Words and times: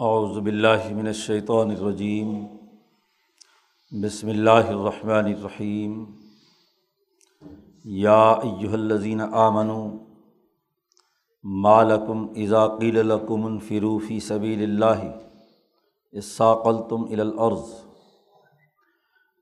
اعوذ 0.00 0.38
باللہ 0.38 0.86
من 0.92 1.06
الشیطان 1.06 1.70
الرجیم 1.70 2.30
بسم 3.92 4.28
اللہ 4.28 4.70
الرحمن 4.70 5.26
الرحیم 5.26 5.92
یا 7.98 8.22
ایہا 8.48 8.72
الذین 8.72 9.20
آمنوا 9.20 9.86
ما 11.44 11.82
لکم 11.82 12.26
اذا 12.36 12.66
قیل 12.78 12.98
لکم 13.06 13.46
انفروا 13.46 13.98
فی 14.08 14.18
سبیل 14.20 14.62
اللہ 14.62 15.04
اثاقلتم 16.12 17.04
الی 17.04 17.20
الارض 17.20 17.70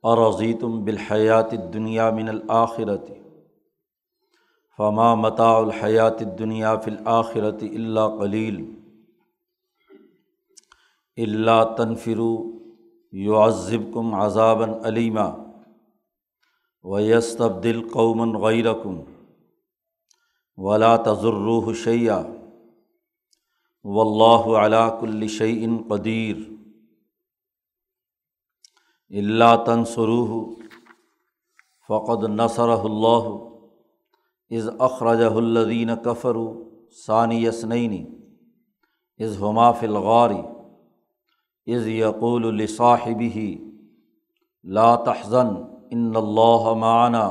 ارضیتم 0.05 0.79
بالحیات 0.85 1.53
الدنیا 1.53 2.11
من 2.11 2.29
الآخرت 2.29 3.09
فما 4.79 5.15
متاع 5.17 5.57
الحیات 5.57 6.23
الدنیا 6.23 6.77
فی 6.77 6.91
الآخرت 6.91 7.63
الا 7.73 8.09
قلیل 8.17 8.63
اللہ 11.19 11.63
تنفرو 11.77 12.35
یعذب 13.13 13.93
کم 13.95 14.15
عذابً 14.15 14.71
علیمہ 14.85 15.31
و 16.85 17.01
یس 17.01 17.37
تبدل 17.37 17.83
قومن 17.89 18.35
غیرکم 18.35 19.01
ولا 20.57 20.97
تضرح 20.97 21.73
شعیہ 21.85 22.23
و 23.85 24.01
اللہ 24.01 24.49
علاء 24.59 24.99
الشعین 25.03 25.77
قدیر 25.89 26.37
اللہ 29.11 29.55
تنسروح 29.67 30.31
فقد 31.89 32.25
نثر 32.31 32.69
اللہ 32.69 33.29
از 34.51 34.69
اخرج 34.81 35.23
الدین 35.23 35.91
کفر 36.05 36.37
ثانی 37.07 37.45
یسنعینی 37.45 38.05
از 39.21 39.37
ہما 39.43 39.71
فلغاری 39.73 40.41
از 41.67 41.87
یقول 41.87 42.45
الصاحبی 42.45 43.57
لا 44.65 44.97
تحزن، 44.97 45.55
ان 45.91 46.13
اللہ 46.17 46.73
معنا. 46.75 47.31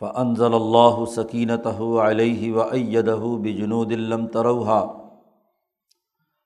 فنزل 0.00 0.54
اللہ 0.54 1.04
سکینت 1.04 1.66
علیہ 2.02 2.52
و 2.54 2.60
ایدہ 2.60 3.18
بجنود 3.42 3.92
الم 3.92 4.26
تروحا 4.26 4.80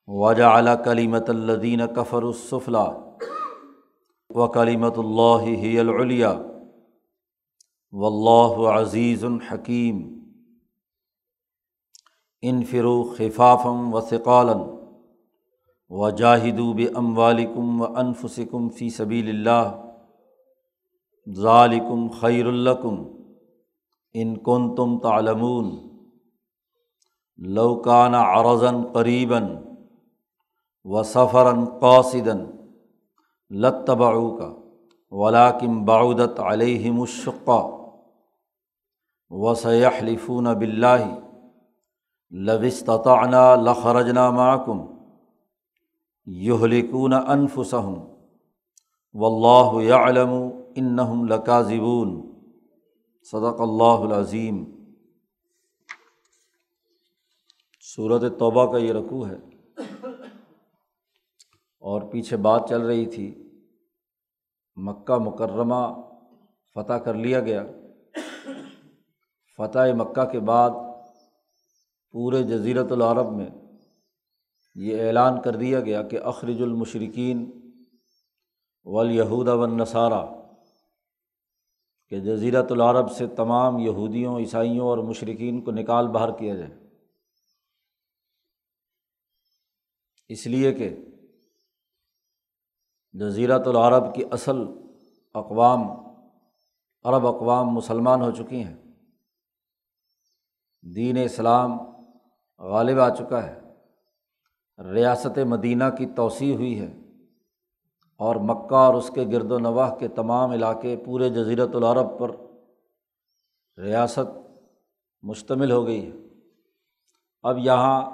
وجا 0.06 0.58
علی 0.58 0.70
کلیمت 0.84 1.30
الدین 1.30 1.80
کفر 1.97 2.22
الصفلا 2.22 2.84
و 4.30 4.47
کلیمت 4.48 4.98
اللہ 4.98 5.47
ہی 5.62 5.78
العلیہ 5.78 6.27
و 7.92 8.06
اللہ 8.06 8.70
عزیز 8.70 9.25
الحکیم 9.25 10.03
ان 12.42 12.64
فرو 12.64 13.03
خفافم 13.16 13.94
و 13.94 14.00
ثقالن 14.00 14.62
و 15.91 16.11
جاہدوب 16.11 16.81
ام 16.94 17.19
و 17.19 17.86
انفسکم 17.97 18.69
فی 18.69 18.89
سبیل 18.89 19.28
اللہ 19.28 19.70
ظالکم 21.27 22.08
خیر 22.20 22.47
الکم 22.47 23.03
ان 24.14 24.36
کن 24.36 24.75
تم 24.75 24.98
تعلمون 24.98 25.70
لوکان 27.39 28.14
عرضن 28.14 28.83
قریباً 28.92 29.48
و 30.84 31.03
سفراً 31.03 31.64
قاصدن 31.81 32.44
لتبعو 33.50 34.36
کا 34.36 34.53
ولاکم 35.12 35.84
باعودت 35.84 36.41
علیہم 36.41 37.00
الشقہ 37.00 37.61
و 39.31 39.55
سیحلفون 39.55 40.44
بلّہ 40.44 41.05
لوستطعنا 42.31 43.55
لخرجنا 43.55 44.31
معکم 44.31 44.86
یہلکون 46.28 47.12
انفسہم 47.14 47.94
و 49.14 49.26
اللہ 49.26 49.94
علم 49.94 50.32
انہم 50.76 51.24
لکاذبون 51.26 52.10
صدق 53.32 53.60
اللہ 53.60 54.03
العظیم 54.04 54.64
صورت 57.84 58.38
توبہ 58.38 58.72
کا 58.72 58.78
یہ 58.78 58.92
رقوع 58.92 59.26
ہے 59.28 59.36
اور 61.78 62.03
پیچھے 62.03 62.36
بات 62.36 62.69
چل 62.69 62.82
رہی 62.82 63.06
تھی 63.06 63.26
مکہ 64.76 65.19
مکرمہ 65.19 65.84
فتح 66.76 66.98
کر 67.04 67.14
لیا 67.14 67.41
گیا 67.41 67.64
فتح 69.58 69.92
مکہ 69.97 70.24
کے 70.24 70.41
بعد 70.41 70.70
پورے 72.14 72.42
جزیرت 72.42 72.92
العرب 72.92 73.32
میں 73.32 73.48
یہ 74.81 75.06
اعلان 75.06 75.43
کر 75.43 75.56
دیا 75.56 75.81
گیا 75.81 76.03
کہ 76.03 76.21
اخرج 76.21 76.62
المشرقین 76.62 77.71
ولیہود 78.84 79.49
و 79.49 79.66
نصارہ 79.66 80.27
کہ 82.09 82.21
جزیرت 82.21 82.72
العرب 82.72 83.11
سے 83.11 83.27
تمام 83.27 83.78
یہودیوں، 83.78 84.39
عیسائیوں 84.39 84.87
اور 84.87 84.99
مشرقین 84.99 85.65
کو 85.65 85.71
نکال 85.71 86.09
باہر 86.09 86.39
کیا 86.39 86.55
جائے۔ 86.55 86.71
اس 90.28 90.47
لیے 90.47 90.75
کہ 90.75 90.97
جزیرت 93.12 93.66
العرب 93.66 94.15
کی 94.15 94.25
اصل 94.31 94.56
اقوام، 95.34 95.81
عرب 97.05 97.27
اقوام 97.27 97.66
مسلمان 97.66 98.22
ہو 98.22 98.31
چکی 98.31 98.65
ہیں۔ 98.65 98.77
دین 100.95 101.16
اسلام 101.25 101.78
غالب 102.59 102.99
آ 102.99 103.15
چکا 103.15 103.47
ہے۔ 103.47 103.67
ریاست 104.78 105.39
مدینہ 105.39 105.84
کی 105.99 106.06
توسیع 106.06 106.55
ہوئی 106.55 106.81
ہے 106.81 106.94
اور 108.19 108.37
مکہ 108.37 108.75
اور 108.75 108.94
اس 108.94 109.11
کے 109.11 109.25
گرد 109.33 109.53
و 109.53 109.59
نواح 109.59 109.94
کے 109.94 110.09
تمام 110.09 110.50
علاقے 110.50 110.97
پورے 110.97 111.28
جزیرت 111.28 111.77
العرب 111.77 112.19
پر 112.19 112.31
ریاست 113.78 114.39
مشتمل 115.22 115.71
ہو 115.71 115.87
گئی 115.87 116.06
ہے۔ 116.06 116.16
اب 117.43 117.59
یہاں 117.59 118.11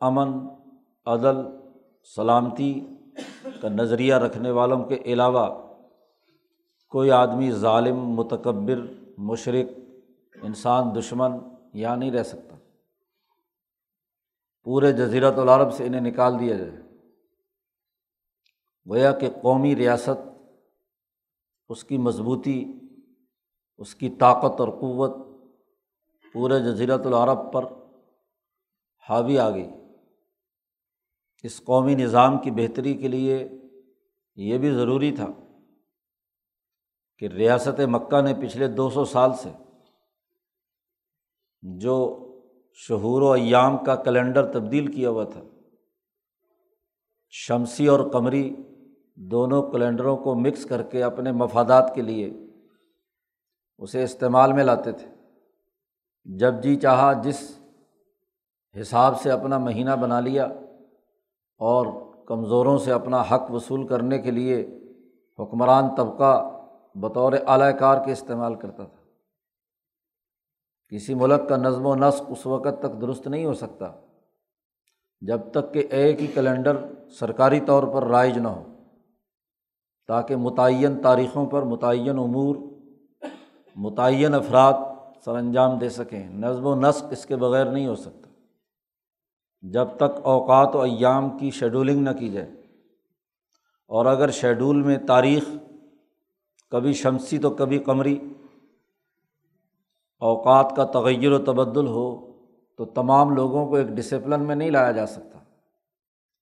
امن، 0.00 0.48
عدل، 1.06 1.36
سلامتی 2.16 2.86
کا 3.60 3.68
نظریہ 3.68 4.14
رکھنے 4.14 4.50
والوں 4.50 4.84
کے 4.84 4.94
علاوہ 4.94 5.70
کوئی 6.88 7.10
آدمی 7.10 7.50
ظالم، 7.50 7.96
متکبر، 7.96 8.80
مشرق، 9.18 9.80
انسان 10.42 10.94
دشمن 10.98 11.32
یہاں 11.74 11.96
نہیں 11.96 12.10
رہ 12.10 12.22
سکتا۔ 12.22 12.49
پورے 14.64 14.92
جزیرت 14.92 15.38
العرب 15.38 15.72
سے 15.72 15.86
انہیں 15.86 16.00
نکال 16.00 16.40
دیا 16.40 16.56
جائے۔ 16.56 16.76
گویا 18.88 19.12
کہ 19.12 19.30
قومی 19.42 19.76
ریاست 19.76 20.28
اس 21.68 21.84
کی 21.84 21.98
مضبوطی، 21.98 22.72
اس 23.78 23.94
کی 23.94 24.10
طاقت 24.10 24.60
اور 24.60 24.68
قوت 24.68 25.42
پورے 26.32 26.60
جزیرت 26.60 27.06
العرب 27.06 27.52
پر 27.52 27.64
حاوی 29.08 29.38
آ 29.38 29.50
گئی۔ 29.50 29.70
اس 31.42 31.64
قومی 31.64 31.94
نظام 31.94 32.38
کی 32.38 32.50
بہتری 32.50 32.94
کے 32.94 33.08
لیے 33.08 33.48
یہ 34.36 34.58
بھی 34.58 34.70
ضروری 34.70 35.16
تھا 35.16 35.26
کہ 37.18 37.26
ریاست 37.26 37.80
مکہ 37.80 38.20
نے 38.20 38.34
پچھلے 38.34 38.66
دو 38.66 38.90
سو 38.90 39.04
سال 39.04 39.30
سے 39.34 39.50
جو 41.62 42.26
شہور 42.88 43.22
و 43.22 43.30
ایام 43.30 43.84
کا 43.84 43.94
کیلنڈر 43.94 44.52
تبدیل 44.52 44.86
کیا 44.86 45.10
ہوا 45.10 45.24
تھا۔ 45.24 45.40
شمسی 47.30 47.86
اور 47.86 48.10
قمری 48.10 48.56
دونوں 49.14 49.62
کیلنڈروں 49.62 50.16
کو 50.16 50.34
مکس 50.34 50.64
کر 50.64 50.82
کے 50.82 51.02
اپنے 51.02 51.32
مفادات 51.32 51.94
کے 51.94 52.02
لیے 52.02 52.30
اسے 53.78 54.02
استعمال 54.02 54.52
میں 54.52 54.64
لاتے 54.64 54.92
تھے۔ 54.92 55.08
جب 56.24 56.62
جی 56.62 56.76
چاہا، 56.76 57.12
جس 57.12 57.58
حساب 58.80 59.20
سے 59.20 59.30
اپنا 59.30 59.58
مہینہ 59.58 59.90
بنا 59.90 60.20
لیا 60.20 60.44
اور 61.58 61.86
کمزوروں 62.26 62.78
سے 62.78 62.92
اپنا 62.92 63.22
حق 63.22 63.50
وصول 63.50 63.86
کرنے 63.86 64.18
کے 64.18 64.30
لیے 64.30 64.78
حکمران 65.38 65.94
طبقہ 65.96 66.50
بطور 66.94 67.32
اعلی 67.46 67.78
کار 67.78 68.04
کے 68.04 68.12
استعمال 68.12 68.54
کرتا 68.54 68.84
تھا۔ 68.84 68.99
کسی 70.90 71.14
ملک 71.14 71.48
کا 71.48 71.56
نظم 71.56 71.86
و 71.86 71.94
نسق 71.94 72.22
اس 72.28 72.46
وقت 72.46 72.82
تک 72.82 73.00
درست 73.00 73.26
نہیں 73.26 73.44
ہو 73.44 73.54
سکتا 73.54 73.92
جب 75.20 75.40
تک 75.50 75.74
کہ 75.74 75.86
ایک 75.90 76.20
ہی 76.20 76.26
کیلنڈر 76.26 76.76
سرکاری 77.10 77.60
طور 77.60 77.82
پر 77.82 78.06
رائج 78.06 78.38
نہ 78.38 78.48
ہو، 78.48 78.62
تاکہ 80.06 80.36
متعین 80.36 81.02
تاریخوں 81.02 81.46
پر 81.46 81.62
متعین 81.62 82.18
امور، 82.18 82.56
متعین 83.76 84.34
افراد 84.34 84.72
سر 85.24 85.34
انجام 85.34 85.78
دے 85.78 85.88
سکیں۔ 85.88 86.28
نظم 86.28 86.66
و 86.66 86.74
نسق 86.74 87.04
اس 87.10 87.26
کے 87.26 87.36
بغیر 87.36 87.64
نہیں 87.64 87.86
ہو 87.86 87.94
سکتا۔ 87.94 88.30
جب 89.62 89.86
تک 89.96 90.20
اوقات 90.22 90.76
و 90.76 90.80
ایام 90.80 91.38
کی 91.38 91.50
شیڈولنگ 91.50 92.02
نہ 92.02 92.10
کی 92.10 92.28
جائے۔ 92.28 92.50
اور 93.88 94.06
اگر 94.06 94.30
شیڈول 94.30 94.82
میں 94.82 94.98
تاریخ، 94.98 95.44
کبھی 96.70 96.92
شمسی 96.92 97.38
تو 97.38 97.50
کبھی 97.50 97.78
قمری 97.78 98.18
اوقات 100.20 100.72
کا 100.76 100.84
تغیر 100.84 101.32
و 101.32 101.38
تبدل 101.38 101.86
ہو 101.86 102.32
تو 102.76 102.84
تمام 102.84 103.30
لوگوں 103.30 103.68
کو 103.68 103.76
ایک 103.76 103.86
ڈسپلن 103.86 104.42
میں 104.42 104.56
نہیں 104.56 104.70
لایا 104.70 104.90
جا 104.90 105.06
سکتا۔ 105.06 105.38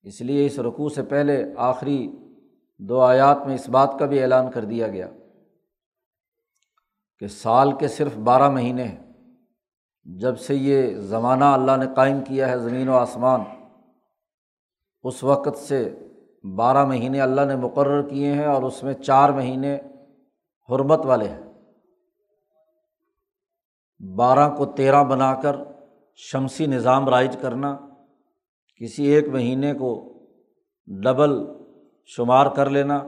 اس 0.03 0.21
لیے 0.21 0.47
اس 0.47 0.59
رقوع 0.59 0.89
سے 0.89 1.03
پہلے 1.03 1.45
آخری 1.57 2.13
دو 2.79 3.01
آیات 3.01 3.47
میں 3.47 3.55
اس 3.55 3.69
بات 3.69 3.99
کا 3.99 4.07
بھی 4.07 4.23
اعلان 4.23 4.51
کر 4.51 4.65
دیا 4.65 4.89
گیا 4.89 5.09
کہ 7.19 7.27
سال 7.27 7.73
کے 7.73 7.89
صرف 7.89 8.17
بارہ 8.17 8.51
مہینے 8.51 8.85
ہیں۔ 8.85 9.13
جب 10.05 10.39
سے 10.39 10.55
یہ 10.55 10.95
زمانہ 10.95 11.45
اللہ 11.45 11.77
نے 11.77 11.87
قائم 11.97 12.21
کیا 12.21 12.49
ہے 12.49 12.59
زمین 12.59 12.89
و 12.89 12.97
آسمان، 12.97 13.41
اس 15.03 15.25
وقت 15.25 15.59
سے 15.59 15.99
بارہ 16.57 16.85
مہینے 16.85 17.21
اللہ 17.21 17.41
نے 17.41 17.57
مقرر 17.57 18.09
کیے 18.09 18.33
ہیں 18.33 18.47
اور 18.47 18.63
اس 18.63 18.83
میں 18.83 18.95
چار 18.95 19.31
مہینے 19.31 19.79
حرمت 20.69 21.07
والے 21.07 21.29
ہیں۔ 21.29 21.48
بارہ 24.01 24.55
کو 24.57 24.67
تیرہ 24.67 25.05
بنا 25.05 25.35
کر 25.35 25.57
شمسی 26.17 26.67
نظام 26.67 27.09
رائج 27.09 27.37
کرنا، 27.41 27.77
کسی 28.81 29.05
ایک 29.07 29.29
مہینے 29.29 29.75
کو 29.75 30.19
ڈبل 30.87 31.47
شمار 32.07 32.47
کر 32.47 32.71
لینا، 32.71 33.05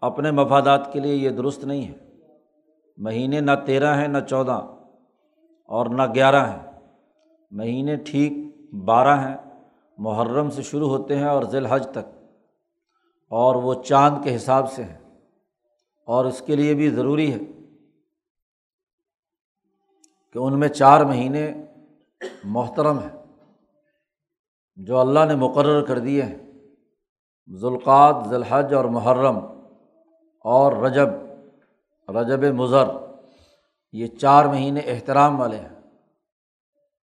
اپنے 0.00 0.30
مفادات 0.30 0.92
کے 0.92 1.00
لیے 1.00 1.14
یہ 1.14 1.30
درست 1.30 1.64
نہیں 1.64 1.86
ہے۔ 1.88 1.92
مہینے 2.96 3.40
نہ 3.40 3.50
تیرہ 3.66 3.94
ہیں، 3.94 4.08
نہ 4.08 4.18
چودہ 4.30 4.74
اور 5.64 5.86
نہ 5.86 6.02
گیارہ 6.14 6.50
ہیں۔ 6.50 6.72
مہینے 7.50 7.96
ٹھیک 7.96 8.32
بارہ 8.74 9.28
ہیں، 9.28 9.36
محرم 9.98 10.50
سے 10.50 10.62
شروع 10.62 10.88
ہوتے 10.88 11.16
ہیں 11.16 11.26
اور 11.26 11.42
ذی 11.42 11.56
الحج 11.56 11.86
تک، 11.86 12.24
اور 13.30 13.54
وہ 13.54 13.74
چاند 13.82 14.24
کے 14.24 14.36
حساب 14.36 14.72
سے 14.72 14.84
ہیں۔ 14.84 14.98
اور 16.06 16.24
اس 16.24 16.40
کے 16.40 16.56
لیے 16.56 16.74
بھی 16.74 16.90
ضروری 16.90 17.32
ہے۔ 17.32 17.55
کہ 20.36 20.40
ان 20.40 20.60
میں 20.60 20.68
چار 20.68 21.00
مہینے 21.00 21.54
محترم 22.44 22.98
ہیں، 22.98 23.24
جو 24.76 24.98
اللہ 24.98 25.20
نے 25.28 25.34
مقرر 25.34 25.84
کر 25.84 25.98
دیے 25.98 26.22
ہیں۔ 26.22 26.38
ذوالقات 27.60 28.28
ذوالحج 28.28 28.74
اور 28.74 28.84
محرم 28.84 29.38
اور 30.40 30.72
رجب 30.72 31.08
رجب 32.08 32.44
مضر، 32.54 32.84
یہ 33.92 34.06
چار 34.06 34.44
مہینے 34.44 34.80
احترام 34.80 35.40
والے 35.40 35.56
ہیں۔ 35.56 35.80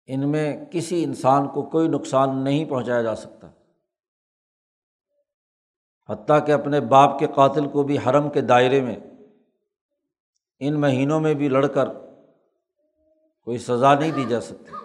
ان 0.06 0.32
میں 0.32 0.66
کسی 0.66 1.04
انسان 1.04 1.48
کو 1.48 1.62
کوئی 1.62 1.88
نقصان 1.88 2.44
نہیں 2.44 2.66
پہنچایا 2.66 3.02
جا 3.02 3.16
سکتا۔ 3.16 3.48
حتیٰ 6.10 6.46
کہ 6.46 6.52
اپنے 6.52 6.80
باپ 6.80 7.20
کے 7.20 7.28
قاتل 7.36 7.68
کو 7.68 7.84
بھی 7.84 7.98
حرم 7.98 8.30
کے 8.30 8.42
دائرے 8.42 8.82
میں، 8.82 9.00
ان 10.60 10.82
مہینوں 10.82 11.20
میں 11.20 11.34
بھی 11.34 11.50
لڑ 11.50 11.68
کر 11.68 11.90
کوئی 13.45 13.57
سزا 13.57 14.00
نہیں 14.00 14.12
دی 14.12 14.25
جا 14.25 14.42
سکتی۔ 14.42 14.75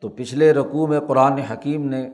تو 0.00 0.08
پچھلے 0.08 0.52
رقوع 0.52 0.86
میں 0.86 1.00
قرآن 1.00 1.32
حکیم 1.32 1.88
نے 1.88 2.10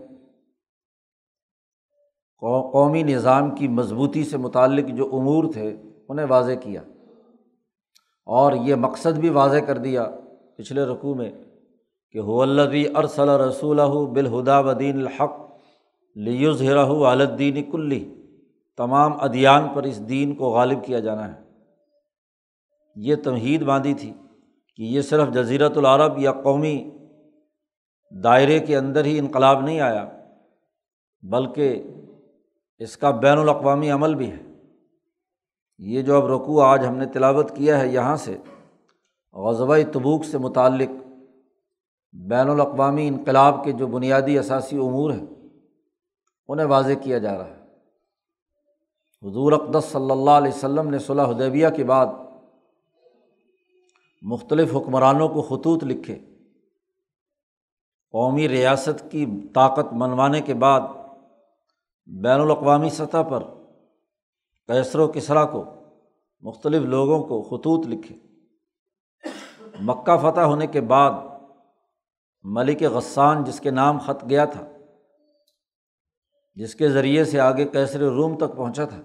قومی 2.73 3.03
نظام 3.03 3.55
کی 3.55 3.69
مضبوطی 3.69 4.25
سے 4.25 4.37
متعلق 4.37 4.89
جو 4.89 5.11
امور 5.13 5.45
تھے، 5.53 5.77
انہیں 6.09 6.27
واضح 6.29 6.53
کیا۔ 6.53 6.83
اور 8.27 8.53
یہ 8.53 8.75
مقصد 8.75 9.19
بھی 9.19 9.29
واضح 9.29 9.59
کر 9.59 9.79
دیا 9.79 10.07
پچھلے 10.57 10.83
رقوع 10.83 11.15
میں 11.15 11.33
کہ 12.13 12.19
حلدی 12.19 12.89
ارسل 12.95 13.29
رسول 13.29 13.81
بالہدا 14.07 14.59
ودین 14.59 15.01
الحق 15.01 15.33
لیوز 16.15 16.63
ہرہ 16.63 16.87
کلی۔ 17.73 18.15
تمام 18.77 19.13
ادیان 19.21 19.69
پر 19.75 19.83
اس 19.83 20.09
دین 20.09 20.35
کو 20.35 20.51
غالب 20.51 20.85
کیا 20.85 20.99
جانا 20.99 21.35
ہے۔ 21.35 21.44
یہ 22.95 23.17
تمہید 23.17 23.63
باندھی 23.63 23.95
تھی 23.95 24.13
کہ 24.77 24.83
یہ 24.83 25.01
صرف 25.01 25.29
جزیرت 25.35 25.77
العرب 25.77 26.19
یا 26.19 26.33
قومی 26.33 26.91
دائرے 28.25 28.61
کے 28.61 28.77
اندر 28.77 29.05
ہی 29.05 29.19
انقلاب 29.19 29.61
نہیں 29.61 29.81
آیا، 29.81 30.11
بلکہ 31.23 31.83
اس 32.79 32.97
کا 32.97 33.11
بین 33.11 33.39
الاقوامی 33.39 33.91
عمل 33.91 34.15
بھی 34.15 34.31
ہے۔ 34.33 34.43
یہ 35.79 36.03
جو 36.03 36.17
اب 36.17 36.27
رقوع 36.27 36.65
آج 36.65 36.87
ہم 36.87 36.97
نے 36.97 37.07
تلاوت 37.07 37.57
کیا 37.57 37.81
ہے 37.81 37.89
یہاں 37.89 38.17
سے 38.17 38.37
غزبۂ 39.33 39.81
تبوک 39.93 40.25
سے 40.25 40.39
متعلق 40.39 40.89
بین 42.13 42.49
الاقوامی 42.51 43.09
انقلاب 43.09 43.65
کے 43.65 43.73
جو 43.73 43.87
بنیادی 43.87 44.39
اثاثی 44.39 44.77
امور 44.77 45.11
ہیں، 45.11 45.27
انہیں 46.49 46.67
واضح 46.67 46.93
کیا 47.03 47.19
جا 47.19 47.39
رہا 47.39 47.47
ہے۔ 47.47 47.65
حضور 49.23 49.53
اقدس 49.53 49.85
صلی 49.85 50.11
اللہ 50.11 50.31
علیہ 50.31 50.53
وسلم 50.57 50.91
نے 50.91 50.99
صلاح 50.99 51.31
حدیبیہ 51.31 51.69
کے 51.77 51.85
بعد 51.85 52.07
مختلف 54.25 54.77
حکمرانوں 54.77 55.29
کو 55.29 55.43
خطوط 55.43 55.85
لکھے۔ 55.85 56.15
قومی 58.11 58.49
ریاست 58.49 59.11
کی 59.11 59.27
طاقت 59.55 59.93
منوانے 59.93 60.41
کے 60.41 60.55
بعد 60.55 60.81
بین 62.07 62.41
الاقوامی 62.41 62.91
سطح 62.91 63.23
پر 63.31 63.43
کیسر 64.67 64.99
و 64.99 65.09
کسرا 65.09 65.45
کو 65.45 65.65
مختلف 66.41 66.83
لوگوں 66.83 67.25
کو 67.25 67.43
خطوط 67.43 67.87
لکھے۔ 67.87 68.15
مکہ 69.81 70.17
فتح 70.17 70.41
ہونے 70.41 70.67
کے 70.67 70.81
بعد 70.81 71.13
ملک 72.43 72.83
غسان، 72.83 73.45
جس 73.45 73.61
کے 73.61 73.71
نام 73.71 73.99
خط 73.99 74.25
گیا 74.31 74.45
تھا، 74.45 74.67
جس 76.55 76.75
کے 76.75 76.89
ذریعے 76.89 77.25
سے 77.25 77.41
آگے 77.41 77.65
کیسر 77.65 78.01
روم 78.01 78.37
تک 78.37 78.57
پہنچا 78.57 78.85
تھا، 78.85 79.03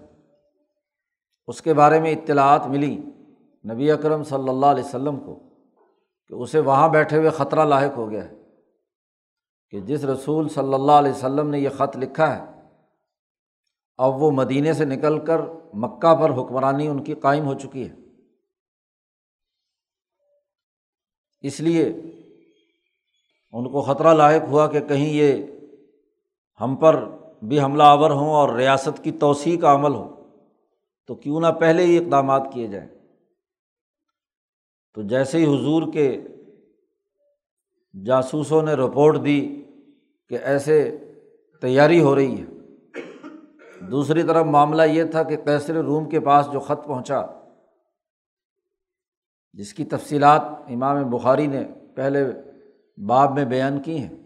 اس 1.46 1.62
کے 1.62 1.74
بارے 1.74 2.00
میں 2.00 2.12
اطلاعات 2.12 2.66
ملی 2.66 3.00
نبی 3.64 3.90
اکرم 3.90 4.22
صلی 4.22 4.48
اللہ 4.48 4.66
علیہ 4.66 4.84
وسلم 4.84 5.20
کو 5.20 5.38
کہ 6.28 6.34
اسے 6.34 6.60
وہاں 6.60 6.88
بیٹھے 6.88 7.18
ہوئے 7.18 7.30
خطرہ 7.30 7.64
لاحق 7.64 7.96
ہو 7.96 8.10
گیا 8.10 8.24
ہے 8.24 8.34
کہ 9.70 9.80
جس 9.80 10.04
رسول 10.04 10.48
صلی 10.48 10.74
اللہ 10.74 10.92
علیہ 10.92 11.10
وسلم 11.10 11.50
نے 11.50 11.58
یہ 11.58 11.68
خط 11.68 11.96
لکھا 11.96 12.36
ہے، 12.36 12.60
اب 13.96 14.22
وہ 14.22 14.30
مدینے 14.30 14.72
سے 14.72 14.84
نکل 14.84 15.24
کر 15.24 15.40
مکہ 15.74 16.14
پر 16.14 16.30
حکمرانی 16.30 16.88
ان 16.88 17.04
کی 17.04 17.14
قائم 17.14 17.46
ہو 17.46 17.54
چکی 17.54 17.88
ہے۔ 17.90 17.94
اس 21.40 21.60
لیے 21.60 21.88
ان 23.52 23.72
کو 23.72 23.82
خطرہ 23.82 24.14
لاحق 24.14 24.48
ہوا 24.48 24.66
کہ 24.66 24.80
کہیں 24.80 25.12
یہ 25.12 25.46
ہم 26.60 26.76
پر 26.76 27.04
بھی 27.42 27.60
حملہ 27.60 27.82
آور 27.82 28.10
ہوں 28.10 28.30
اور 28.30 28.48
ریاست 28.48 29.04
کی 29.04 29.12
توسیع 29.12 29.60
کا 29.60 29.74
عمل 29.74 29.94
ہو۔ 29.94 30.26
تو 31.06 31.14
کیوں 31.14 31.40
نہ 31.40 31.46
پہلے 31.60 31.82
ہی 31.82 31.98
اقدامات 31.98 32.42
کیے 32.52 32.66
جائیں۔ 32.66 32.99
تو 34.94 35.02
جیسے 35.02 35.38
ہی 35.38 35.44
حضور 35.44 35.92
کے 35.92 36.20
جاسوسوں 38.06 38.62
نے 38.62 38.72
رپورٹ 38.72 39.24
دی 39.24 39.64
کہ 40.28 40.38
ایسے 40.42 40.96
تیاری 41.60 42.00
ہو 42.00 42.14
رہی 42.14 42.40
ہے، 42.40 42.44
دوسری 43.90 44.22
طرف 44.22 44.46
معاملہ 44.46 44.82
یہ 44.82 45.04
تھا 45.04 45.22
کہ 45.22 45.36
کیسر 45.36 45.74
روم 45.74 46.08
کے 46.08 46.20
پاس 46.20 46.46
جو 46.52 46.60
خط 46.60 46.86
پہنچا، 46.86 47.26
جس 49.52 49.74
کی 49.74 49.84
تفصیلات 49.84 50.42
امام 50.68 51.10
بخاری 51.10 51.46
نے 51.46 51.64
پہلے 51.96 52.24
باب 53.06 53.34
میں 53.34 53.44
بیان 53.44 53.82
کی 53.82 53.98
ہیں۔ 53.98 54.16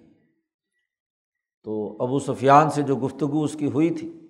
تو 1.65 2.03
ابو 2.03 2.19
سفیان 2.19 2.71
سے 2.71 2.83
جو 2.83 2.97
گفتگو 2.97 3.45
اس 3.45 3.57
کی 3.59 3.71
ہوئی 3.71 3.91
تھی، 3.91 4.29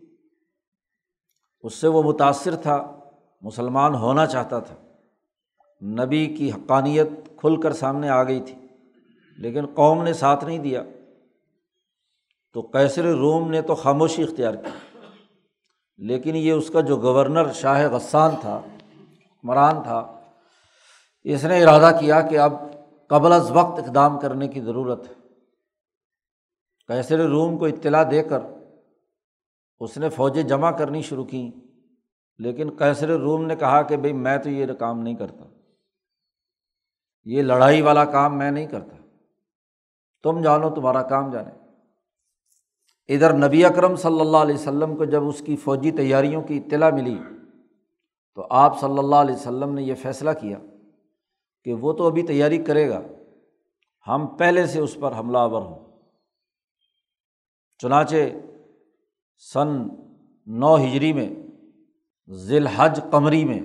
اس 1.62 1.74
سے 1.74 1.88
وہ 1.88 2.02
متاثر 2.02 2.56
تھا، 2.56 3.00
مسلمان 3.42 3.94
ہونا 3.94 4.26
چاہتا 4.26 4.58
تھا۔ 4.58 4.83
نبی 5.84 6.26
کی 6.26 6.52
حقانیت 6.52 7.08
کھل 7.36 7.60
کر 7.60 7.72
سامنے 7.72 8.08
آ 8.08 8.22
گئی 8.22 8.40
تھی، 8.40 8.54
لیکن 9.38 9.66
قوم 9.66 10.02
نے 10.02 10.12
ساتھ 10.12 10.44
نہیں 10.44 10.58
دیا۔ 10.58 10.82
تو 12.52 12.62
کیسر 12.62 13.04
روم 13.04 13.50
نے 13.50 13.62
تو 13.62 13.74
خاموشی 13.74 14.22
اختیار 14.22 14.54
کی۔ 14.54 14.98
لیکن 15.96 16.36
یہ 16.36 16.52
اس 16.52 16.70
کا 16.70 16.80
جو 16.80 16.96
گورنر 16.96 17.52
شاہ 17.52 17.88
غسان 17.90 18.30
تھا 18.40 18.60
مران 19.42 19.82
تھا، 19.82 20.20
اس 21.24 21.44
نے 21.44 21.62
ارادہ 21.62 21.96
کیا 22.00 22.20
کہ 22.20 22.38
اب 22.38 22.52
قبل 23.08 23.32
از 23.32 23.50
وقت 23.50 23.78
اقدام 23.78 24.20
کرنے 24.20 24.48
کی 24.48 24.60
ضرورت 24.60 25.08
ہے۔ 25.08 25.14
کیسر 26.86 27.18
روم 27.18 27.58
کو 27.58 27.64
اطلاع 27.64 28.04
دے 28.10 28.22
کر 28.22 28.38
اس 29.80 29.98
نے 29.98 30.08
فوجیں 30.08 30.42
جمع 30.42 30.70
کرنی 30.70 31.02
شروع 31.02 31.24
کیں، 31.24 31.50
لیکن 32.38 32.70
کیسر 32.70 33.08
روم 33.08 33.46
نے 33.46 33.56
کہا 33.56 33.82
کہ 33.82 33.96
بھائی 33.96 34.12
میں 34.12 34.38
تو 34.38 34.50
یہ 34.50 34.66
کام 34.66 35.00
نہیں 35.00 35.14
کرتا۔ 35.14 35.53
یہ 37.24 37.42
لڑائی 37.42 37.80
والا 37.80 38.04
کام 38.04 38.38
میں 38.38 38.50
نہیں 38.50 38.66
کرتا۔ 38.66 38.96
تم 40.22 40.42
جانو 40.42 40.70
تمہارا 40.70 41.02
کام 41.02 41.30
جانے۔ 41.30 41.50
ادھر 43.14 43.48
نبی 43.48 43.64
اکرم 43.64 43.96
صلی 43.96 44.20
اللہ 44.20 44.36
علیہ 44.36 44.54
وسلم 44.54 44.96
کو 44.96 45.04
جب 45.04 45.26
اس 45.26 45.42
کی 45.46 45.56
فوجی 45.56 45.90
تیاریوں 45.90 46.42
کی 46.42 46.58
اطلاع 46.58 46.90
ملی، 46.90 47.18
تو 48.34 48.46
آپ 48.50 48.80
صلی 48.80 48.98
اللہ 48.98 49.16
علیہ 49.16 49.34
وسلم 49.34 49.74
نے 49.74 49.82
یہ 49.82 49.94
فیصلہ 49.94 50.30
کیا 50.40 50.58
کہ 51.64 51.74
وہ 51.74 51.92
تو 51.92 52.06
ابھی 52.06 52.22
تیاری 52.22 52.58
کرے 52.58 52.88
گا۔ 52.88 53.00
ہم 54.08 54.26
پہلے 54.26 54.66
سے 54.66 54.80
اس 54.80 54.96
پر 55.00 55.18
حملہ 55.18 55.38
آور 55.38 55.62
ہوں۔ 55.62 56.00
چنانچہ 57.78 58.16
سن 59.38 59.68
نو 60.46 60.76
ہجری 60.76 61.12
میں، 61.12 61.30
ذی 62.28 62.56
الحج 62.56 63.00
قمری 63.10 63.44
میں، 63.44 63.60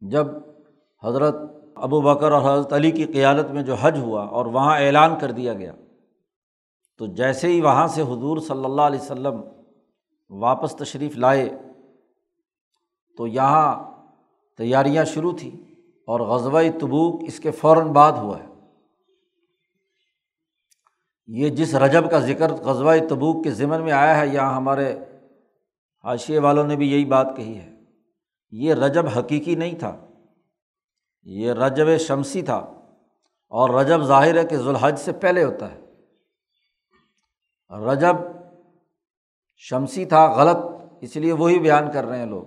جب 0.00 0.26
حضرت 1.04 1.34
ابو 1.74 2.00
بکر 2.00 2.32
اور 2.32 2.54
حضرت 2.54 2.72
علی 2.72 2.90
کی 2.90 3.04
قیادت 3.04 3.50
میں 3.50 3.62
جو 3.62 3.74
حج 3.74 3.98
ہوا 3.98 4.24
اور 4.24 4.46
وہاں 4.46 4.78
اعلان 4.78 5.18
کر 5.18 5.30
دیا 5.30 5.54
گیا، 5.54 5.72
تو 6.98 7.06
جیسے 7.06 7.48
ہی 7.48 7.60
وہاں 7.60 7.86
سے 7.86 8.02
حضور 8.02 8.38
صلی 8.38 8.64
اللہ 8.64 8.82
علیہ 8.82 9.00
و 9.00 9.04
سلم 9.04 9.40
واپس 10.30 10.76
تشریف 10.76 11.16
لائے، 11.16 11.50
تو 13.16 13.26
یہاں 13.26 13.92
تیاریاں 14.56 15.04
شروع 15.04 15.32
تھیں 15.38 15.72
اور 16.06 16.20
غزبۂ 16.20 16.64
تبوک 16.80 17.24
اس 17.26 17.40
کے 17.40 17.50
فوراً 17.50 17.88
بعد 17.88 18.12
ہوا 18.12 18.38
ہے۔ 18.38 18.46
یہ 21.26 21.48
جس 21.48 21.74
رجب 21.74 22.10
کا 22.10 22.18
ذکر 22.18 22.52
غزبۂ 22.52 23.08
تبوک 23.08 23.44
کے 23.44 23.50
ذمن 23.50 23.82
میں 23.82 23.92
آیا 23.92 24.18
ہے، 24.18 24.28
یہاں 24.28 24.54
ہمارے 24.54 24.98
حاشیے 26.04 26.38
والوں 26.38 26.64
نے 26.64 26.76
بھی 26.76 26.92
یہی 26.92 27.04
بات 27.04 27.26
کہی 27.36 27.58
ہے۔ 27.58 27.80
یہ 28.50 28.74
رجب 28.74 29.06
حقیقی 29.06 29.54
نہیں 29.54 29.78
تھا۔ 29.78 30.06
یہ 31.22 31.52
رجب 31.52 31.96
شمسی 31.96 32.42
تھا 32.42 32.56
اور 33.48 33.70
رجب 33.70 34.02
ظاہر 34.02 34.38
ہے 34.38 34.44
کہ 34.44 34.56
ذوالحج 34.56 34.98
سے 34.98 35.12
پہلے 35.12 35.44
ہوتا 35.44 35.72
ہے۔ 35.72 35.80
رجب 37.92 38.16
شمسی 39.56 40.04
تھا، 40.04 40.32
غلط، 40.32 40.56
اس 41.00 41.16
لیے 41.16 41.32
وہی 41.32 41.58
بیان 41.58 41.92
کر 41.92 42.04
رہے 42.04 42.18
ہیں 42.18 42.26
لوگ۔ 42.26 42.42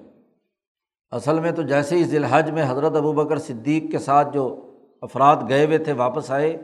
اصل 1.11 1.39
میں 1.39 1.51
تو 1.51 1.61
جیسے 1.61 1.95
ہی 1.95 2.03
ذی 2.03 2.17
الحج 2.17 2.51
میں 2.51 2.63
حضرت 2.67 2.95
ابو 2.95 3.11
بکر 3.13 3.37
صدیق 3.37 3.91
کے 3.91 3.99
ساتھ 3.99 4.27
جو 4.33 4.71
افراد 5.01 5.35
گئے 5.49 5.65
ہوئے 5.65 5.77
تھے، 5.77 5.93
واپس 5.93 6.31
آئے، 6.31 6.57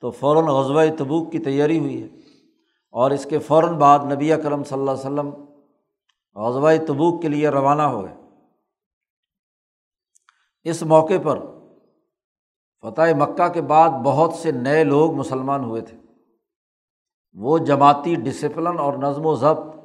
تو 0.00 0.10
فوراً 0.10 0.44
غزوہ 0.44 0.82
تبوک 0.98 1.32
کی 1.32 1.38
تیاری 1.38 1.78
ہوئی 1.78 2.02
ہے۔ 2.02 2.08
اور 2.90 3.10
اس 3.10 3.24
کے 3.24 3.38
فوراً 3.38 3.74
بعد 3.74 3.98
نبی 4.12 4.32
کرم 4.44 4.64
صلی 4.64 4.78
اللہ 4.78 4.90
علیہ 4.90 5.00
وسلم 5.00 5.30
غزوہ 6.34 6.70
تبوک 6.86 7.22
کے 7.22 7.28
لیے 7.28 7.48
روانہ 7.48 7.82
ہو 7.82 8.04
گئے۔ 8.04 8.25
اس 10.70 10.82
موقع 10.82 11.14
پر 11.24 11.38
فتح 12.80 13.14
مکہ 13.16 13.48
کے 13.48 13.62
بعد 13.62 13.90
بہت 13.90 14.32
سے 14.32 14.52
نئے 14.52 14.84
لوگ 14.84 15.14
مسلمان 15.14 15.64
ہوئے 15.64 15.80
تھے۔ 15.80 15.98
وہ 17.32 17.58
جماعتی 17.58 18.14
ڈسپلن 18.14 18.78
اور 18.78 18.94
نظم 18.94 19.26
و 19.26 19.34
ضبط 19.34 19.76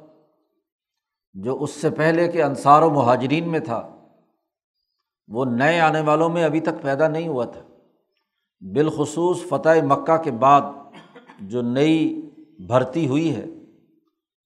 جو 1.32 1.62
اس 1.62 1.70
سے 1.70 1.90
پہلے 1.90 2.32
کے 2.32 2.42
انصار 2.42 2.82
و 2.82 2.90
مہاجرین 2.90 3.48
میں 3.48 3.60
تھا، 3.60 4.06
وہ 5.28 5.44
نئے 5.44 5.80
آنے 5.80 6.00
والوں 6.00 6.28
میں 6.28 6.44
ابھی 6.44 6.60
تک 6.60 6.82
پیدا 6.82 7.08
نہیں 7.08 7.28
ہوا 7.28 7.44
تھا۔ 7.44 7.62
بالخصوص 8.60 9.42
فتح 9.48 9.84
مکہ 9.84 10.16
کے 10.16 10.30
بعد 10.30 10.60
جو 11.40 11.62
نئی 11.62 12.30
بھرتی 12.66 13.08
ہوئی 13.08 13.36
ہے، 13.36 13.44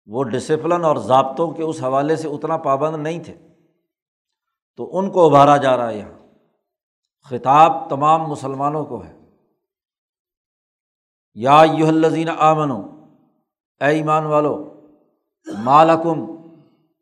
وہ 0.06 0.24
ڈسپلن 0.24 0.84
اور 0.84 0.96
ضابطوں 0.96 1.50
کے 1.50 1.62
اس 1.62 1.82
حوالے 1.82 2.16
سے 2.16 2.28
اتنا 2.28 2.56
پابند 2.56 3.02
نہیں 3.02 3.24
تھے۔ 3.24 3.34
تو 4.76 4.98
ان 4.98 5.10
کو 5.10 5.26
ابھارا 5.26 5.56
جا 5.56 5.76
رہا 5.76 5.90
ہے 5.90 5.98
یہاں۔ 5.98 6.25
خطاب 7.28 7.90
تمام 7.90 8.22
مسلمانوں 8.22 8.84
کو 8.84 9.04
ہے۔ 9.04 9.18
یا 11.34 11.62
یو 11.78 11.86
الزین 11.86 12.28
آمنو 12.38 13.04
اے 13.80 13.86
ایمان 13.86 14.26
والو 14.26 14.80
مالکم 15.58 16.36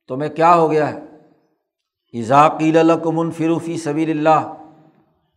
تمہیں 0.08 0.30
کیا 0.30 0.54
ہو 0.54 0.70
گیا 0.70 0.92
ہے؟ 0.92 1.00
اذاقیل 2.18 2.78
الکمن 2.78 3.30
فروفی 3.30 3.76
سبیل 3.76 4.10
اللہ، 4.10 4.54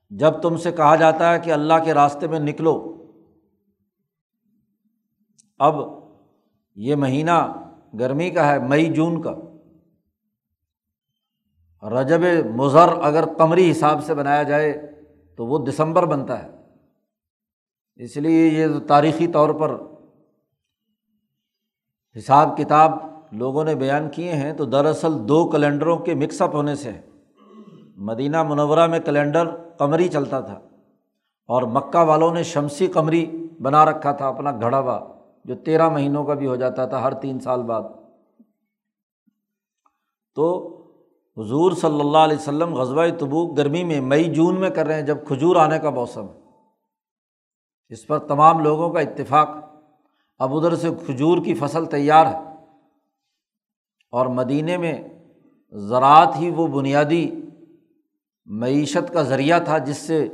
جب 0.09 0.41
تم 0.41 0.57
سے 0.57 0.71
کہا 0.71 0.95
جاتا 0.95 1.33
ہے 1.33 1.39
کہ 1.39 1.51
اللہ 1.51 1.73
کے 1.85 1.93
راستے 1.93 2.27
میں 2.27 2.39
نکلو۔ 2.39 3.05
اب 5.59 5.75
یہ 6.75 6.95
مہینہ 6.95 7.53
گرمی 7.99 8.29
کا 8.29 8.47
ہے، 8.47 8.59
مئی 8.59 8.93
جون 8.93 9.21
کا۔ 9.21 9.35
رجب 11.83 12.19
مضر 12.55 12.87
اگر 13.01 13.23
قمری 13.37 13.71
حساب 13.71 14.03
سے 14.03 14.13
بنایا 14.13 14.43
جائے 14.43 14.93
تو 15.35 15.45
وہ 15.45 15.65
دسمبر 15.65 16.05
بنتا 16.05 16.43
ہے۔ 16.43 16.49
اس 17.95 18.17
لیے 18.17 18.47
یہ 18.47 18.67
تاریخی 18.87 19.27
طور 19.27 19.49
پر 19.49 19.77
حساب 22.17 22.57
کتاب 22.57 22.91
لوگوں 23.31 23.63
نے 23.63 23.75
بیان 23.75 24.09
کیے 24.09 24.31
ہیں 24.31 24.53
تو 24.53 24.65
دراصل 24.65 25.27
دو 25.27 25.49
کیلنڈروں 25.49 25.97
کے 25.97 26.13
مکس 26.13 26.41
اپ 26.41 26.55
ہونے 26.55 26.75
سے 26.75 26.91
مدینہ 27.97 28.43
منورہ 28.43 28.87
میں 28.87 28.99
کیلنڈر 28.99 29.47
قمری 29.77 30.07
چلتا 30.07 30.39
تھا 30.39 30.59
اور 31.47 31.63
مکہ 31.63 31.99
والوں 31.99 32.33
نے 32.33 32.43
شمسی 32.43 32.87
قمری 32.87 33.47
بنا 33.61 33.85
رکھا 33.85 34.11
تھا 34.11 34.27
اپنا 34.27 34.51
گھڑا 34.51 34.79
ہوا 34.79 35.07
جو 35.45 35.55
تیرہ 35.55 35.89
مہینوں 35.89 36.25
کا 36.25 36.33
بھی 36.33 36.47
ہو 36.47 36.55
جاتا 36.55 36.85
تھا 36.85 37.01
ہر 37.01 37.13
تین 37.13 37.39
سال 37.39 37.61
بعد۔ 37.61 37.81
تو 40.35 40.77
حضور 41.37 41.71
صلی 41.71 41.99
اللہ 41.99 42.17
علیہ 42.17 42.37
وسلم 42.37 42.73
غزوہ 42.73 43.03
تبوک 43.19 43.57
گرمی 43.57 43.83
میں 43.83 44.01
مئی 44.01 44.23
جون 44.23 44.59
میں 44.59 44.69
کر 44.69 44.87
رہے 44.87 44.95
ہیں 44.95 45.01
جب 45.01 45.17
کھجور 45.27 45.55
آنے 45.55 45.79
کا 45.79 45.89
موسم 45.89 46.25
اس 47.89 48.07
پر 48.07 48.19
تمام 48.19 48.59
لوگوں 48.59 48.89
کا 48.89 48.99
اتفاق۔ 48.99 49.49
اب 50.37 50.57
ادھر 50.57 50.75
سے 50.75 50.89
کھجور 51.05 51.37
کی 51.43 51.53
فصل 51.53 51.85
تیار 51.85 52.25
ہے۔ 52.25 52.65
اور 54.11 54.25
مدینے 54.25 54.77
میں 54.77 55.01
زراعت 55.71 56.35
ہی 56.35 56.49
وہ 56.49 56.67
بنیادی 56.67 57.31
معیشت 58.45 59.13
کا 59.13 59.21
ذریعہ 59.21 59.59
تھا 59.59 59.77
جس 59.77 59.97
سے 59.97 60.27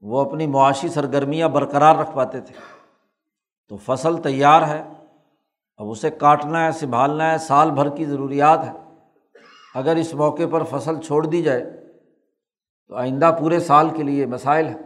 وہ 0.00 0.20
اپنی 0.20 0.46
معاشی 0.46 0.88
سرگرمیاں 0.88 1.48
برقرار 1.48 1.96
رکھ 1.96 2.10
پاتے 2.14 2.40
تھے۔ 2.40 2.54
تو 3.68 3.76
فصل 3.76 4.16
تیار 4.16 4.62
ہے۔ 4.62 4.82
اب 5.76 5.90
اسے 5.90 6.10
کاٹنا 6.10 6.66
ہے، 6.66 6.72
سنبھالنا 6.72 7.32
ہے، 7.32 7.38
سال 7.38 7.70
بھر 7.70 7.88
کی 7.88 8.04
ضروریات 8.04 8.58
ہے۔ 8.64 8.91
اگر 9.74 9.96
اس 9.96 10.14
موقع 10.14 10.42
پر 10.50 10.62
فصل 10.64 11.00
چھوڑ 11.00 11.26
دی 11.26 11.42
جائے، 11.42 11.64
تو 12.88 12.94
آئندہ 12.94 13.36
پورے 13.40 13.60
سال 13.60 13.88
کے 13.96 14.02
لیے 14.02 14.26
مسائل 14.26 14.66
ہے 14.66 14.78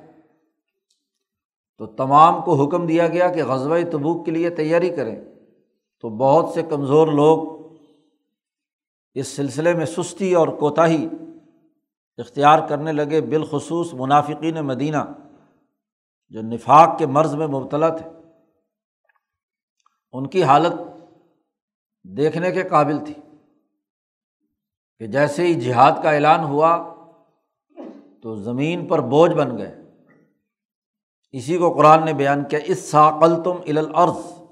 تو 1.78 1.86
تمام 1.86 2.42
کو 2.42 2.64
حکم 2.64 2.86
دیا 2.86 3.08
گیا 3.08 3.28
کہ 3.28 3.44
غزبۂ 3.44 3.80
تبوک 3.92 4.24
کے 4.24 4.30
لیے 4.30 4.50
تیاری 4.50 4.90
کریں۔ 4.90 5.24
تو 6.00 6.08
بہت 6.08 6.54
سے 6.54 6.62
کمزور 6.62 7.08
لوگ 7.08 7.56
اس 9.14 9.28
سلسلے 9.28 9.74
میں 9.74 9.86
سستی 9.86 10.34
اور 10.34 10.48
کوتاہی 10.48 11.08
اختیار 12.18 12.68
کرنے 12.68 12.92
لگے، 12.92 13.20
بالخصوص 13.20 13.94
منافقین 13.94 14.54
مدینہ، 14.54 14.96
جو 16.28 16.42
نفاق 16.42 16.98
کے 16.98 17.06
مرض 17.06 17.34
میں 17.34 17.46
مبتلا 17.46 17.88
تھے۔ 17.88 18.10
ان 20.12 20.26
کی 20.26 20.42
حالت 20.42 20.72
دیکھنے 22.02 22.52
کے 22.52 22.62
قابل 22.62 23.04
تھی۔ 23.04 23.14
کہ 24.98 25.06
جیسے 25.06 25.46
ہی 25.46 25.54
جہاد 25.54 25.92
کا 26.02 26.10
اعلان 26.10 26.44
ہوا 26.44 26.94
تو 28.22 28.36
زمین 28.36 28.86
پر 28.86 29.00
بوجھ 29.00 29.32
بن 29.32 29.58
گئے۔ 29.58 29.82
اسی 31.32 31.58
کو 31.58 31.72
قرآن 31.72 32.04
نے 32.04 32.12
بیان 32.12 32.44
کیا 32.44 32.60
اس 32.64 32.78
ساقل 32.78 33.42
تم 33.42 33.56
الارض 33.66 34.42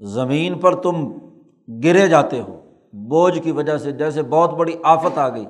زمین 0.00 0.58
پر 0.58 0.82
تم 0.82 1.12
گرے 1.84 2.08
جاتے 2.08 2.40
ہو۔ 2.40 2.60
بوجھ 2.92 3.38
کی 3.38 3.52
وجہ 3.52 3.78
سے 3.78 3.92
جیسے 3.92 4.22
بہت 4.22 4.50
بڑی 4.50 4.76
آفت 4.82 5.18
آ 5.18 5.28
گئی۔ 5.28 5.46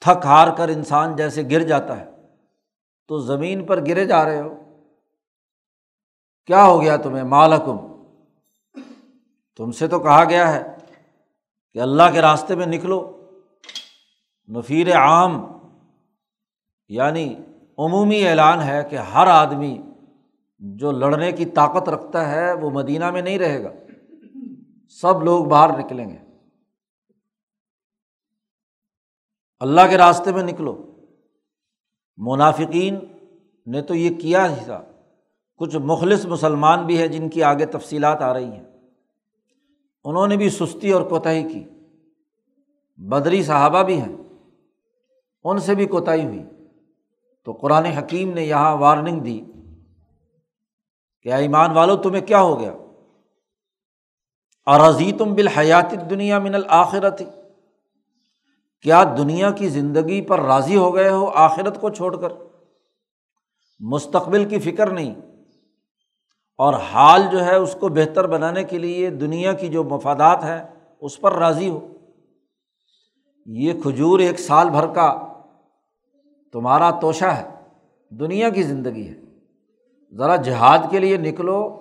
تھک 0.00 0.26
ہار 0.26 0.48
کر 0.56 0.68
انسان 0.68 1.16
جیسے 1.16 1.42
گر 1.50 1.60
جاتا 1.60 2.00
ہے۔ 2.00 2.10
تو 3.08 3.18
زمین 3.18 3.66
پر 3.66 3.86
گرے 3.86 4.04
جا 4.04 4.24
رہے 4.24 4.40
ہو۔ 4.40 4.54
کیا 6.46 6.64
ہو 6.64 6.82
گیا 6.82 6.96
تمہیں؟ 6.96 7.24
مالکم۔ 7.24 7.76
تم 9.56 9.72
سے 9.72 9.88
تو 9.88 9.98
کہا 9.98 10.24
گیا 10.24 10.54
ہے 10.54 10.81
کہ 11.74 11.78
اللہ 11.78 12.02
کے 12.12 12.20
راستے 12.20 12.54
میں 12.54 12.66
نکلو۔ 12.66 13.18
نفیر 14.48 14.96
عام 14.96 15.46
یعنی 16.88 17.34
عمومی 17.78 18.26
اعلان 18.26 18.60
ہے 18.60 18.82
کہ 18.90 18.96
ہر 18.96 19.26
آدمی 19.26 19.78
جو 20.58 20.92
لڑنے 20.92 21.32
کی 21.32 21.44
طاقت 21.44 21.88
رکھتا 21.88 22.30
ہے 22.30 22.52
وہ 22.52 22.70
مدینہ 22.70 23.10
میں 23.10 23.22
نہیں 23.22 23.38
رہے 23.38 23.64
گا۔ 23.64 23.70
سب 24.88 25.22
لوگ 25.22 25.44
باہر 25.44 25.78
نکلیں 25.78 26.10
گے۔ 26.10 26.16
اللہ 29.60 29.80
کے 29.90 29.98
راستے 29.98 30.32
میں 30.32 30.42
نکلو۔ 30.42 30.92
منافقین 32.16 32.98
نے 33.66 33.82
تو 33.82 33.94
یہ 33.94 34.20
کیا 34.20 34.50
ہی 34.50 34.64
تھا 34.64 34.82
کچھ 35.56 35.76
مخلص 35.76 36.26
مسلمان 36.26 36.86
بھی 36.86 36.98
ہیں 36.98 37.06
جن 37.06 37.30
کی 37.30 37.42
آگے 37.42 37.66
تفصیلات 37.66 38.22
آ 38.22 38.34
رہی 38.34 38.52
ہیں۔ 38.52 38.71
انہوں 40.04 40.26
نے 40.26 40.36
بھی 40.36 40.50
سستی 40.50 40.90
اور 40.90 41.02
کوتاہی 41.02 41.42
کی۔ 41.42 41.64
بدری 42.96 43.42
صحابہ 43.42 43.82
بھی 43.82 44.00
ہیں۔ 44.00 44.16
ان 45.44 45.58
سے 45.58 45.74
بھی 45.74 45.86
کوتاہی 45.86 46.24
ہوئی۔ 46.24 46.42
تو 47.44 47.52
قرآن 47.52 47.84
حکیم 47.84 48.34
نے 48.34 48.42
یہاں 48.44 48.76
وارننگ 48.76 49.20
دی 49.20 49.40
کہ 51.22 51.32
ایمان 51.32 51.70
والو، 51.70 51.96
تمہیں 51.96 52.26
کیا 52.26 52.40
ہو 52.40 52.60
گیا؟ 52.60 52.72
اور 54.66 54.92
تم 55.18 55.34
بالحیات 55.34 56.10
دنیا 56.10 56.38
من 56.38 56.54
الآخرت 56.54 57.22
کیا 58.82 59.04
دنیا 59.04 59.50
کی 59.50 59.68
زندگی 59.68 60.20
پر 60.22 60.40
راضی 60.40 60.76
ہو 60.76 60.94
گئے 60.94 61.10
ہو 61.10 61.30
آخرت 61.34 61.80
کو 61.80 61.90
چھوڑ 61.90 62.20
کر؟ 62.20 62.32
مستقبل 63.80 64.44
کی 64.44 64.58
فکر 64.58 64.86
نہیں۔ 64.90 65.14
اور 66.58 66.74
حال 66.74 67.22
جو 67.32 67.44
ہے 67.44 67.54
اس 67.54 67.76
کو 67.80 67.88
بہتر 67.88 68.26
بنانے 68.26 68.64
کے 68.64 68.78
لیے 68.78 69.10
دنیا 69.10 69.52
کی 69.52 69.68
جو 69.68 69.84
مفادات 69.84 70.44
ہیں 70.44 70.62
اس 71.00 71.20
پر 71.20 71.32
راضی 71.32 71.68
ہو۔ 71.68 71.88
یہ 73.46 73.72
کھجور 73.82 74.18
ایک 74.18 74.40
سال 74.40 74.70
بھر 74.70 74.86
کا 74.86 75.28
تمہارا 76.52 76.90
توشہ 76.90 77.24
ہے، 77.24 77.48
دنیا 78.10 78.48
کی 78.48 78.62
زندگی 78.62 79.08
ہے۔ 79.08 79.14
ذرا 80.16 80.36
جہاد 80.36 80.78
کے 80.90 80.98
لیے 80.98 81.16
نکلو، 81.16 81.80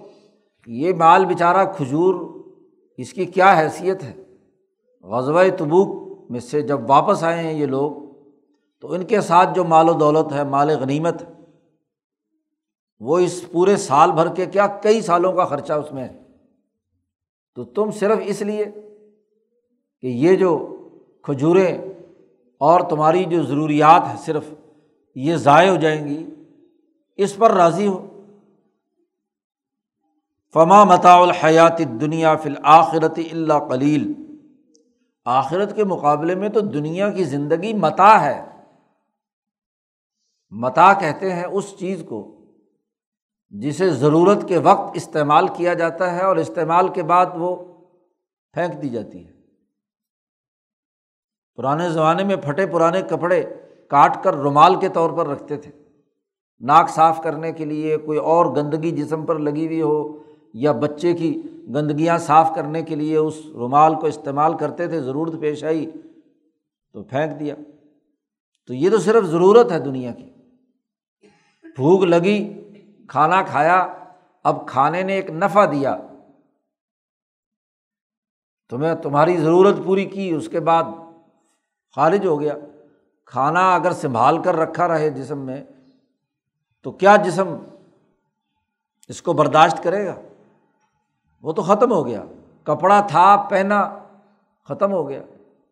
یہ 0.68 0.94
مال 0.94 1.26
بیچارہ 1.26 1.66
کھجور 1.66 2.16
اس 2.98 3.14
کی 3.14 3.26
کیا 3.26 3.60
حیثیت 3.60 4.04
ہے؟ 4.04 4.14
غزوہ 5.04 5.44
تبوک 5.58 6.12
میں 6.32 6.40
سے 6.40 6.62
جب 6.62 6.90
واپس 6.90 7.24
آئے 7.24 7.44
ہیں 7.44 7.54
یہ 7.54 7.66
لوگ، 7.66 7.92
تو 8.80 8.92
ان 8.92 9.04
کے 9.04 9.22
ساتھ 9.22 9.50
جو 9.56 9.64
مال 9.64 9.90
و 9.90 9.94
دولت 9.94 10.34
ہے، 10.34 10.44
مال 10.44 10.70
غنیمت 10.70 11.22
ہے 11.22 11.41
وہ 13.02 13.20
اس 13.20 13.52
پورے 13.52 13.78
سال 13.78 14.12
بھر 14.12 14.36
کے 14.36 14.46
کیا 14.46 14.68
کئی 14.68 15.02
سالوں 15.02 15.34
کا 15.34 15.46
خرچہ 15.46 15.74
اس 15.74 15.92
میں 15.92 16.04
ہے؟ 16.04 16.18
تو 17.56 17.64
تم 17.64 17.92
صرف 17.92 18.20
اس 18.24 18.42
لیے 18.42 18.66
کہ 20.02 20.08
یہ 20.08 20.36
جو 20.36 20.78
کھجوریں 21.24 21.78
اور 22.58 22.82
تمہاری 22.82 23.26
جو 23.26 23.44
ضروریات 23.44 24.02
ہے 24.12 24.16
صرف 24.18 24.44
یہ 25.16 25.36
ضائع 25.36 25.70
ہو 25.70 25.76
جائیں 25.76 26.08
گی، 26.08 26.26
اس 27.18 27.36
پر 27.36 27.52
راضی 27.52 27.88
ہو 27.88 28.08
فما 30.54 30.84
متا 30.84 31.14
الحیات 31.14 31.80
دنیا 32.02 32.36
فی 32.36 32.50
الآخرت 32.50 33.20
اللہ 33.32 33.68
کلیل 33.70 34.14
آخرت 35.26 35.76
کے 35.76 35.84
مقابلے 35.84 36.36
میں 36.36 36.50
تو 36.50 36.60
دنیا 36.60 37.10
کی 37.10 37.24
زندگی 37.24 37.74
متا 37.74 38.22
ہے۔ 38.22 38.46
متا 40.50 40.94
کہتے 40.94 41.34
ہیں 41.34 41.44
اس 41.44 41.76
چیز 41.80 42.04
کو 42.10 42.41
جسے 43.52 43.90
ضرورت 43.90 44.48
کے 44.48 44.58
وقت 44.58 44.92
استعمال 44.94 45.48
کیا 45.48 45.74
جاتا 45.74 46.16
ہے 46.16 46.24
اور 46.24 46.36
استعمال 46.36 46.88
کے 46.88 47.04
بعد 47.04 47.26
وہ 47.36 47.56
پھینک 48.54 48.82
دی 48.82 48.90
جاتی 48.90 49.28
ہے۔ 49.28 49.32
پرانے 51.56 51.90
زمانے 51.90 52.24
میں 52.24 52.36
پھٹے 52.36 52.68
پرانے 52.68 53.02
کپڑے 53.02 53.44
کاٹ 53.90 54.24
کر 54.24 54.36
رومال 54.36 54.80
کے 54.80 54.90
طور 54.90 55.10
پر 55.10 55.28
رکھتے 55.28 55.58
تھے۔ 55.58 55.72
ناک 56.60 56.90
صاف 56.90 57.22
کرنے 57.24 57.52
کے 57.52 57.66
لیے 57.66 57.98
کوئی 57.98 58.20
اور 58.20 58.46
گندگی 58.56 58.92
جسم 58.92 59.26
پر 59.26 59.40
لگی 59.40 59.66
ہوئی 59.66 59.82
ہو 59.82 60.24
یا 60.54 60.72
بچے 60.72 61.14
کی 61.14 61.42
گندگیاں 61.76 62.18
صاف 62.18 62.52
کرنے 62.56 62.82
کے 62.82 62.96
لیے 62.96 63.18
اس 63.18 63.46
رومال 63.46 63.96
کو 63.96 64.08
استعمال 64.08 64.58
کرتے 64.58 64.88
تھے، 64.88 65.02
ضرورت 65.02 65.42
پیش 65.42 65.64
آئی 65.64 65.92
تو 66.94 67.04
پھینک 67.04 67.40
دیا۔ 67.40 67.56
تو 68.68 68.74
یہ 68.74 68.90
تو 68.90 68.98
صرف 68.98 69.24
ضرورت 69.24 69.72
ہے 69.72 69.80
دنیا 69.80 70.14
کی۔ 70.14 70.30
بھوک 71.64 72.04
لگی 72.04 72.61
کھانا 73.12 73.42
کھایا، 73.42 73.94
اب 74.44 74.68
کھانے 74.68 75.04
نے 75.04 75.14
ایک 75.14 75.30
نفع 75.30 75.66
دیا۔ 75.66 75.98
تمہیں 78.70 78.96
تمہاری 78.96 79.38
ضرورت 79.38 79.76
پوری 79.86 80.06
کی، 80.06 80.32
اس 80.32 80.50
کے 80.50 80.60
بعد 80.60 80.84
خارج 81.96 82.28
ہو 82.28 82.40
گیا۔ 82.40 82.54
کھانا 83.26 83.76
اگر 83.76 83.92
سنبھال 83.92 84.42
کر 84.42 84.56
رکھا 84.56 84.88
رہے 84.88 85.10
جسم 85.10 85.38
میں، 85.38 85.64
تو 86.84 86.92
کیا 86.92 87.16
جسم 87.16 87.56
اس 89.08 89.22
کو 89.22 89.34
برداشت 89.34 89.84
کرے 89.84 90.06
گا؟ 90.06 90.16
وہ 91.42 91.52
تو 91.52 91.62
ختم 91.62 91.92
ہو 91.92 92.06
گیا۔ 92.06 92.24
کپڑا 92.64 93.02
تھا، 93.10 93.48
پہنا، 93.50 94.00
ختم 94.68 94.92
ہو 94.92 95.10
گیا۔ 95.10 95.22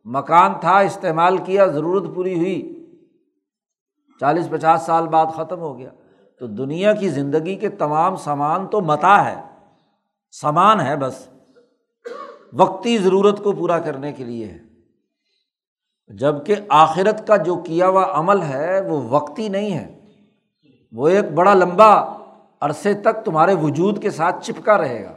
مکان 0.06 0.54
تھا، 0.62 0.80
استعمال 0.80 1.38
کیا، 1.38 1.66
ضرورت 1.66 2.16
پوری 2.16 2.38
ہوئی۔ 2.38 2.86
چالیس 4.20 4.50
پچاس 4.50 4.82
سال 4.82 5.08
بعد 5.08 5.26
ختم 5.36 5.60
ہو 5.60 5.78
گیا۔ 5.78 5.90
تو 6.40 6.48
دنیا 6.48 6.94
کی 6.94 7.10
زندگی 7.10 7.56
کے 7.56 7.70
تمام 7.70 8.16
سامان 8.16 8.68
تو 8.68 8.82
متا 8.82 9.32
ہے، 9.32 9.42
سامان 10.32 10.82
ہے 10.82 10.96
بس۔ 10.98 11.28
وقتی 12.54 12.98
ضرورت 12.98 13.44
کو 13.44 13.52
پورا 13.52 13.80
کرنے 13.80 14.14
کے 14.14 14.24
لیے 14.24 14.46
ہے۔ 14.46 14.58
جبکہ 16.08 16.56
آخرت 16.70 17.28
کا 17.28 17.36
جو 17.36 17.56
کیا 17.56 17.88
ہوا 17.88 18.20
عمل 18.20 18.42
ہے، 18.42 18.90
وہ 18.90 19.10
وقتی 19.10 19.50
نہیں 19.50 19.74
ہے۔ 19.74 20.00
وہ 20.92 21.08
ایک 21.08 21.32
بڑا 21.32 21.54
لمبا 21.54 22.18
عرصے 22.62 22.94
تک 22.94 23.26
تمہارے 23.26 23.54
وجود 23.54 24.02
کے 24.02 24.12
ساتھ 24.12 24.46
چپکا 24.46 24.78
رہے 24.78 25.04
گا۔ 25.04 25.16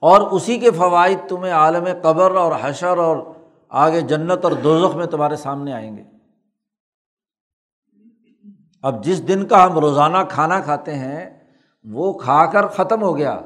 اور 0.00 0.20
اسی 0.20 0.58
کے 0.58 0.70
فوائد 0.70 1.18
تمہیں 1.28 1.52
عالم 1.52 1.88
قبر 2.02 2.34
اور 2.34 2.52
حشر 2.60 2.98
اور 2.98 3.16
آگے 3.68 4.00
جنت 4.00 4.44
اور 4.44 4.52
دوزخ 4.52 4.96
میں 4.96 5.06
تمہارے 5.06 5.36
سامنے 5.36 5.72
آئیں 5.72 5.96
گے۔ 5.96 6.19
اب 8.82 9.04
جس 9.04 9.28
دن 9.28 9.46
کا 9.46 9.66
ہم 9.66 9.78
روزانہ 9.78 10.18
کھانا 10.28 10.60
کھاتے 10.60 10.94
ہیں، 10.94 11.40
وہ 11.84 12.12
کھا 12.12 12.46
کر 12.46 12.66
ختم 12.66 13.02
ہو 13.02 13.16
گیا۔ 13.16 13.40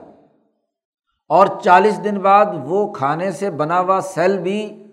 اور 1.29 1.47
چالیس 1.63 2.05
دن 2.05 2.19
بعد 2.19 2.47
وہ 2.65 2.93
کھانے 2.93 3.31
سے 3.31 3.51
بنا 3.51 3.81
ہوا 3.81 4.01
سیل 4.01 4.39
بھی 4.39 4.87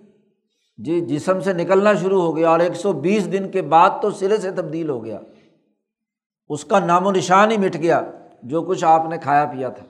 جی 0.77 1.01
جسم 1.01 1.39
سے 1.39 1.53
نکلنا 1.53 1.93
شروع 1.93 2.21
ہو 2.21 2.37
گیا 2.37 2.49
اور 2.49 2.59
ایک 2.59 2.75
سو 2.75 2.93
بیس 2.93 3.31
دن 3.31 3.51
کے 3.51 3.61
بعد 3.61 3.89
تو 4.01 4.11
سرے 4.11 4.37
سے 4.37 4.51
تبدیل 4.51 4.89
ہو 4.89 5.05
گیا۔ 5.05 5.19
اس 6.49 6.65
کا 6.65 6.79
نام 6.79 7.07
و 7.07 7.11
نشان 7.11 7.51
ہی 7.51 7.57
مٹ 7.57 7.75
گیا، 7.75 8.01
جو 8.43 8.61
کچھ 8.61 8.85
آپ 8.85 9.05
نے 9.09 9.17
کھایا 9.17 9.45
پیا 9.45 9.69
تھا۔ 9.69 9.85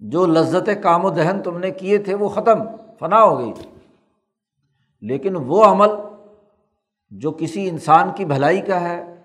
جو 0.00 0.26
لذت 0.26 0.70
کام 0.82 1.04
و 1.04 1.10
دہن 1.10 1.42
تم 1.44 1.58
نے 1.58 1.70
کیے 1.70 1.98
تھے، 1.98 2.14
وہ 2.14 2.28
ختم، 2.28 2.58
فنا 2.98 3.22
ہو 3.22 3.38
گئی۔ 3.38 3.52
لیکن 5.00 5.36
وہ 5.36 5.64
عمل 5.64 5.88
جو 7.10 7.32
کسی 7.32 7.68
انسان 7.68 8.10
کی 8.16 8.24
بھلائی 8.24 8.60
کا 8.60 8.80
ہے، 8.80 9.22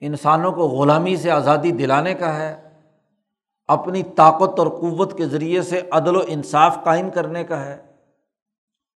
انسانوں 0.00 0.52
کو 0.52 0.68
غلامی 0.68 1.16
سے 1.16 1.30
آزادی 1.30 1.70
دلانے 1.70 2.14
کا 2.14 2.36
ہے، 2.36 2.68
اپنی 3.68 4.02
طاقت 4.02 4.58
اور 4.58 4.66
قوت 4.66 5.16
کے 5.16 5.26
ذریعے 5.26 5.62
سے 5.62 5.80
عدل 5.90 6.16
و 6.16 6.20
انصاف 6.26 6.84
قائم 6.84 7.10
کرنے 7.10 7.44
کا 7.44 7.64
ہے، 7.64 7.82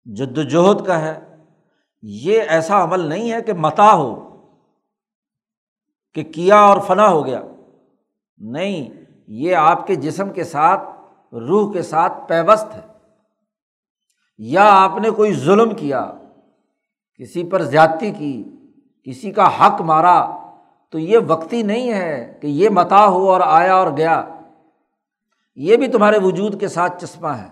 جد 0.04 0.38
وجہد 0.38 0.86
کا 0.86 1.00
ہے، 1.00 1.36
یہ 2.02 2.42
ایسا 2.48 2.84
عمل 2.84 3.00
نہیں 3.00 3.32
ہے 3.32 3.42
کہ 3.42 3.52
متا 3.52 3.92
ہو، 3.92 4.36
کہ 6.14 6.22
کیا 6.22 6.60
اور 6.60 6.80
فنا 6.80 7.08
ہو 7.08 7.26
گیا۔ 7.26 7.42
نہیں، 8.38 8.90
یہ 9.26 9.56
آپ 9.56 9.86
کے 9.86 9.94
جسم 9.94 10.30
کے 10.30 10.44
ساتھ، 10.44 10.82
روح 11.34 11.72
کے 11.72 11.82
ساتھ 11.82 12.12
پیوست 12.28 12.74
ہے۔ 12.74 12.80
یا 14.38 14.68
آپ 14.68 14.98
نے 15.02 15.10
کوئی 15.10 15.34
ظلم 15.34 15.74
کیا 15.74 16.12
کسی 17.18 17.44
پر 17.44 17.62
زیادتی 17.62 18.10
کی، 18.10 18.44
کسی 19.04 19.30
کا 19.30 19.48
حق 19.48 19.80
مارا، 19.80 20.36
تو 20.90 20.98
یہ 20.98 21.18
وقتی 21.28 21.62
نہیں 21.62 21.92
ہے 21.92 22.38
کہ 22.42 22.46
یہ 22.46 22.68
متا 22.68 23.06
ہو 23.06 23.30
اور 23.30 23.40
آیا 23.44 23.74
اور 23.74 23.96
گیا۔ 23.96 24.24
یہ 25.56 25.76
بھی 25.76 25.88
تمہارے 25.88 26.18
وجود 26.18 26.60
کے 26.60 26.68
ساتھ 26.68 27.04
چشمہ 27.04 27.28
ہے، 27.28 27.48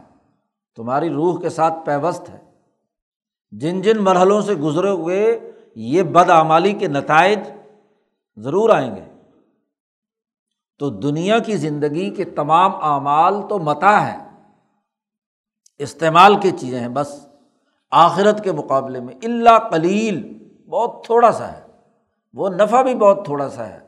تمہاری 0.76 1.10
روح 1.10 1.40
کے 1.40 1.48
ساتھ 1.48 1.74
پیوست 1.84 2.30
ہے۔ 2.30 2.38
جن 3.50 3.82
جن 3.82 3.98
مرحلوں 3.98 4.40
سے 4.40 4.54
گزرے 4.54 4.90
ہوئے 4.90 5.52
یہ 5.74 6.02
بدعمالی 6.02 6.72
کے 6.72 6.88
نتائج 6.88 7.38
ضرور 8.36 8.70
آئیں 8.70 8.96
گے۔ 8.96 9.04
تو 10.78 10.90
دنیا 10.90 11.38
کی 11.38 11.56
زندگی 11.56 12.10
کے 12.10 12.24
تمام 12.24 12.74
اعمال 12.74 13.34
تو 13.48 13.58
متا 13.58 14.12
ہے 14.12 14.28
استعمال 15.78 16.40
کی 16.40 16.50
چیزیں 16.50 16.80
ہیں، 16.80 16.88
بس۔ 16.88 17.33
آخرت 17.94 18.44
کے 18.44 18.52
مقابلے 18.52 19.00
میں 19.00 19.14
اللہ 19.24 19.68
کلیل 19.70 20.48
بہت 20.68 21.04
تھوڑا 21.04 21.32
سا 21.32 21.52
ہے۔ 21.52 21.60
وہ 22.32 22.48
نفع 22.48 22.82
بھی 22.82 22.94
بہت 22.94 23.24
تھوڑا 23.24 23.48
سا 23.48 23.68
ہے۔ 23.68 23.78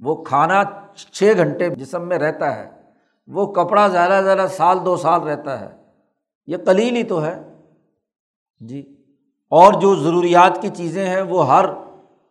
وہ 0.00 0.24
کھانا 0.24 0.62
چھ 0.96 1.32
گھنٹے 1.36 1.68
جسم 1.68 2.08
میں 2.08 2.18
رہتا 2.18 2.56
ہے۔ 2.56 2.70
وہ 3.26 3.52
کپڑا 3.52 3.88
زیادہ 3.88 4.24
زیادہ 4.24 4.46
سال، 4.50 4.78
دو 4.84 4.96
سال 4.96 5.20
رہتا 5.20 5.60
ہے۔ 5.60 5.76
یہ 6.46 6.56
کلیل 6.56 6.96
ہی 6.96 7.02
تو 7.02 7.24
ہے۔ 7.24 7.42
جی۔ 8.60 8.96
اور 9.50 9.72
جو 9.72 9.94
ضروریات 9.94 10.62
کی 10.62 10.68
چیزیں 10.68 11.06
ہیں، 11.06 11.22
وہ 11.22 11.56
ہر 11.56 11.64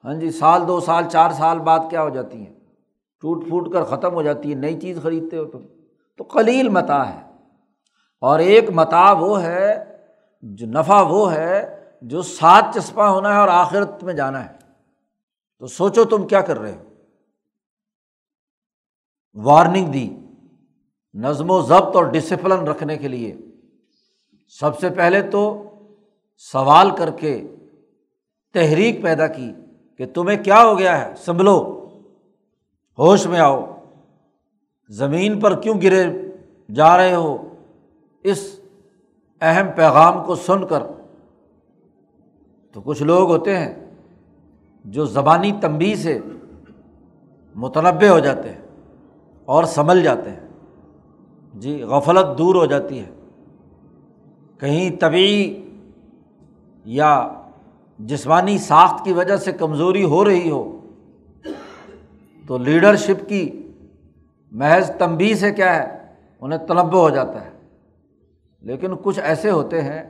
ہاں 0.04 0.14
جی 0.14 0.32
سال، 0.32 0.68
دو 0.68 0.80
سال، 0.80 1.04
چار 1.10 1.32
سال 1.32 1.60
بعد 1.60 1.80
کیا 1.90 2.04
ہو 2.04 2.10
جاتی 2.10 2.38
ہیں؟ 2.38 2.54
ٹوٹ 3.22 3.48
پھوٹ 3.48 3.74
کر 3.74 3.84
ختم 3.84 4.14
ہو 4.14 4.22
جاتی 4.22 4.50
ہے 4.50 4.56
نئی 4.56 4.80
چیز 4.80 5.00
خریدتے 5.04 5.38
ہو 5.38 5.46
تم۔ 5.46 5.62
تو 6.18 6.24
کلیل 6.24 6.70
متا 6.70 7.16
ہے۔ 7.16 7.22
اور 8.22 8.40
ایک 8.40 8.70
متا 8.70 9.12
وہ 9.12 9.42
ہے 9.42 9.87
جو 10.56 10.68
نفع 10.68 11.02
وہ 11.02 11.34
ہے 11.34 11.84
جو 12.02 12.22
سات 12.22 12.66
چسپاں 12.76 13.10
ہونا 13.10 13.34
ہے 13.34 13.40
اور 13.40 13.48
آخرت 13.48 14.04
میں 14.04 14.14
جانا 14.14 14.46
ہے۔ 14.46 14.56
تو 15.60 15.68
سوچو 15.68 16.06
تم 16.06 16.28
کیا 16.28 16.42
کر 16.42 16.60
رہے 16.60 16.72
ہو۔ 16.72 16.84
وارننگ 19.34 19.92
دی، 19.92 20.16
نظم 21.14 21.52
و 21.52 21.62
ضبط 21.62 21.96
اور 21.96 22.04
ڈسپلن 22.04 22.68
رکھنے 22.68 22.98
کے 22.98 23.08
لیے۔ 23.08 23.36
سب 24.50 24.80
سے 24.80 24.90
پہلے 24.90 25.22
تو 25.22 25.64
سوال 26.38 26.96
کر 26.96 27.12
کے 27.12 27.56
تحریک 28.54 29.04
پیدا 29.04 29.28
کی 29.28 29.54
کہ 29.98 30.06
تمہیں 30.14 30.44
کیا 30.44 30.64
ہو 30.64 30.80
گیا 30.80 31.06
ہے، 31.06 31.14
سنبھلو۔ 31.16 31.74
ہوش 33.00 33.28
میں 33.28 33.40
آؤ۔ 33.40 33.74
زمین 34.90 35.40
پر 35.40 35.62
کیوں 35.62 35.82
گرے 35.82 36.06
جا 36.76 36.98
رہے 36.98 37.16
ہو؟ 37.16 37.56
اس 38.24 38.57
اہم 39.42 39.68
پیغام 39.76 40.24
کو 40.26 40.36
سن 40.36 40.68
کر 40.68 40.84
تو 42.72 42.82
کچھ 42.82 43.04
لوگ 43.04 43.30
ہوتے 43.30 43.58
ہیں 43.58 43.74
جو 44.86 45.06
زبانی 45.06 45.52
تنبی 45.62 45.96
سے 45.96 46.20
متنوع 47.56 48.08
ہو 48.08 48.20
جاتے 48.20 48.50
ہیں 48.50 48.62
اور 49.46 49.64
سنبھل 49.64 50.04
جاتے 50.04 50.30
ہیں۔ 50.30 50.48
جی 51.54 51.84
غفلت 51.84 52.38
دور 52.38 52.56
ہو 52.56 52.66
جاتی 52.66 53.00
ہے۔ 53.00 53.10
کہیں 54.58 54.90
طبی 55.00 55.66
یا 56.86 57.30
جسمانی 58.00 58.58
ساخت 58.58 59.06
کی 59.06 59.14
وجہ 59.14 59.38
سے 59.38 59.52
کمزوری 59.52 60.04
ہو 60.04 60.26
رہی 60.26 60.50
ہو، 60.50 60.80
تو 62.48 62.58
لیڈرشپ 62.58 63.30
کی 63.30 63.72
محض 64.52 64.92
تنبی 64.98 65.36
سے 65.36 65.52
کیا 65.52 65.76
ہے؟ 65.76 65.98
انہیں 66.42 66.60
تنبع 66.60 67.00
ہو 67.00 67.10
جاتا 67.10 67.46
ہے۔ 67.46 67.57
لیکن 68.68 68.92
کچھ 69.04 69.20
ایسے 69.20 69.52
ہوتے 69.52 69.82
ہیں 69.82 70.04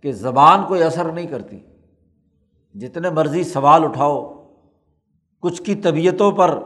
کہ 0.00 0.12
زبان 0.12 0.64
کوئی 0.68 0.82
اثر 0.82 1.12
نہیں 1.12 1.26
کرتی۔ 1.26 1.58
جتنے 2.74 3.10
مرضی 3.10 3.44
سوال 3.44 3.84
اٹھاؤ، 3.84 4.48
کچھ 5.40 5.62
کی 5.62 5.74
طبیعتوں 5.74 6.32
پر 6.32 6.58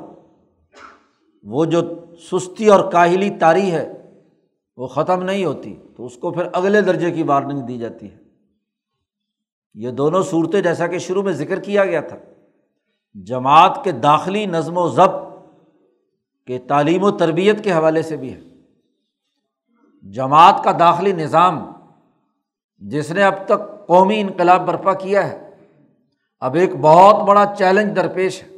وہ 1.43 1.65
جو 1.65 1.81
سستی 2.33 2.69
اور 2.69 2.93
کاہلی 2.93 3.31
تاری 3.31 3.71
ہے، 3.71 3.93
وہ 4.77 4.87
ختم 4.87 5.23
نہیں 5.23 5.45
ہوتی، 5.45 5.77
تو 5.97 6.07
اس 6.07 6.17
کو 6.17 6.31
پھر 6.31 6.43
اگلے 6.53 6.81
درجے 6.81 7.11
کی 7.11 7.23
وارننگ 7.23 7.61
دی 7.61 7.79
جاتی 7.79 8.11
ہے۔ 8.11 8.17
یہ 9.75 9.91
دونوں 9.91 10.23
صورتیں 10.23 10.61
جیسا 10.61 10.87
کہ 10.87 10.99
شروع 10.99 11.23
میں 11.23 11.33
ذکر 11.33 11.61
کیا 11.61 11.85
گیا 11.85 12.01
تھا۔ 12.01 12.17
جماعت 13.15 13.81
کے 13.85 13.93
داخلی 13.93 14.47
نظم 14.47 14.79
و 14.79 14.89
ضبط 14.89 15.47
کے 16.47 16.59
تعلیم 16.59 17.05
و 17.05 17.11
تربیت 17.11 17.65
کے 17.65 17.73
حوالے 17.73 18.03
سے 18.03 18.17
بھی 18.17 18.33
ہے۔ 18.33 18.41
جماعت 20.07 20.63
کا 20.65 20.73
داخلی 20.79 21.13
نظام 21.13 21.65
جس 22.83 23.11
نے 23.11 23.23
اب 23.23 23.35
تک 23.47 23.87
قومی 23.87 24.21
انقلاب 24.21 24.67
برپا 24.67 24.93
کیا 24.95 25.27
ہے، 25.29 25.51
اب 26.43 26.55
ایک 26.55 26.75
بہت 26.81 27.23
بڑا 27.29 27.45
چیلنج 27.59 27.95
درپیش 27.97 28.43
ہے، 28.43 28.49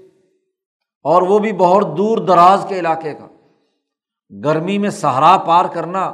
اور 1.04 1.22
وہ 1.22 1.38
بھی 1.38 1.52
بہت 1.52 1.96
دور 1.98 2.18
دراز 2.18 2.64
کے 2.68 2.78
علاقے 2.78 3.14
کا۔ 3.14 3.26
گرمی 4.30 4.78
میں 4.78 4.90
سہارا 4.90 5.36
پار 5.36 5.64
کرنا 5.64 6.04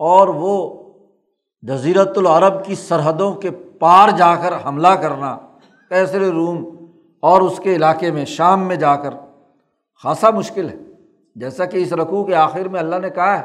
اور 0.00 0.28
وہ 0.28 0.56
جزیرت 1.62 2.18
العرب 2.18 2.64
کی 2.64 2.74
سرحدوں 2.74 3.32
کے 3.32 3.50
پار 3.80 4.08
جا 4.08 4.34
کر 4.36 4.54
حملہ 4.64 4.94
کرنا 5.02 5.36
کیسر 5.90 6.20
روم 6.20 6.64
اور 7.22 7.40
اس 7.40 7.60
کے 7.62 7.74
علاقے 7.76 8.10
میں 8.10 8.24
شام 8.24 8.66
میں 8.68 8.76
جا 8.76 8.94
کر، 8.96 9.14
خاصا 10.04 10.30
مشکل 10.30 10.68
ہے۔ 10.68 10.76
جیسا 11.36 11.64
کہ 11.64 11.76
اس 11.76 11.92
رقوع 11.92 12.24
کے 12.24 12.34
آخر 12.36 12.68
میں 12.68 12.80
اللہ 12.80 12.96
نے 12.96 13.10
کہا 13.10 13.38
ہے 13.38 13.44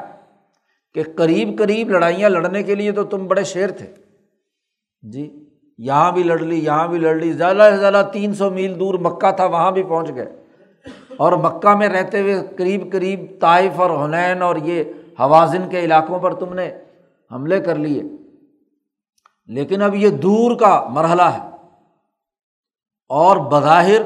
کہ 0.94 1.04
قریب 1.16 1.60
قریب 1.60 1.90
لڑائیاں 1.90 2.30
لڑنے 2.30 2.64
کے 2.64 2.76
لیے 2.76 2.92
تو 2.92 3.04
تم 3.04 3.28
بڑے 3.28 3.44
شیر 3.44 3.72
تھے۔ 3.72 3.88
جی 5.02 5.50
یہاں 5.78 6.12
بھی 6.12 6.24
لڑ 6.24 6.40
لی، 6.40 6.66
یہاں 6.66 6.88
بھی 6.88 6.98
لڑ 6.98 7.16
لی، 7.16 7.34
زیادہ 7.34 7.70
سے 7.72 7.78
زیادہ 7.78 8.10
تین 8.14 8.34
سو 8.34 8.50
میل 8.50 8.80
دور 8.80 8.94
مکہ 8.94 9.32
تھا، 9.32 9.46
وہاں 9.46 9.72
بھی 9.72 9.84
پہنچ 9.84 10.16
گئے۔ 10.16 10.44
اور 11.18 11.32
مکہ 11.32 11.76
میں 11.76 11.90
رہتے 11.90 12.22
ہوئے 12.22 12.48
قریب 12.58 12.92
قریب 12.92 13.20
طائف 13.42 13.72
اور 13.76 14.06
حنین 14.06 14.42
اور 14.42 14.56
یہ 14.56 14.84
حوازن 15.20 15.70
کے 15.70 15.80
علاقوں 15.80 16.20
پر 16.20 16.34
تم 16.34 16.54
نے 16.54 16.72
حملے 17.32 17.60
کر 17.60 17.76
لیے۔ 17.76 18.04
لیکن 19.46 19.82
اب 19.82 19.96
یہ 19.96 20.10
دور 20.10 20.56
کا 20.56 20.88
مرحلہ 20.90 21.22
ہے۔ 21.22 21.50
اور 23.10 23.38
بظاہر 23.38 24.02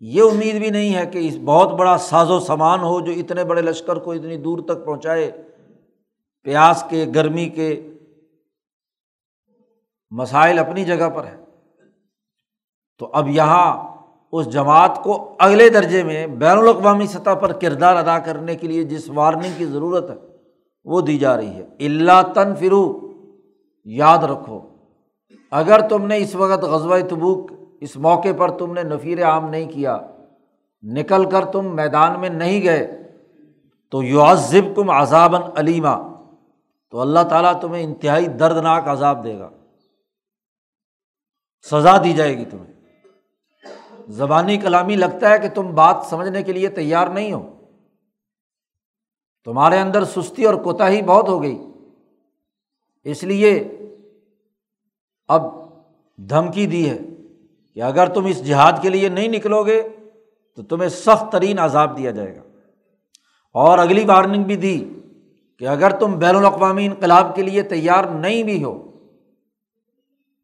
یہ 0.00 0.22
امید 0.22 0.58
بھی 0.58 0.70
نہیں 0.70 0.94
ہے 0.94 1.06
کہ 1.06 1.18
اس 1.18 1.38
بہت 1.44 1.72
بڑا 1.72 1.98
ساز 1.98 2.30
و 2.30 2.40
سامان 2.40 2.80
ہو 2.80 3.00
جو 3.00 3.12
اتنے 3.12 3.44
بڑے 3.44 3.62
لشکر 3.62 3.96
کو 3.96 4.12
اتنی 4.12 4.36
دور 4.36 4.58
تک 4.58 4.84
پہنچائے۔ 4.84 5.32
پیاس 6.46 6.84
کے، 6.88 7.04
گرمی 7.14 7.48
کے 7.48 7.68
مسائل 10.12 10.58
اپنی 10.58 10.84
جگہ 10.84 11.08
پر 11.08 11.24
ہے 11.24 11.36
تو 13.00 13.10
اب 13.12 13.28
یہاں 13.28 13.90
اس 14.32 14.48
جماعت 14.52 15.02
کو 15.02 15.36
اگلے 15.38 15.68
درجے 15.68 16.02
میں 16.02 16.26
بین 16.26 16.58
الاقوامی 16.58 17.06
سطح 17.06 17.34
پر 17.34 17.52
کردار 17.52 17.96
ادا 17.96 18.18
کرنے 18.18 18.54
کے 18.56 18.66
لیے 18.66 18.84
جس 18.84 19.08
وارننگ 19.10 19.52
کی 19.56 19.66
ضرورت 19.66 20.10
ہے، 20.10 20.16
وہ 20.84 21.00
دی 21.00 21.18
جا 21.18 21.36
رہی 21.36 21.54
ہے۔ 21.54 21.64
اللہ 21.80 22.22
تن 22.34 22.54
فرو 22.54 22.84
یاد 23.84 24.24
رکھو، 24.24 24.60
اگر 25.52 25.88
تم 25.88 26.06
نے 26.06 26.16
اس 26.18 26.34
وقت 26.34 26.64
غزوہ 26.64 26.98
تبوک، 27.10 27.50
اس 27.80 27.96
موقع 27.96 28.32
پر 28.38 28.50
تم 28.58 28.72
نے 28.72 28.82
نفیر 28.82 29.24
عام 29.24 29.48
نہیں 29.50 29.68
کیا، 29.68 29.98
نکل 30.82 31.30
کر 31.30 31.44
تم 31.44 31.74
میدان 31.76 32.20
میں 32.20 32.28
نہیں 32.28 32.62
گئے، 32.62 32.86
تو 33.92 34.02
یعذب 34.02 34.76
کم 34.76 34.90
عذابً 34.90 35.42
علیمہ 35.56 35.96
تو 36.90 37.00
اللہ 37.00 37.20
تعالیٰ 37.30 37.60
تمہیں 37.60 37.84
انتہائی 37.84 38.26
دردناک 38.26 38.88
عذاب 38.88 39.24
دے 39.24 39.38
گا۔ 39.38 39.50
سزا 41.70 41.96
دی 42.04 42.12
جائے 42.12 42.38
گی 42.38 42.44
تمہیں۔ 42.44 42.80
زبانی 44.08 44.56
کلامی 44.56 44.96
لگتا 44.96 45.30
ہے 45.30 45.38
کہ 45.38 45.48
تم 45.48 45.74
بات 45.74 46.06
سمجھنے 46.10 46.42
کے 46.42 46.52
لیے 46.52 46.68
تیار 46.68 47.06
نہیں 47.06 47.32
ہو۔ 47.32 47.54
تمہارے 49.44 49.78
اندر 49.78 50.04
سستی 50.04 50.44
اور 50.44 50.54
کوتاہی 50.54 51.02
بہت 51.02 51.28
ہو 51.28 51.42
گئی۔ 51.42 51.58
اس 53.04 53.22
لیے 53.22 53.78
اب 55.28 55.42
دھمکی 56.16 56.66
دی 56.66 56.90
ہے 56.90 56.98
کہ 57.74 57.82
اگر 57.82 58.14
تم 58.14 58.24
اس 58.24 58.46
جہاد 58.46 58.72
کے 58.82 58.88
لیے 58.88 59.08
نہیں 59.08 59.28
نکلو 59.28 59.62
گے 59.62 59.88
تو 60.56 60.62
تمہیں 60.62 60.88
سخت 60.88 61.32
ترین 61.32 61.58
عذاب 61.58 61.98
دیا 61.98 62.10
جائے 62.10 62.36
گا۔ 62.36 62.42
اور 63.52 63.78
اگلی 63.78 64.04
وارننگ 64.04 64.44
بھی 64.44 64.56
دی۔ 64.56 64.99
کہ 65.60 65.68
اگر 65.68 65.90
تم 65.90 66.18
بین 66.18 66.36
الاقوامی 66.36 66.86
انقلاب 66.86 67.36
کے 67.36 67.42
لیے 67.42 67.62
تیار 67.62 68.04
نہیں 68.04 68.42
بھی 68.42 68.64
ہو، 68.64 68.90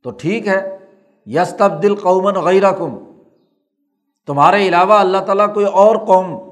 تو 0.02 0.10
ٹھیک 0.10 0.48
ہے 0.48 0.78
یس 1.26 1.54
تبدیل 1.58 1.94
قومن 1.94 2.34
غیر 2.34 2.72
کم 2.72 2.98
تمہارے 4.26 4.68
علاوہ 4.68 4.94
اللہ 4.94 5.18
تعالیٰ 5.18 5.54
کوئی 5.54 5.66
اور 5.66 5.96
قوم 5.96 6.50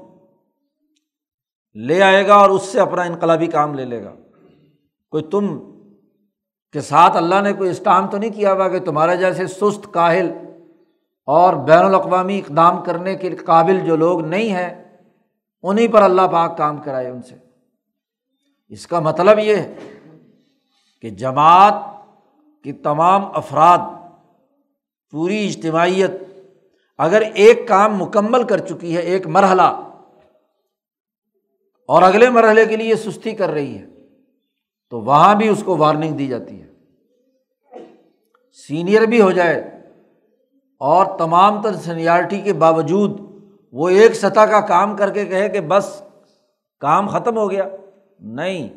لے 1.75 2.01
آئے 2.03 2.27
گا 2.27 2.35
اور 2.35 2.49
اس 2.49 2.61
سے 2.61 2.79
اپنا 2.79 3.01
انقلابی 3.01 3.47
کام 3.47 3.73
لے 3.73 3.85
لے 3.85 4.03
گا۔ 4.03 4.13
کوئی 5.11 5.23
تم 5.23 5.59
کے 6.73 6.81
ساتھ 6.81 7.17
اللہ 7.17 7.41
نے 7.41 7.53
کوئی 7.53 7.69
اسٹام 7.69 8.07
تو 8.07 8.17
نہیں 8.17 8.29
کیا 8.29 8.53
ہوا 8.53 8.67
کہ 8.67 8.79
تمہارے 8.79 9.17
جیسے 9.17 9.47
سست 9.47 9.93
کاہل 9.93 10.31
اور 11.25 11.53
بین 11.53 11.85
الاقوامی 11.85 12.39
اقدام 12.39 12.83
کرنے 12.83 13.15
کے 13.15 13.35
قابل 13.35 13.79
جو 13.79 13.95
لوگ 13.95 14.21
نہیں 14.21 14.49
ہیں 14.49 14.83
انہیں 15.63 15.87
پر 15.87 16.01
اللہ 16.01 16.21
پاک 16.31 16.57
کام 16.57 16.77
کرائے 16.77 17.09
ان 17.09 17.21
سے۔ 17.21 17.44
اس 18.71 18.85
کا 18.87 18.99
مطلب 18.99 19.39
یہ 19.39 19.55
ہے 19.55 19.73
کہ 21.03 21.09
جماعت 21.19 21.73
کی 22.65 22.73
تمام 22.83 23.25
افراد، 23.33 23.79
پوری 25.13 25.45
اجتماعیت 25.47 26.11
اگر 26.99 27.21
ایک 27.35 27.67
کام 27.67 27.97
مکمل 27.97 28.43
کر 28.43 28.65
چکی 28.67 28.95
ہے، 28.95 29.01
ایک 29.01 29.27
مرحلہ، 29.27 29.69
اور 31.89 32.01
اگلے 32.01 32.29
مرحلے 32.29 32.65
کے 32.65 32.75
لیے 32.75 32.95
سستی 32.95 33.31
کر 33.31 33.49
رہی 33.49 33.77
ہے، 33.77 33.85
تو 34.91 35.01
وہاں 35.01 35.35
بھی 35.35 35.47
اس 35.49 35.63
کو 35.65 35.77
وارننگ 35.77 36.17
دی 36.17 36.27
جاتی 36.27 36.61
ہے۔ 36.61 36.67
سینئر 38.59 39.05
بھی 39.05 39.21
ہو 39.21 39.31
جائے، 39.31 39.61
اور 40.81 41.05
تمام 41.17 41.61
تر 41.61 41.75
سینیارٹی 41.75 42.41
کے 42.41 42.53
باوجود 42.55 43.19
وہ 43.73 43.89
ایک 43.89 44.15
سطح 44.15 44.45
کا 44.51 44.59
کام 44.67 44.95
کر 44.97 45.09
کے 45.13 45.25
کہے 45.25 45.49
کہ 45.49 45.59
بس 45.67 46.01
کام 46.81 47.07
ختم 47.09 47.37
ہو 47.37 47.49
گیا۔ 47.51 47.67
نہیں۔ 48.19 48.69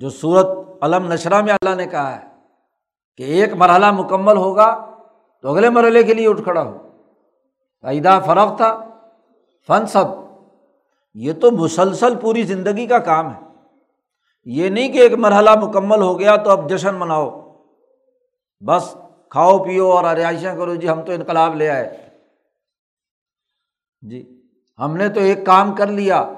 جو 0.00 0.10
صورت 0.10 0.46
علم 0.80 1.12
نشرہ 1.12 1.40
میں 1.40 1.52
اللہ 1.52 1.74
نے 1.74 1.86
کہا 1.86 2.16
ہے 2.16 2.26
کہ 3.16 3.22
ایک 3.22 3.52
مرحلہ 3.52 3.90
مکمل 3.90 4.36
ہوگا 4.36 4.90
تو 5.42 5.48
اگلے 5.48 5.70
مرحلے 5.70 6.02
کے 6.02 6.14
لیے 6.14 6.28
اٹھ 6.28 6.42
کھڑا 6.42 6.62
ہو۔ 6.62 6.88
عیدہ 7.82 8.20
فروغ 8.26 8.56
تھا 8.56 8.88
فن 9.66 9.86
سب 9.86 10.04
یہ 11.14 11.32
تو 11.32 11.50
مسلسل 11.50 12.14
پوری 12.20 12.42
زندگی 12.42 12.86
کا 12.86 12.98
کام 12.98 13.34
ہے۔ 13.34 13.40
یہ 14.44 14.68
نہیں 14.68 14.92
کہ 14.92 14.98
ایک 14.98 15.12
مرحلہ 15.12 15.50
مکمل 15.62 16.02
ہو 16.02 16.18
گیا 16.18 16.36
تو 16.36 16.50
اب 16.50 16.70
جشن 16.70 16.94
مناؤ۔ 16.94 17.40
بس 18.60 18.96
کھاؤ، 19.30 19.64
پیو 19.64 19.90
اور 19.90 20.16
رہائشیں 20.16 20.56
کرو۔ 20.56 20.74
جی 20.74 20.88
ہم 20.88 21.02
تو 21.02 21.12
انقلاب 21.12 21.54
لے 21.54 21.70
آئے۔ 21.70 22.08
جی 24.00 24.42
ہم 24.78 24.96
نے 24.96 25.08
تو 25.08 25.20
ایک 25.20 25.46
کام 25.46 25.74
کر 25.74 25.86
لیا۔ 25.86 26.32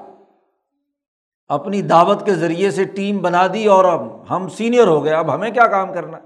اپنی 1.47 1.81
دعوت 1.81 2.25
کے 2.25 2.35
ذریعے 2.35 2.71
سے 2.71 2.83
ٹیم 2.83 3.17
بنا 3.17 3.47
دی 3.53 3.65
اور 3.65 3.85
اب 3.85 4.25
ہم 4.29 4.49
سینئر 4.49 4.87
ہو 4.87 5.03
گئے، 5.03 5.13
اب 5.13 5.33
ہمیں 5.33 5.51
کیا 5.51 5.67
کام 5.67 5.93
کرنا؟ 5.93 6.17
ہے 6.17 6.23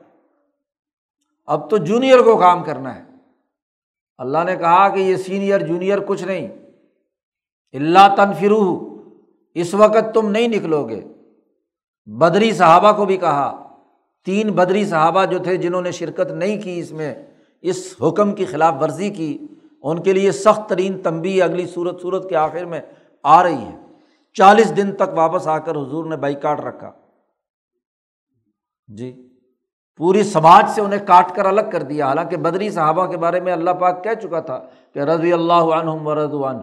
اب 1.46 1.70
تو 1.70 1.78
جونیئر 1.78 2.20
کو 2.20 2.38
کام 2.38 2.64
کرنا 2.64 2.96
ہے۔ 2.96 3.04
اللہ 4.18 4.38
نے 4.46 4.56
کہا 4.56 4.90
کہ 4.90 5.00
یہ 5.00 5.16
سینئر، 5.16 5.60
جونیئر 5.60 5.98
کچھ 6.00 6.24
نہیں۔ 6.24 6.48
اللہ 7.74 8.16
تنفرو 8.18 8.96
اس 9.54 9.74
وقت 9.74 10.14
تم 10.14 10.30
نہیں 10.30 10.48
نکلو 10.48 10.90
گے۔ 10.90 11.02
بدری 12.06 12.52
صحابہ 12.52 12.92
کو 12.92 13.06
بھی 13.06 13.18
کہا۔ 13.18 13.68
تین 14.26 14.52
بدری 14.52 14.86
صحابہ 14.86 15.26
جو 15.26 15.40
تھے 15.40 15.58
جنہوں 15.58 15.82
نے 15.82 15.92
شرکت 15.92 16.32
نہیں 16.32 16.62
کی 16.62 16.80
اس 16.80 16.92
میں، 16.92 17.16
اس 17.62 17.96
حکم 18.02 18.32
کی 18.32 18.46
خلاف 18.46 18.74
ورزی 18.82 19.10
کی، 19.10 19.38
ان 19.84 20.04
کے 20.04 20.14
لیے 20.14 20.32
سخت 20.32 20.70
ترین 20.70 21.02
تنبی 21.02 21.42
اگلی 21.42 21.68
صورت 21.68 22.02
صورت 22.02 22.30
کے 22.30 22.36
آخر 22.36 22.66
میں 22.66 22.82
آ 23.24 23.44
رہی 23.44 23.62
ہے۔ 23.62 23.78
چالیس 24.34 24.78
دن 24.78 24.96
تک 24.96 25.14
واپس 25.16 25.48
آ 25.48 25.58
کر 25.58 25.76
حضور 25.76 26.06
نے 26.06 26.18
بائی 26.18 26.36
کاٹ 26.36 26.60
رکھا۔ 26.60 26.92
جی 28.88 29.28
پوری 29.98 30.24
سماج 30.24 30.70
سے 30.76 30.82
انہیں 30.82 31.08
کاٹ 31.08 31.36
کر 31.36 31.46
الگ 31.46 31.62
کر 31.72 31.84
دیا۔ 31.84 32.08
حالانکہ 32.08 32.38
بدری 32.38 32.70
صحابہ 32.70 33.06
کے 33.06 33.18
بارے 33.18 33.40
میں 33.40 33.54
اللہ 33.54 33.72
پاک 33.72 34.04
کہہ 34.04 34.20
چکا 34.22 34.40
تھا 34.40 34.68
کہ 34.94 35.00
رضی 35.00 35.34
اللہ 35.34 35.54
عنہم 35.54 36.08
و 36.08 36.16
رضوان 36.16 36.58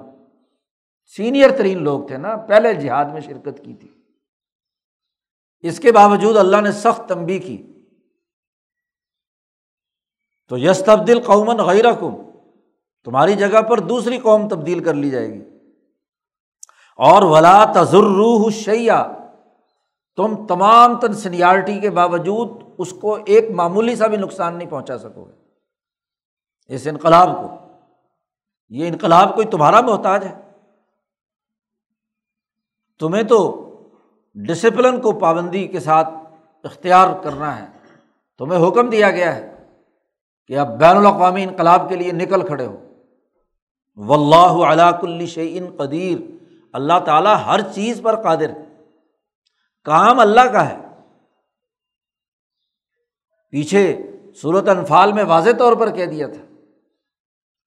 سینئر 1.17 1.57
ترین 1.59 1.83
لوگ 1.83 2.07
تھے 2.07 2.17
نا، 2.17 2.37
پہلے 2.37 2.75
جہاد 2.75 3.05
میں 3.05 3.21
شرکت 3.21 3.65
کی 3.65 3.75
تھی۔ 3.75 3.89
اس 5.61 5.81
کے 5.81 5.93
باوجود 5.93 6.37
اللہ 6.37 6.61
نے 6.61 6.73
سخت 6.73 7.09
تنبی 7.09 7.39
کی۔ 7.39 7.85
تو 10.49 10.59
یس 10.59 10.83
تبدیل 10.87 11.21
قومن 11.21 11.57
غیر 11.57 11.85
تمہاری 13.05 13.35
جگہ 13.35 13.63
پر 13.63 13.81
دوسری 13.81 14.19
قوم 14.19 14.49
تبدیل 14.49 14.85
کر 14.85 14.95
لی 14.95 15.11
جائے 15.11 15.29
گی۔ 15.29 15.58
اور 16.99 17.23
ولا 17.23 17.65
تجر 17.65 18.51
شیا 18.51 19.13
تم 20.17 20.47
تمام 20.47 21.01
تن 21.01 21.15
سینیارٹی 21.15 21.81
کے 21.81 21.91
باوجود 21.91 22.49
اس 22.79 22.93
کو 22.93 23.19
ایک 23.27 23.51
معمولی 23.51 23.97
سا 23.97 24.07
بھی 24.07 24.17
نقصان 24.17 24.57
نہیں 24.57 24.71
پہنچا 24.71 24.99
سکو 24.99 25.25
گے۔ 25.25 25.33
اس 26.75 26.87
انقلاب 26.87 27.29
کو، 27.29 27.57
یہ 28.69 28.89
انقلاب 28.89 29.35
کوئی 29.35 29.47
تمہارا 29.47 29.81
محتاج 29.81 30.25
ہے۔ 30.25 30.41
تمہیں 32.99 33.23
تو 33.23 33.65
ڈسپلن 34.35 35.01
کو 35.01 35.13
پابندی 35.13 35.67
کے 35.67 35.81
ساتھ 35.81 36.09
اختیار 36.65 37.09
کرنا 37.23 37.59
ہے۔ 37.59 37.67
تمہیں 38.39 38.69
حکم 38.69 38.91
دیا 38.91 39.11
گیا 39.11 39.37
ہے 39.37 39.57
کہ 40.47 40.59
اب 40.59 40.79
بین 40.79 40.97
الاقوامی 40.97 41.43
انقلاب 41.43 41.89
کے 41.89 41.97
لیے 41.97 42.13
نکل 42.13 42.47
کھڑے 42.47 42.67
ہو۔ 42.67 42.77
و 43.97 44.15
اللہ 44.15 44.73
علاق 44.73 44.99
الشعین 45.03 45.67
قدیر۔ 45.77 46.38
اللہ 46.73 46.99
تعالیٰ 47.07 47.37
ہر 47.47 47.61
چیز 47.61 48.01
پر 48.03 48.23
قادر 48.23 48.49
ہے۔ 48.49 48.69
کام 49.85 50.21
اللہ 50.21 50.41
کا 50.41 50.69
ہے۔ 50.69 50.77
پیچھے 53.51 54.11
صورت 54.43 54.69
انفال 54.69 55.13
میں 55.13 55.25
واضح 55.25 55.51
طور 55.59 55.73
پر 55.73 55.91
کہہ 55.91 56.05
دیا 56.05 56.27
تھا 56.27 56.55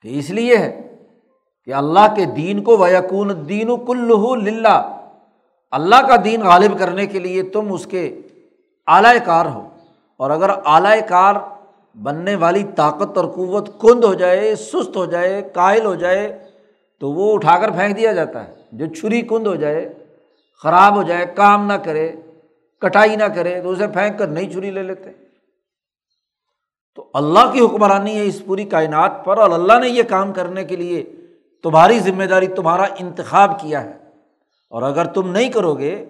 کہ 0.01 0.19
اس 0.19 0.29
لیے 0.29 0.57
ہے 0.57 0.95
کہ 1.63 1.73
اللہ 1.73 2.15
کے 2.15 2.25
دین 2.25 2.63
کو 2.63 2.77
ویکون 2.77 3.49
دین 3.49 3.85
کلو 3.85 4.35
للہ 4.35 4.97
اللہ 5.71 6.07
کا 6.07 6.15
دین 6.23 6.41
غالب 6.41 6.79
کرنے 6.79 7.05
کے 7.05 7.19
لیے 7.19 7.43
تم 7.43 7.73
اس 7.73 7.85
کے 7.85 8.21
اعلی 8.87 9.19
کار 9.25 9.45
ہو۔ 9.45 9.67
اور 10.17 10.29
اگر 10.29 10.49
اعلی 10.49 11.01
کار 11.09 11.35
بننے 12.03 12.35
والی 12.35 12.63
طاقت 12.75 13.17
اور 13.17 13.25
قوت 13.25 13.81
کند 13.81 14.03
ہو 14.03 14.13
جائے، 14.13 14.55
سست 14.55 14.95
ہو 14.95 15.05
جائے، 15.05 15.49
قائل 15.53 15.85
ہو 15.85 15.95
جائے، 15.95 16.49
تو 16.99 17.11
وہ 17.11 17.33
اٹھا 17.33 17.59
کر 17.59 17.71
پھینک 17.71 17.97
دیا 17.97 18.11
جاتا 18.11 18.47
ہے۔ 18.47 18.60
جو 18.71 18.85
چھری 18.85 19.21
کند 19.21 19.47
ہو 19.47 19.55
جائے، 19.55 19.93
خراب 20.63 20.95
ہو 20.95 21.03
جائے، 21.03 21.25
کام 21.25 21.65
نہ 21.65 21.73
کرے، 21.73 22.11
کٹائی 22.81 23.15
نہ 23.15 23.23
کرے، 23.23 23.61
تو 23.61 23.69
اسے 23.69 23.87
پھینک 23.87 24.19
کر 24.19 24.27
نئی 24.27 24.49
چھری 24.49 24.71
لے 24.71 24.83
لیتے۔ 24.83 25.11
تو 26.95 27.09
اللہ 27.13 27.51
کی 27.53 27.59
حکمرانی 27.59 28.17
ہے 28.17 28.25
اس 28.25 28.45
پوری 28.45 28.63
کائنات 28.63 29.25
پر، 29.25 29.37
اور 29.37 29.49
اللہ 29.49 29.73
نے 29.79 29.89
یہ 29.89 30.03
کام 30.03 30.33
کرنے 30.33 30.63
کے 30.63 30.75
لیے 30.75 31.03
تمہاری 31.63 31.99
ذمہ 31.99 32.23
داری، 32.23 32.47
تمہارا 32.47 32.85
انتخاب 32.99 33.59
کیا 33.61 33.83
ہے۔ 33.83 33.97
اور 34.69 34.81
اگر 34.81 35.05
تم 35.05 35.31
نہیں 35.31 35.49
کرو 35.49 35.73
گے، 35.73 36.05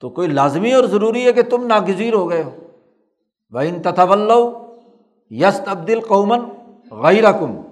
تو 0.00 0.10
کوئی 0.10 0.28
لازمی 0.28 0.72
اور 0.72 0.84
ضروری 0.84 1.26
ہے 1.26 1.32
کہ 1.32 1.42
تم 1.42 1.66
ناگزیر 1.66 2.14
ہو 2.14 2.30
گئے 2.30 2.42
ہو۔ 2.42 2.50
بہن 3.50 3.82
تتول 3.82 4.30
یس 5.30 5.60
تبدیل 5.64 6.00
قومن 6.00 6.40
غیر 6.90 7.32
کم 7.32 7.62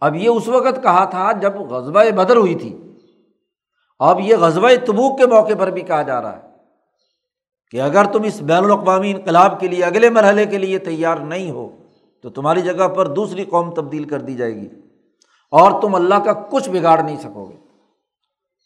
اب 0.00 0.16
یہ 0.16 0.28
اس 0.28 0.48
وقت 0.48 0.82
کہا 0.82 1.04
تھا 1.04 1.32
جب 1.32 1.56
غزبۂ 1.56 2.10
بدر 2.10 2.36
ہوئی 2.36 2.54
تھی۔ 2.54 2.78
اب 3.98 4.20
یہ 4.20 4.36
غزبۂ 4.36 4.72
تبوک 4.86 5.18
کے 5.18 5.26
موقع 5.26 5.52
پر 5.58 5.70
بھی 5.70 5.82
کہا 5.82 6.02
جا 6.02 6.22
رہا 6.22 6.36
ہے 6.36 6.40
کہ 7.70 7.80
اگر 7.80 8.04
تم 8.04 8.22
اس 8.22 8.40
بین 8.40 8.64
الاقوامی 8.64 9.10
انقلاب 9.10 9.60
کے 9.60 9.68
لیے 9.68 9.84
اگلے 9.84 10.10
مرحلے 10.10 10.46
کے 10.46 10.58
لیے 10.58 10.78
تیار 10.78 11.16
نہیں 11.16 11.50
ہو، 11.50 11.68
تو 12.22 12.30
تمہاری 12.30 12.62
جگہ 12.62 12.88
پر 12.88 13.06
دوسری 13.06 13.44
قوم 13.44 13.74
تبدیل 13.74 14.04
کر 14.04 14.20
دی 14.20 14.34
جائے 14.34 14.54
گی 14.54 14.68
اور 15.50 15.82
تم 15.82 15.94
اللہ 15.94 16.14
کا 16.14 16.32
کچھ 16.32 16.70
بگاڑ 16.70 17.02
نہیں 17.02 17.16
سکو 17.16 17.44
گے۔ 17.44 17.56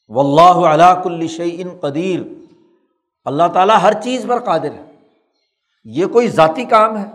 و 0.09 0.21
اللہ 0.21 0.67
علاق 0.67 1.07
الشعین 1.07 1.69
قدیر۔ 1.81 2.21
اللہ 3.25 3.43
تعالیٰ 3.55 3.83
ہر 3.83 3.93
چیز 4.03 4.27
پر 4.29 4.39
قادر 4.39 4.73
ہے۔ 4.73 4.93
یہ 5.85 6.07
کوئی 6.07 6.29
ذاتی 6.29 6.65
کام 6.65 6.99
ہے؟ 6.99 7.07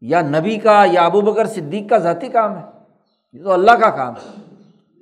یا 0.00 0.20
نبی 0.20 0.56
کا 0.56 0.84
یا 0.92 1.04
ابو 1.04 1.20
بکر 1.20 1.46
صدیق 1.46 1.90
کا 1.90 1.98
ذاتی 1.98 2.28
کام 2.28 2.56
ہے؟ 2.56 2.77
یہ 3.32 3.42
تو 3.42 3.52
اللہ 3.52 3.70
کا 3.70 3.90
کام 3.90 4.14
ہے۔ 4.14 4.42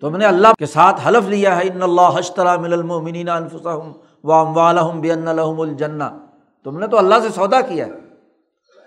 تم 0.01 0.17
نے 0.17 0.25
اللہ 0.25 0.49
کے 0.59 0.67
ساتھ 0.67 1.07
حلف 1.07 1.29
لیا 1.29 1.57
ہے، 1.57 1.63
ان 1.63 1.83
اللہ 1.83 2.19
حشترا 2.19 2.57
مل 2.57 2.73
المنین 2.73 3.29
انفسم 3.29 3.93
و 4.25 4.33
ام 4.33 4.53
بن 4.53 5.29
الحم 5.29 5.65
تم 6.65 6.79
نے 6.79 6.87
تو 6.87 6.99
اللہ 6.99 7.15
سے 7.23 7.29
سودا 7.29 7.61
کیا 7.61 7.87
ہے۔ 7.87 7.93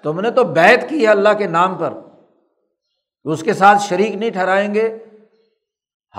تم 0.04 0.20
نے 0.20 0.32
تو 0.32 0.44
بیت 0.44 0.90
کی 0.90 1.02
ہے 1.02 1.08
اللہ 1.08 1.30
کے 1.38 1.48
نام 1.48 1.76
پر۔ 1.76 1.94
اس 3.24 3.44
کے 3.44 3.54
ساتھ 3.54 3.78
شریک 3.82 4.16
نہیں 4.16 4.30
ٹھہرائیں 4.30 4.74
گے۔ 4.74 4.98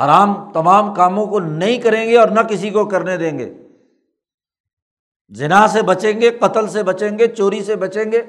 حرام 0.04 0.52
تمام 0.52 0.94
کاموں 0.94 1.26
کو 1.26 1.40
نہیں 1.40 1.78
کریں 1.78 2.10
گے 2.10 2.18
اور 2.18 2.28
نہ 2.28 2.40
کسی 2.40 2.70
کو 2.70 2.84
کرنے 2.84 3.16
دیں 3.16 3.38
گے۔ 3.38 3.54
جنا 5.28 5.68
سے 5.68 5.82
بچیں 5.82 6.20
گے، 6.20 6.30
قتل 6.30 6.68
سے 6.68 6.82
بچیں 6.82 7.18
گے، 7.18 7.26
چوری 7.26 7.64
سے 7.64 7.76
بچیں 7.76 8.12
گے۔ 8.12 8.22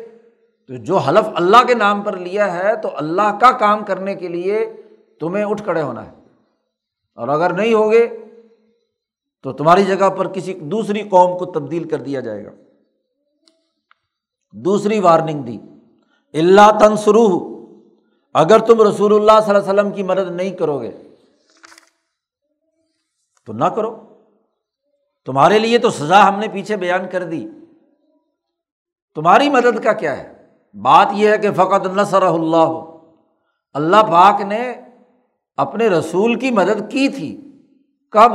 تو 0.67 0.75
جو 0.75 0.97
حلف 0.97 1.30
اللہ 1.36 1.63
کے 1.67 1.73
نام 1.73 2.01
پر 2.01 2.17
لیا 2.17 2.54
ہے، 2.54 2.75
تو 2.75 2.89
اللہ 2.93 3.38
کا 3.41 3.51
کام 3.51 3.86
کرنے 3.86 4.15
کے 4.15 4.27
لیے 4.27 4.73
تمہیں 5.21 5.43
اٹھ 5.43 5.63
کھڑے 5.63 5.81
ہونا 5.81 6.05
ہے۔ 6.05 6.12
اور 7.15 7.27
اگر 7.27 7.53
نہیں 7.53 7.73
ہوگے 7.73 8.07
تو 9.43 9.53
تمہاری 9.53 9.86
جگہ 9.86 10.10
پر 10.10 10.27
کسی 10.27 10.53
دوسری 10.53 11.10
قوم 11.10 11.38
کو 11.38 11.45
تبدیل 11.45 11.89
کر 11.89 11.97
دیا 11.97 12.19
جائے 12.19 12.45
گا۔ 12.45 12.51
دوسری 14.53 14.99
وارننگ 14.99 15.43
دی۔ 15.43 15.57
اللہ 16.34 16.79
تنسرو 16.79 17.51
اگر 18.34 18.60
تم 18.60 18.81
رسول 18.81 19.13
اللہ 19.13 19.45
صلی 19.45 19.55
اللہ 19.55 19.60
علیہ 19.60 19.73
وسلم 19.73 19.91
کی 19.91 20.03
مدد 20.03 20.31
نہیں 20.31 20.51
کرو 20.51 20.81
گے 20.81 20.91
تو 23.45 23.53
نہ 23.53 23.65
کرو۔ 23.65 24.03
تمہارے 25.25 25.60
لیے 25.60 25.77
تو 25.77 25.89
سزا 25.89 26.27
ہم 26.27 26.39
نے 26.39 26.47
پیچھے 26.47 26.77
بیان 26.77 27.10
کر 27.12 27.23
دی۔ 27.23 27.47
تمہاری 29.15 29.49
مدد 29.49 29.84
کا 29.84 29.93
کیا 29.93 30.17
ہے؟ 30.17 30.47
بات 30.81 31.07
یہ 31.13 31.29
ہے 31.29 31.38
کہ 31.38 31.51
فقط 31.51 31.88
نصر 31.88 32.21
اللہ 32.21 32.57
ہو 32.57 32.97
اللہ 33.73 34.03
پاک 34.03 34.41
نے 34.41 34.73
اپنے 35.62 35.88
رسول 35.88 36.36
کی 36.36 36.52
مدد 36.52 36.91
کی 36.91 37.10
تھی۔ 37.10 37.41
کب؟ 38.12 38.32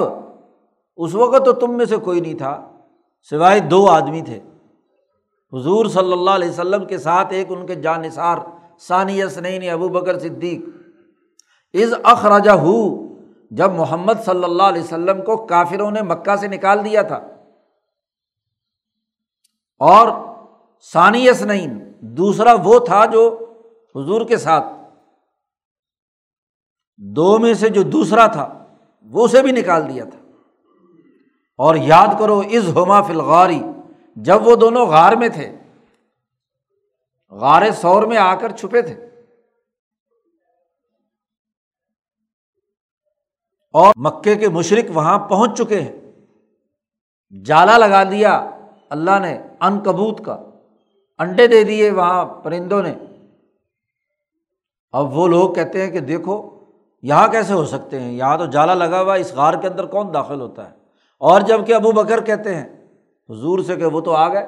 اس 0.96 1.14
وقت 1.14 1.44
تو 1.44 1.52
تم 1.52 1.76
میں 1.76 1.84
سے 1.84 1.96
کوئی 1.96 2.20
نہیں 2.20 2.34
تھا، 2.34 2.68
سوائے 3.30 3.60
دو 3.60 3.86
آدمی 3.86 4.20
تھے۔ 4.20 4.40
حضور 5.52 5.86
صلی 5.86 6.12
اللہ 6.12 6.30
علیہ 6.30 6.48
وسلم 6.48 6.84
کے 6.84 6.98
ساتھ 6.98 7.32
ایک 7.32 7.46
ان 7.50 7.66
کے 7.66 7.74
جانثار 7.74 8.36
ثانیہ 8.80 9.26
سنین 9.26 9.70
ابو 9.70 9.88
بکر 9.88 10.18
صدیق۔ 10.18 10.60
از 11.74 11.94
اخراجہ 12.02 12.50
ہو 12.50 13.06
جب 13.50 13.72
محمد 13.72 14.12
صلی 14.24 14.44
اللہ 14.44 14.62
علیہ 14.62 14.82
وسلم 14.82 15.22
کو 15.22 15.36
کافروں 15.36 15.90
نے 15.90 16.02
مکہ 16.02 16.36
سے 16.36 16.48
نکال 16.48 16.84
دیا 16.84 17.02
تھا۔ 17.02 17.20
اور 19.78 20.08
ثانیس 20.92 21.42
نہیں 21.42 21.92
دوسرا 22.00 22.54
وہ 22.64 22.78
تھا 22.78 23.04
جو 23.04 23.38
حضور 23.96 24.26
کے 24.26 24.36
ساتھ 24.36 24.64
دو 26.96 27.38
میں 27.38 27.54
سے 27.54 27.68
جو 27.68 27.82
دوسرا 27.82 28.26
تھا، 28.26 28.66
وہ 29.02 29.24
اسے 29.24 29.42
بھی 29.42 29.52
نکال 29.52 29.88
دیا 29.88 30.04
تھا۔ 30.04 30.18
اور 31.58 31.74
یاد 31.74 32.06
کرو 32.18 32.38
از 32.38 32.76
ہوما 32.76 33.02
فلغاری 33.02 33.60
جب 34.16 34.46
وہ 34.46 34.56
دونوں 34.56 34.86
غار 34.86 35.12
میں 35.12 35.28
تھے، 35.28 35.56
غار 37.30 37.70
سور 37.70 38.02
میں 38.02 38.16
آ 38.16 38.34
کر 38.34 38.56
چھپے 38.56 38.82
تھے۔ 38.82 39.06
اور 43.72 43.94
مکے 43.96 44.36
کے 44.36 44.48
مشرق 44.48 44.96
وہاں 44.96 45.28
پہنچ 45.28 45.58
چکے 45.58 45.80
ہیں۔ 45.80 45.96
جالا 47.44 47.78
لگا 47.78 48.04
دیا 48.04 48.50
اللہ 48.90 49.18
نے 49.18 49.42
ان 49.60 49.80
کبوت 49.80 50.24
کا۔ 50.24 50.50
انڈے 51.18 51.46
دے 51.46 51.64
دیے 51.64 51.90
وہاں 51.90 52.24
پرندوں 52.24 52.82
نے۔ 52.82 52.94
اب 54.92 55.18
وہ 55.18 55.28
لوگ 55.28 55.54
کہتے 55.54 55.84
ہیں 55.84 55.90
کہ 55.90 56.00
دیکھو 56.00 56.55
یہاں 57.06 57.28
کیسے 57.28 57.52
ہو 57.52 57.64
سکتے 57.64 58.00
ہیں؟ 58.00 58.12
یہاں 58.12 58.38
تو 58.38 58.46
جالا 58.46 58.74
لگا 58.74 59.00
ہوا 59.00 59.14
اس 59.14 59.34
غار 59.34 59.54
کے 59.54 59.68
اندر 59.68 59.86
کون 59.86 60.14
داخل 60.14 60.40
ہوتا 60.40 60.70
ہے؟ 60.70 60.74
اور 61.18 61.40
جبکہ 61.40 61.74
ابو 61.74 61.92
بکر 61.92 62.24
کہتے 62.24 62.54
ہیں، 62.54 62.86
حضور 63.30 63.58
سے 63.58 63.76
کہ 63.76 63.86
وہ 63.86 64.00
تو 64.00 64.12
آ 64.12 64.28
گئے، 64.28 64.46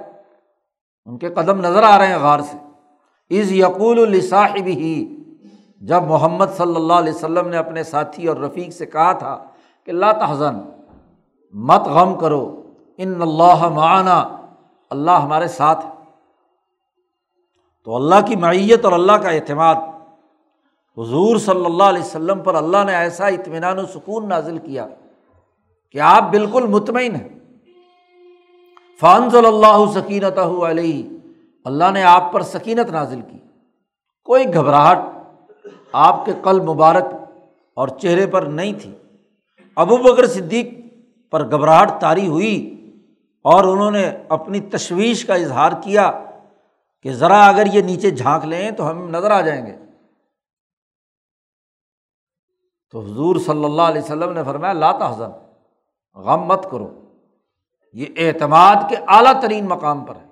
ان 1.06 1.18
کے 1.18 1.28
قدم 1.28 1.60
نظر 1.60 1.82
آ 1.82 1.98
رہے 1.98 2.06
ہیں 2.06 2.18
غار 2.18 2.40
سے۔ 2.40 2.56
از 3.40 3.52
یقول 3.52 3.98
الصاحب 3.98 4.66
ہی 4.66 5.16
جب 5.80 6.02
محمد 6.02 6.46
صلی 6.56 6.76
اللہ 6.76 6.92
علیہ 6.92 7.12
وسلم 7.12 7.48
نے 7.48 7.56
اپنے 7.56 7.82
ساتھی 7.82 8.26
اور 8.26 8.36
رفیق 8.36 8.70
سے 8.70 8.86
کہا 8.86 9.12
تھا 9.12 9.44
کہ 9.84 9.90
اللہ 9.90 10.12
تحزن، 10.20 10.56
مت 11.52 11.80
غم 11.80 12.14
کرو، 12.14 12.62
ان 12.98 13.22
اللہ 13.22 13.68
معانہ 13.68 14.36
اللہ 14.90 15.10
ہمارے 15.10 15.48
ساتھ 15.48 15.86
ہے۔ 15.86 15.90
تو 17.84 17.96
اللہ 17.96 18.26
کی 18.26 18.36
معیت 18.36 18.84
اور 18.84 18.92
اللہ 18.92 19.12
کا 19.12 19.30
اعتماد 19.30 19.74
حضور 20.98 21.36
صلی 21.36 21.64
اللہ 21.64 21.82
علیہ 21.82 22.02
وسلم 22.02 22.40
پر 22.40 22.54
اللہ 22.54 22.76
نے 22.86 22.96
ایسا 22.96 23.26
اطمینان 23.26 23.78
و 23.78 23.86
سکون 23.86 24.28
نازل 24.28 24.58
کیا 24.58 24.86
کہ 25.92 26.00
آپ 26.00 26.22
بالکل 26.30 26.66
مطمئن 26.66 27.14
ہیں۔ 27.14 27.28
فان 29.00 29.30
صلی 29.30 29.46
اللہ 29.46 29.92
سکینت 29.94 30.38
علیہ 30.38 31.08
اللہ 31.64 31.84
نے 31.92 32.02
آپ 32.02 32.32
پر 32.32 32.42
سکینت 32.42 32.90
نازل 32.90 33.20
کی۔ 33.20 33.38
کوئی 34.24 34.54
گھبراہٹ 34.54 34.98
آپ 35.92 36.24
کے 36.24 36.32
کل 36.42 36.60
مبارک 36.60 37.04
اور 37.74 37.88
چہرے 37.88 38.26
پر 38.26 38.42
نہیں 38.42 38.72
تھی۔ 38.82 38.94
ابو 39.76 39.96
بکر 39.96 40.26
صدیق 40.26 40.66
پر 41.30 41.50
گھبراہٹ 41.50 42.00
طاری 42.00 42.28
ہوئی 42.28 42.74
اور 43.42 43.64
انہوں 43.64 43.90
نے 43.90 44.10
اپنی 44.28 44.60
تشویش 44.60 45.24
کا 45.24 45.34
اظہار 45.34 45.72
کیا 45.82 46.12
کہ 47.02 47.12
ذرا 47.12 47.46
اگر 47.46 47.66
یہ 47.72 47.82
نیچے 47.82 48.10
جھانک 48.10 48.44
لیں 48.44 48.70
تو 48.70 48.90
ہم 48.90 49.08
نظر 49.10 49.30
آ 49.30 49.40
جائیں 49.40 49.66
گے۔ 49.66 49.87
تو 52.90 53.00
حضور 53.00 53.36
صلی 53.36 53.64
اللہ 53.64 53.82
علیہ 53.82 54.02
وسلم 54.02 54.32
نے 54.32 54.44
فرمایا 54.44 54.72
لاتا 54.72 55.10
حضم 55.10 55.30
غم 56.20 56.40
مت 56.40 56.66
کرو۔ 56.70 56.88
یہ 57.92 58.06
اعتماد 58.16 58.76
کے 58.88 58.96
اعلیٰ 59.08 59.40
ترین 59.40 59.66
مقام 59.66 60.04
پر 60.04 60.16
ہے 60.16 60.26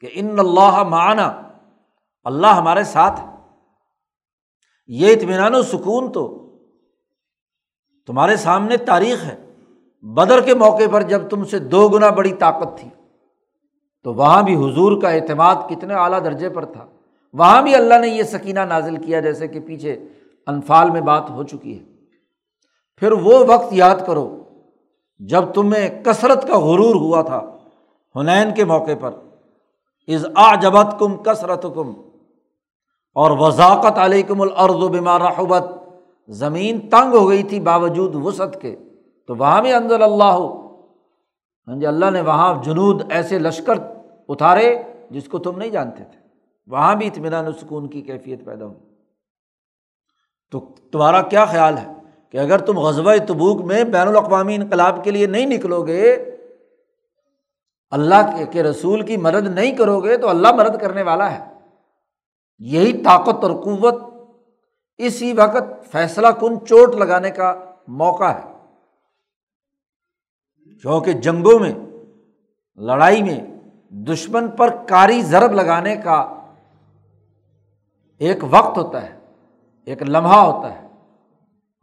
کہ 0.00 0.08
ان 0.12 0.38
اللہ 0.38 0.82
معنی 0.82 1.22
اللہ 2.24 2.46
ہمارے 2.46 2.84
ساتھ 2.84 3.20
ہے۔ 3.20 3.26
یہ 4.86 5.12
اطمینان 5.12 5.54
و 5.54 5.62
سکون 5.62 6.12
تو 6.12 6.50
تمہارے 8.06 8.36
سامنے 8.36 8.76
تاریخ 8.76 9.24
ہے۔ 9.24 9.46
بدر 10.02 10.40
کے 10.40 10.54
موقع 10.54 10.82
پر 10.92 11.02
جب 11.02 11.28
تم 11.28 11.44
سے 11.44 11.58
دو 11.58 11.88
گنا 11.88 12.10
بڑی 12.10 12.32
طاقت 12.32 12.78
تھی، 12.78 12.88
تو 14.04 14.14
وہاں 14.14 14.42
بھی 14.42 14.54
حضور 14.54 15.02
کا 15.02 15.10
اعتماد 15.10 15.56
کتنے 15.68 15.94
اعلیٰ 15.94 16.24
درجے 16.24 16.48
پر 16.48 16.64
تھا۔ 16.64 16.86
وہاں 17.32 17.62
بھی 17.62 17.74
اللہ 17.74 17.94
نے 18.00 18.08
یہ 18.08 18.22
سکینہ 18.22 18.60
نازل 18.60 18.96
کیا، 18.96 19.20
جیسے 19.20 19.48
کہ 19.48 19.60
پیچھے 19.60 20.08
انفال 20.46 20.90
میں 20.90 21.00
بات 21.00 21.30
ہو 21.30 21.42
چکی 21.42 21.78
ہے۔ 21.78 21.89
پھر 23.00 23.12
وہ 23.12 23.44
وقت 23.48 23.72
یاد 23.72 23.94
کرو 24.06 24.44
جب 25.18 25.52
تمہیں 25.54 26.04
کثرت 26.04 26.48
کا 26.48 26.58
غرور 26.58 26.94
ہوا 26.94 27.22
تھا 27.22 27.56
حنین 28.16 28.54
کے 28.54 28.64
موقع 28.64 28.90
پر۔ 29.00 29.10
از 30.08 30.26
آ 30.34 30.54
جبت 30.54 30.86
کم 30.98 31.16
کثرت 31.16 31.66
کم 31.74 31.92
اور 33.14 33.30
وضاقت 33.30 33.98
علیہ 33.98 34.22
کم 34.22 34.40
الرد 34.40 34.82
و 34.82 34.88
بیمار 34.88 35.20
رحبت۔ 35.20 35.64
زمین 36.28 36.88
تنگ 36.90 37.14
ہو 37.14 37.28
گئی 37.28 37.42
تھی 37.42 37.60
باوجود 37.60 38.14
وسعت 38.14 38.60
کے۔ 38.60 38.76
تو 39.26 39.36
وہاں 39.36 39.62
بھی 39.62 39.72
انضل 39.72 40.02
اللہ۔ 40.02 40.24
ہو 40.24 40.76
ہاں 41.68 41.76
جی 41.78 41.86
اللہ 41.86 42.10
نے 42.10 42.20
وہاں 42.20 42.62
جنود 42.62 43.12
ایسے 43.12 43.38
لشکر 43.38 43.74
اتارے 44.28 44.82
جس 45.10 45.28
کو 45.28 45.38
تم 45.38 45.58
نہیں 45.58 45.70
جانتے 45.70 46.04
تھے۔ 46.04 46.20
وہاں 46.66 46.94
بھی 46.94 47.06
اطمینان 47.06 47.48
و 47.48 47.52
سکون 47.52 47.88
کی 47.88 48.00
کیفیت 48.00 48.44
پیدا 48.44 48.64
ہوئی۔ 48.64 48.78
تو 50.50 50.74
تمہارا 50.92 51.22
کیا 51.22 51.44
خیال 51.44 51.78
ہے؟ 51.78 51.99
کہ 52.30 52.38
اگر 52.38 52.58
تم 52.58 52.78
غزبۂ 52.78 53.16
تبوک 53.28 53.60
میں 53.60 53.84
بین 53.84 54.08
الاقوامی 54.08 54.54
انقلاب 54.54 55.04
کے 55.04 55.10
لیے 55.10 55.26
نہیں 55.26 55.46
نکلو 55.46 55.82
گے، 55.82 56.30
اللہ 57.90 58.44
کے 58.50 58.62
رسول 58.62 59.02
کی 59.02 59.16
مدد 59.16 59.48
نہیں 59.48 59.76
کرو 59.76 60.00
گے 60.00 60.16
تو 60.16 60.28
اللہ 60.28 60.52
مدد 60.52 60.80
کرنے 60.80 61.02
والا 61.02 61.38
ہے۔ 61.38 61.54
یہی 62.58 63.02
طاقت 63.02 63.44
اور 63.44 63.50
قوت 63.50 63.94
اسی 64.98 65.32
وقت 65.32 65.92
فیصلہ 65.92 66.28
کن 66.28 66.66
چوٹ 66.66 66.94
لگانے 66.94 67.30
کا 67.30 67.54
موقع 67.88 68.24
ہے۔ 68.24 68.52
کیونکہ 70.82 71.12
جنگوں 71.12 71.58
میں، 71.58 71.72
لڑائی 72.76 73.22
میں 73.22 73.40
دشمن 73.90 74.48
پر 74.48 74.76
کاری 74.88 75.22
ضرب 75.22 75.52
لگانے 75.52 75.96
کا 75.96 76.34
ایک 78.18 78.38
وقت 78.50 78.78
ہوتا 78.78 79.02
ہے، 79.02 79.18
ایک 79.84 80.02
لمحہ 80.02 80.38
ہوتا 80.38 80.82
ہے۔ 80.82 80.89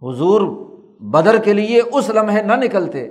حضور 0.02 0.42
بدر 1.00 1.38
کے 1.38 1.54
لیے 1.54 1.82
اس 1.94 2.10
لمحے 2.10 2.42
نہ 2.42 2.54
نکلتے 2.54 3.10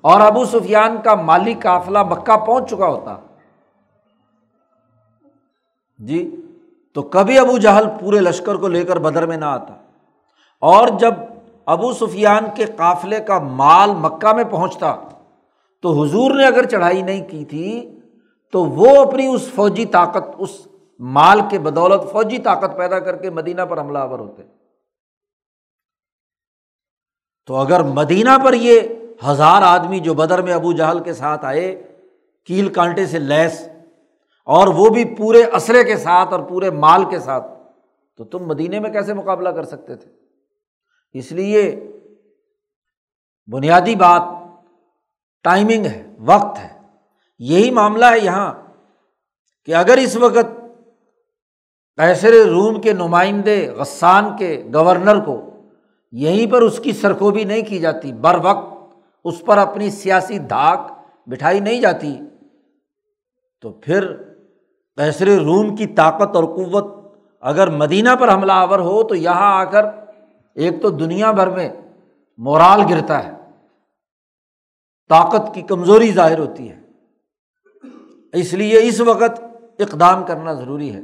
اور 0.00 0.20
ابو 0.20 0.44
سفیان 0.44 0.96
کا 1.04 1.14
مالی 1.14 1.54
قافلہ 1.54 2.02
مکہ 2.02 2.36
پہنچ 2.36 2.70
چکا 2.70 2.86
ہوتا۔ 2.86 3.16
جی 5.98 6.36
تو 6.94 7.02
کبھی 7.02 7.38
ابو 7.38 7.58
جہل 7.58 7.84
پورے 8.00 8.20
لشکر 8.20 8.54
کو 8.54 8.68
لے 8.68 8.84
کر 8.84 8.98
بدر 8.98 9.26
میں 9.26 9.36
نہ 9.36 9.44
آتا۔ 9.44 9.74
اور 10.60 10.88
جب 10.88 11.14
ابو 11.66 11.92
سفیان 11.92 12.44
کے 12.54 12.64
قافلے 12.64 13.20
کا 13.20 13.38
مال 13.38 13.90
مکہ 13.94 14.32
میں 14.32 14.44
پہنچتا، 14.44 14.96
تو 15.82 16.02
حضور 16.02 16.30
نے 16.30 16.46
اگر 16.46 16.64
چڑھائی 16.64 17.02
نہیں 17.02 17.28
کی 17.28 17.44
تھی، 17.44 17.98
تو 18.52 18.64
وہ 18.64 19.02
اپنی 19.02 19.26
اس 19.26 19.52
فوجی 19.54 19.86
طاقت، 19.86 20.30
اس 20.38 20.68
مال 20.98 21.40
کے 21.50 21.58
بدولت 21.58 22.12
فوجی 22.12 22.38
طاقت 22.38 22.76
پیدا 22.76 22.98
کر 22.98 23.16
کے 23.16 23.30
مدینہ 23.30 23.62
پر 23.62 23.80
حملہ 23.80 23.98
آور 23.98 24.18
ہوتے۔ 24.18 24.42
تو 27.48 27.56
اگر 27.56 27.82
مدینہ 27.82 28.36
پر 28.44 28.52
یہ 28.52 28.80
ہزار 29.26 29.62
آدمی 29.62 29.98
جو 30.00 30.14
بدر 30.14 30.42
میں 30.42 30.52
ابو 30.52 30.72
جہل 30.72 31.02
کے 31.04 31.12
ساتھ 31.12 31.44
آئے، 31.44 31.82
کیل 32.48 32.68
کانٹے 32.68 33.06
سے 33.06 33.18
لیس، 33.18 33.60
اور 34.48 34.68
وہ 34.68 34.88
بھی 34.88 35.04
پورے 35.14 35.42
اسرے 35.44 35.84
کے 35.84 35.96
ساتھ 35.96 36.32
اور 36.32 36.40
پورے 36.40 36.70
مال 36.70 37.04
کے 37.10 37.18
ساتھ، 37.18 37.46
تو 38.18 38.24
تم 38.24 38.46
مدینے 38.46 38.80
میں 38.80 38.90
کیسے 38.90 39.14
مقابلہ 39.14 39.48
کر 39.48 39.64
سکتے 39.64 39.94
تھے؟ 39.96 40.10
اس 41.14 41.32
لیے 41.32 41.62
بنیادی 43.48 43.94
بات 43.94 44.22
ٹائمنگ 45.44 45.86
ہے، 45.86 46.02
وقت 46.18 46.58
ہے۔ 46.58 46.68
یہی 47.38 47.70
معاملہ 47.70 48.04
ہے 48.04 48.18
یہاں 48.18 48.52
کہ 49.64 49.74
اگر 49.74 49.96
اس 49.96 50.16
وقت 50.16 50.60
کیسر 51.98 52.34
روم 52.46 52.80
کے 52.80 52.92
نمائندے، 52.92 53.68
غسان 53.70 54.36
کے 54.36 54.62
گورنر 54.74 55.20
کو 55.20 55.40
یہیں 56.16 56.52
پر 56.52 56.62
اس 56.62 56.78
کی 56.78 56.92
سرکوبی 56.92 57.44
نہیں 57.44 57.62
کی 57.62 57.78
جاتی۔ 57.78 58.12
بر 58.12 58.38
وقت 58.42 58.96
اس 59.24 59.42
پر 59.44 59.58
اپنی 59.58 59.90
سیاسی 59.90 60.38
دھاک 60.38 60.92
بٹھائی 61.26 61.60
نہیں 61.60 61.80
جاتی۔ 61.80 62.18
تو 63.60 63.70
پھر 63.70 64.16
کیسر 64.96 65.26
روم 65.26 65.76
کی 65.76 65.86
طاقت 65.86 66.36
اور 66.36 66.44
قوت 66.44 66.84
اگر 67.40 67.70
مدینہ 67.70 68.08
پر 68.20 68.34
حملہ 68.34 68.52
آور 68.52 68.78
ہو 68.78 69.02
تو 69.02 69.14
یہاں 69.14 69.60
آ 69.60 69.64
کر 69.64 69.84
ایک 70.54 70.82
تو 70.82 70.90
دنیا 70.90 71.30
بھر 71.30 71.46
میں 71.46 71.68
مورال 72.38 72.82
گرتا 72.90 73.24
ہے۔ 73.24 73.30
طاقت 75.08 75.54
کی 75.54 75.62
کمزوری 75.62 76.12
ظاہر 76.12 76.38
ہوتی 76.38 76.70
ہے۔ 76.70 76.80
اس 78.32 78.54
لیے 78.54 78.80
اس 78.82 79.00
وقت 79.00 79.44
اقدام 79.78 80.24
کرنا 80.24 80.52
ضروری 80.52 80.94
ہے۔ 80.94 81.00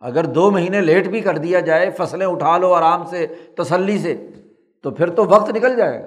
اگر 0.00 0.24
دو 0.24 0.50
مہینے 0.50 0.80
لیٹ 0.80 1.08
بھی 1.08 1.20
کر 1.20 1.38
دیا 1.38 1.60
جائے، 1.60 1.90
فصلیں 1.90 2.26
اٹھا 2.26 2.58
لو 2.58 2.74
آرام 2.74 3.06
سے، 3.06 3.26
تسلی 3.56 3.98
سے۔ 3.98 4.28
تو 4.82 4.90
پھر 4.90 5.10
تو 5.10 5.24
وقت 5.24 5.50
نکل 5.50 5.76
جائے 5.76 6.02
گا۔ 6.02 6.06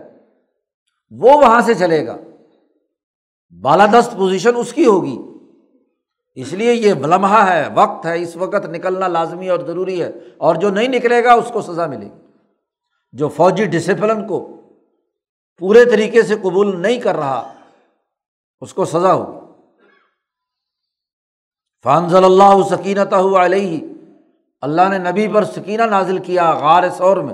وہ 1.12 1.34
وہاں 1.34 1.62
سے 1.62 1.74
چلے 1.74 2.08
گا۔ 2.08 2.18
بالادست 3.62 4.12
پوزیشن 4.18 4.52
اس 4.56 4.74
کی 4.74 4.86
ہوگی۔ 4.86 5.18
اس 6.36 6.54
لیے 6.54 6.74
یہ 6.74 6.94
لمحہ 6.94 7.50
ہے، 7.50 7.68
وقت 7.76 8.06
ہے۔ 8.06 8.22
اس 8.22 8.36
وقت 8.36 8.66
نکلنا 8.66 9.08
لازمی 9.08 9.50
اور 9.50 9.60
ضروری 9.60 10.04
ہے۔ 10.04 10.12
اور 10.38 10.56
جو 10.56 10.70
نہیں 10.70 10.88
نکلے 10.88 11.24
گا، 11.24 11.34
اس 11.34 11.52
کو 11.54 11.62
سزا 11.62 11.86
ملے 11.86 12.06
گی۔ 12.06 12.28
جو 13.12 13.28
فوجی 13.28 13.66
ڈسپلن 13.66 14.28
کو 14.28 14.62
پورے 15.58 15.86
طریقے 15.86 16.24
سے 16.24 16.36
قبول 16.36 16.82
نہیں 16.82 17.00
کر 17.00 17.16
رہا، 17.16 17.54
اس 18.62 18.74
کو 18.74 18.86
سزا 18.86 19.14
ہوگی۔ 19.14 19.46
فانضل 21.84 22.24
اللہ 22.24 22.64
سکینت 22.70 23.14
علیہ۔ 23.14 23.80
اللہ 24.62 24.82
نے 24.90 24.98
نبی 24.98 25.28
پر 25.28 25.44
سکینہ 25.44 25.84
نازل 25.84 26.18
کیا 26.18 26.52
غار 26.52 26.90
سور 26.90 27.18
میں۔ 27.18 27.34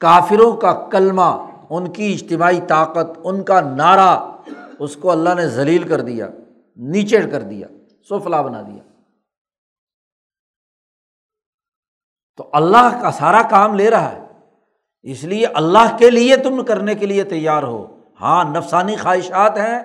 کافروں 0.00 0.56
کا 0.56 0.88
کلمہ، 0.92 1.46
ان 1.70 1.92
کی 1.92 2.12
اجتماعی 2.12 2.60
طاقت، 2.68 3.18
ان 3.24 3.42
کا 3.42 3.60
نعرہ، 3.60 4.36
اس 4.78 4.96
کو 4.96 5.10
اللہ 5.10 5.34
نے 5.34 5.48
ذلیل 5.48 5.88
کر 5.88 6.00
دیا 6.00 6.28
نیچے 6.76 7.22
کر 7.30 7.42
دیا 7.42 7.66
سفلا 8.08 8.42
بنا 8.42 8.62
دیا۔ 8.62 8.82
تو 12.36 12.50
اللہ 12.52 12.98
کا 13.02 13.10
سارا 13.10 13.42
کام 13.42 13.74
لے 13.74 13.90
رہا 13.90 14.12
ہے۔ 14.12 14.26
اس 15.02 15.24
لیے 15.24 15.46
اللہ 15.46 15.96
کے 15.98 16.10
لیے 16.10 16.36
تم 16.36 16.64
کرنے 16.64 16.94
کے 16.94 17.06
لیے 17.06 17.24
تیار 17.24 17.62
ہو۔ 17.62 18.00
ہاں 18.20 18.44
نفسانی 18.44 18.96
خواہشات 18.96 19.58
ہیں، 19.58 19.78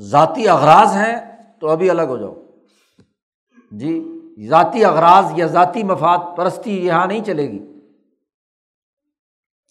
ذاتی 0.00 0.48
اغراض 0.48 0.96
ہیں، 0.96 1.42
تو 1.60 1.68
ابھی 1.68 1.90
الگ 1.90 2.02
ہو 2.02 2.16
جاؤ۔ 2.16 2.34
جی 3.70 4.20
ذاتی 4.48 4.84
اغراض 4.84 5.32
یا 5.36 5.46
ذاتی 5.46 5.82
مفاد 5.82 6.18
پرستی 6.36 6.86
یہاں 6.86 7.06
نہیں 7.06 7.24
چلے 7.24 7.50
گی۔ 7.50 7.75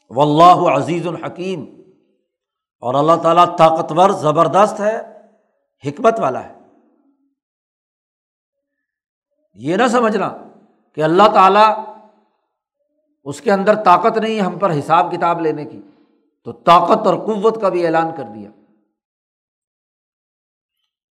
و 0.10 0.22
اللہ 0.22 0.78
عزیز 0.78 1.08
الحکیم۔ 1.08 1.66
اور 2.80 2.94
اللہ 2.94 3.22
تعالیٰ 3.24 3.58
طاقتور، 3.58 4.10
زبردست 4.10 4.80
ہے، 4.80 5.02
حکمت 5.86 6.20
والا 6.20 6.44
ہے۔ 6.44 6.54
یہ 9.54 9.76
نہ 9.76 9.88
سمجھنا 9.88 10.38
کہ 10.96 11.02
اللہ 11.02 11.28
تعالیٰ 11.34 11.96
اس 13.24 13.42
کے 13.42 13.52
اندر 13.52 13.84
طاقت 13.84 14.18
نہیں 14.18 14.42
ہم 14.42 14.60
پر 14.60 14.72
حساب 14.80 15.12
کتاب 15.12 15.42
لینے 15.42 15.66
کی۔ 15.66 15.82
تو 16.44 16.52
طاقت 16.52 17.08
اور 17.08 17.16
قوت 17.16 17.62
کا 17.62 17.70
بھی 17.70 17.86
اعلان 17.86 18.08
کر 18.18 18.24
دیا۔ 18.24 18.50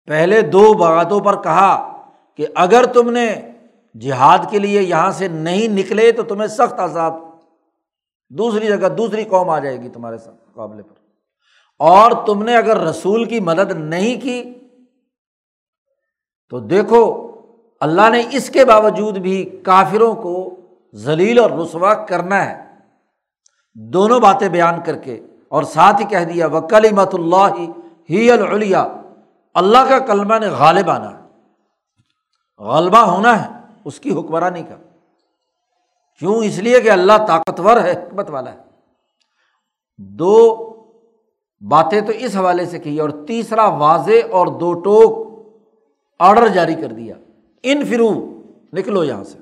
پہلے 0.05 0.41
دو 0.41 0.73
باتوں 0.73 1.19
پر 1.19 1.41
کہا 1.41 2.01
کہ 2.35 2.47
اگر 2.55 2.85
تم 2.93 3.09
نے 3.09 3.51
جہاد 3.99 4.37
کے 4.49 4.59
لیے 4.59 4.81
یہاں 4.81 5.11
سے 5.11 5.27
نہیں 5.27 5.67
نکلے 5.67 6.11
تو 6.11 6.23
تمہیں 6.23 6.47
سخت 6.47 6.79
آزاد 6.79 7.11
دوسری 8.37 8.67
جگہ 8.67 8.87
دوسری 8.87 9.23
قوم 9.23 9.49
آ 9.49 9.59
جائے 9.59 9.81
گی 9.81 9.89
تمہارے 9.89 10.17
مقابلے 10.27 10.83
پر۔ 10.83 10.93
اور 11.79 12.11
تم 12.25 12.43
نے 12.43 12.55
اگر 12.55 12.77
رسول 12.77 13.25
کی 13.25 13.39
مدد 13.39 13.71
نہیں 13.71 14.21
کی، 14.21 14.53
تو 16.49 16.59
دیکھو، 16.59 17.31
اللہ 17.79 18.09
نے 18.09 18.23
اس 18.31 18.49
کے 18.49 18.65
باوجود 18.65 19.17
بھی 19.17 19.59
کافروں 19.63 20.15
کو 20.15 20.55
ذلیل 20.95 21.39
اور 21.39 21.51
رسوا 21.51 21.93
کرنا 21.93 22.49
ہے۔ 22.49 22.63
دونوں 23.73 24.19
باتیں 24.19 24.49
بیان 24.49 24.81
کر 24.85 24.97
کے 24.97 25.19
اور 25.49 25.63
ساتھ 25.63 26.01
ہی 26.01 26.05
کہہ 26.05 26.25
دیا 26.33 26.47
وہ 26.47 26.59
کلی 26.59 26.89
مت 26.91 27.09
اللہ 27.13 27.71
ہی 28.09 28.31
الیا 28.31 28.87
اللہ 29.53 29.89
کا 29.89 29.99
کلمہ 29.99 30.39
نے 30.39 30.47
غالب 30.47 30.89
آنا 30.89 31.17
ہے۔ 31.17 31.23
غلبہ 32.59 32.97
ہونا 32.97 33.45
ہے، 33.45 33.49
اس 33.85 33.99
کی 33.99 34.11
حکمرانی 34.11 34.63
کا۔ 34.63 34.92
کیوں 36.19 36.43
اس 36.43 36.59
لیے 36.59 36.81
کہ 36.81 36.91
اللہ 36.91 37.25
طاقتور 37.27 37.77
ہے، 37.77 37.91
حکمت 37.91 38.29
والا 38.29 38.51
ہے۔ 38.53 38.57
دو 39.97 40.55
باتیں 41.69 42.01
تو 42.01 42.11
اس 42.11 42.35
حوالے 42.35 42.65
سے 42.65 42.79
کی 42.79 42.99
اور 42.99 43.09
تیسرا 43.27 43.69
واضح 43.69 44.31
اور 44.31 44.47
دو 44.47 44.73
ٹوک 44.73 45.33
آڈر 46.19 46.47
جاری 46.47 46.75
کر 46.75 46.87
دیا۔ 46.87 47.15
ان 47.63 47.85
فرو، 47.85 48.41
نکلو 48.73 49.03
یہاں 49.03 49.23
سے۔ 49.23 49.37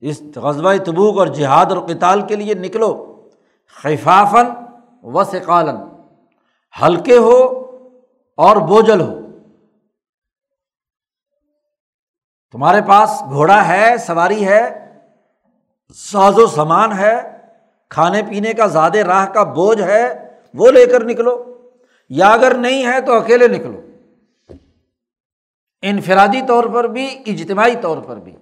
اس 0.00 0.22
غزبۂ 0.36 0.76
تبوک 0.86 1.18
اور 1.18 1.26
جہاد 1.26 1.66
اور 1.66 1.88
قتال 1.88 2.22
کے 2.22 2.36
لیے 2.36 2.54
نکلو۔ 2.54 3.06
خفافن 3.82 4.46
و 5.02 5.24
سقالن 5.24 5.76
ہلکے 6.82 7.16
ہو 7.16 7.66
اور 8.36 8.56
بوجھل 8.56 9.00
ہو۔ 9.00 9.19
تمہارے 12.52 12.80
پاس 12.88 13.10
گھوڑا 13.20 13.68
ہے، 13.68 13.96
سواری 13.98 14.48
ہے، 14.48 14.92
ساز 15.94 16.38
و 16.38 16.46
سامان 16.46 16.98
ہے، 16.98 17.36
کھانے 17.88 18.22
پینے 18.22 18.52
کا 18.52 18.66
زیادہ 18.66 18.98
راہ 18.98 19.26
کا 19.26 19.42
بوجھ 19.42 19.82
ہے، 19.82 20.30
وہ 20.54 20.70
لے 20.70 20.86
کر 20.86 21.04
نکلو۔ 21.04 21.60
یا 22.08 22.28
اگر 22.28 22.54
نہیں 22.54 22.86
ہے 22.86 23.00
تو 23.00 23.12
اکیلے 23.12 23.48
نکلو۔ 23.48 23.80
انفرادی 25.82 26.40
طور 26.48 26.64
پر 26.64 26.84
بھی، 26.84 27.22
اجتماعی 27.26 27.74
طور 27.82 27.98
پر 27.98 28.16
بھی۔ 28.16 28.36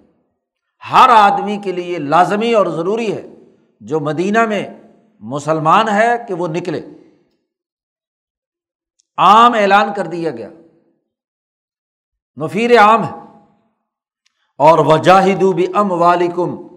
ہر 0.91 1.09
آدمی 1.09 1.57
کے 1.57 1.71
لیے 1.71 1.97
لازمی 1.97 2.53
اور 2.53 2.65
ضروری 2.65 3.13
ہے، 3.13 3.27
جو 3.79 3.99
مدینہ 3.99 4.45
میں 4.45 4.67
مسلمان 5.19 5.89
ہے 5.89 6.15
کہ 6.27 6.33
وہ 6.33 6.47
نکلے۔ 6.47 6.81
عام 9.17 9.53
اعلان 9.53 9.93
کر 9.95 10.05
دیا 10.05 10.31
گیا۔ 10.31 10.49
نفیر 12.37 12.79
عام 12.79 13.03
ہے۔ 13.03 13.28
اور 14.59 14.79
وجاہد 14.79 15.43
بھی 15.43 15.67
ام 15.73 15.91
والم 15.91 16.67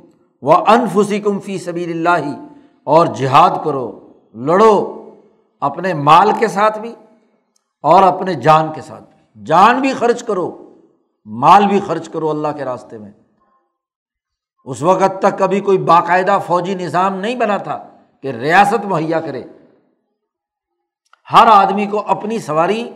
و 0.43 0.53
انفسکم 0.53 1.41
فی 1.41 1.59
سبیل 1.59 1.91
اللہ 1.91 2.47
اور 2.85 3.07
جہاد 3.07 3.51
کرو، 3.65 4.13
لڑو 4.35 5.09
اپنے 5.61 5.95
مال 5.95 6.31
کے 6.39 6.49
ساتھ 6.49 6.79
بھی 6.79 6.95
اور 7.83 8.03
اپنے 8.03 8.35
جان 8.35 8.73
کے 8.73 8.81
ساتھ 8.81 9.03
بھی۔ 9.03 9.45
جان 9.45 9.81
بھی 9.81 9.93
خرچ 9.93 10.23
کرو، 10.23 10.75
مال 11.25 11.67
بھی 11.67 11.81
خرچ 11.87 12.09
کرو 12.09 12.31
اللہ 12.31 12.49
کے 12.57 12.65
راستے 12.65 12.99
میں۔ 12.99 13.11
اس 14.65 14.83
وقت 14.83 15.23
تک 15.23 15.39
کبھی 15.39 15.61
کوئی 15.61 15.79
باقاعدہ 15.79 16.39
فوجی 16.47 16.75
نظام 16.75 17.15
نہیں 17.15 17.35
بنا 17.35 17.57
تھا 17.57 17.89
کہ 18.21 18.29
ریاست 18.29 18.85
مہیا 18.85 19.21
کرے۔ 19.21 19.43
ہر 21.33 21.47
آدمی 21.47 21.87
کو 21.87 22.03
اپنی 22.07 22.39
سواری 22.39 22.91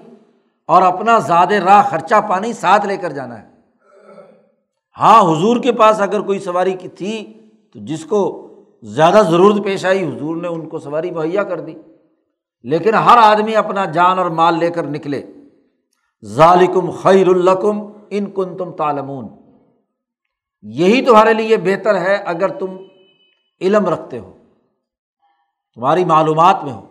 اور 0.67 0.83
اپنا 0.83 1.19
زیادہ 1.19 1.55
راہ 1.55 1.91
خرچہ 1.91 2.15
پانی 2.29 2.53
ساتھ 2.53 2.87
لے 2.87 2.97
کر 2.97 3.13
جانا 3.13 3.43
ہے۔ 3.43 3.56
ہاں 4.99 5.23
حضور 5.23 5.57
کے 5.57 5.73
پاس 5.73 6.01
اگر 6.01 6.21
کوئی 6.21 6.39
سواری 6.39 6.73
کی 6.73 6.89
تھی 6.89 7.41
تو 7.73 7.79
جس 7.83 8.05
کو 8.05 8.49
زیادہ 8.83 9.23
ضرورت 9.31 9.65
پیش 9.65 9.85
آئی، 9.85 10.05
حضور 10.05 10.37
نے 10.37 10.49
ان 10.49 10.69
کو 10.69 10.79
سواری 10.79 11.11
مہیا 11.11 11.43
کر 11.43 11.61
دی۔ 11.61 11.75
لیکن 12.63 12.95
ہر 12.95 13.19
آدمی 13.19 13.57
اپنا 13.57 13.85
جان 13.85 14.19
اور 14.19 14.27
مال 14.27 14.59
لے 14.59 14.71
کر 14.71 14.87
نکلے۔ 14.87 15.23
ظالکم 16.25 16.91
خیر 16.91 17.29
القم 17.29 17.93
ان 18.11 18.31
کن 18.31 18.57
تم 18.57 18.71
تالمون 18.73 19.29
یہی 20.63 21.03
تمہارے 21.03 21.35
لیے 21.35 21.57
بہتر 21.57 22.01
ہے 22.01 22.15
اگر 22.15 22.49
تم 22.49 22.77
علم 23.61 23.87
رکھتے 23.87 24.19
ہو، 24.19 24.33
تمہاری 25.75 26.05
معلومات 26.05 26.65
میں 26.65 26.73
ہو۔ 26.73 26.87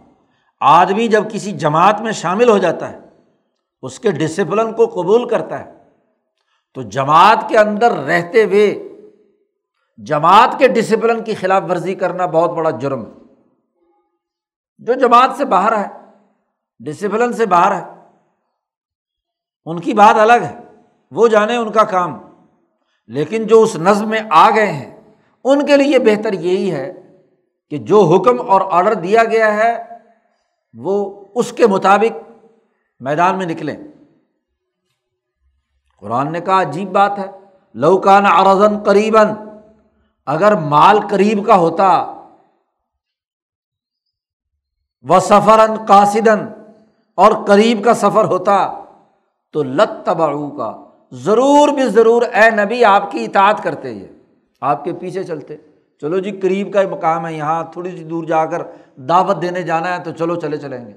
آدمی 0.59 1.07
جب 1.07 1.23
کسی 1.31 1.51
جماعت 1.51 2.01
میں 2.01 2.11
شامل 2.11 2.49
ہو 2.49 2.57
جاتا 2.57 2.91
ہے، 2.91 2.99
اس 3.81 3.99
کے 3.99 4.11
ڈسپلن 4.11 4.73
کو 4.73 4.85
قبول 4.85 5.27
کرتا 5.27 5.65
ہے۔ 5.65 5.84
تو 6.75 6.81
جماعت 6.81 7.45
کے 7.49 7.57
اندر 7.57 7.91
رہتے 7.91 8.43
ہوئے 8.43 8.89
جماعت 9.97 10.55
کے 10.59 10.67
ڈسپلن 10.67 11.23
کی 11.23 11.35
خلاف 11.35 11.63
ورزی 11.69 11.95
کرنا 11.95 12.25
بہت 12.25 12.49
بڑا 12.49 12.69
جرم 12.69 13.05
ہے۔ 13.05 13.11
جو 14.77 14.93
جماعت 14.93 15.29
سے 15.37 15.45
باہر 15.45 15.77
ہے 15.77 15.87
ڈسپلن 16.79 17.33
سے 17.33 17.45
باہر 17.45 17.75
ہے، 17.75 17.83
ان 19.65 19.79
کی 19.79 19.93
بات 19.93 20.15
الگ 20.15 20.33
ہے، 20.33 20.59
وہ 21.11 21.27
جانے 21.27 21.55
ان 21.55 21.71
کا 21.71 21.83
کام۔ 21.83 22.19
لیکن 23.07 23.47
جو 23.47 23.61
اس 23.61 23.75
نظم 23.75 24.09
میں 24.09 24.19
آ 24.31 24.49
گئے 24.49 24.71
ہیں، 24.71 25.01
ان 25.43 25.65
کے 25.65 25.77
لیے 25.77 25.99
بہتر 25.99 26.33
یہی 26.33 26.71
ہے 26.71 26.93
کہ 27.69 27.77
جو 27.77 28.01
حکم 28.01 28.49
اور 28.49 28.61
آڈر 28.71 28.93
دیا 28.93 29.23
گیا 29.23 29.53
ہے، 29.53 29.83
وہ 30.73 31.25
اس 31.35 31.51
کے 31.51 31.67
مطابق 31.67 32.31
میدان 32.99 33.37
میں 33.37 33.45
نکلیں۔ 33.45 33.77
قرآن 35.99 36.31
نے 36.31 36.41
کہا 36.41 36.61
عجیب 36.61 36.91
بات 36.91 37.19
ہے۔ 37.19 37.25
لوکان 37.73 38.25
ارزن 38.25 38.79
قریباً، 38.79 39.27
اگر 40.25 40.55
مال 40.55 40.99
قریب 41.09 41.47
کا 41.47 41.55
ہوتا 41.55 42.05
و 45.01 45.19
سفر 45.19 45.59
قاصدن 45.87 46.45
اور 47.15 47.31
قریب 47.47 47.83
کا 47.85 47.93
سفر 47.93 48.25
ہوتا، 48.25 48.83
تو 49.51 49.63
لت 49.63 50.05
تباؤ 50.05 50.49
کا 50.49 50.83
ضرور 51.11 51.67
بھی 51.67 51.87
ضرور 51.87 52.21
اے 52.21 52.49
نبی 52.49 52.85
آپ 52.85 53.11
کی 53.11 53.25
اطاعت 53.25 53.63
کرتے 53.63 53.91
یہ، 53.91 54.07
آپ 54.61 54.83
کے 54.83 54.93
پیچھے 54.93 55.23
چلتے۔ 55.23 55.57
چلو 56.01 56.19
جی 56.19 56.31
قریب 56.31 56.73
کا 56.73 56.79
مقام 56.91 57.27
ہے، 57.27 57.33
یہاں 57.33 57.63
تھوڑی 57.63 57.97
سی 57.97 58.03
دور 58.03 58.23
جا 58.23 58.45
کر 58.45 58.61
دعوت 58.95 59.41
دینے 59.41 59.61
جانا 59.61 59.97
ہے 59.97 60.03
تو 60.03 60.11
چلو 60.11 60.35
چلے 60.35 60.57
چلیں 60.57 60.85
گے۔ 60.85 60.93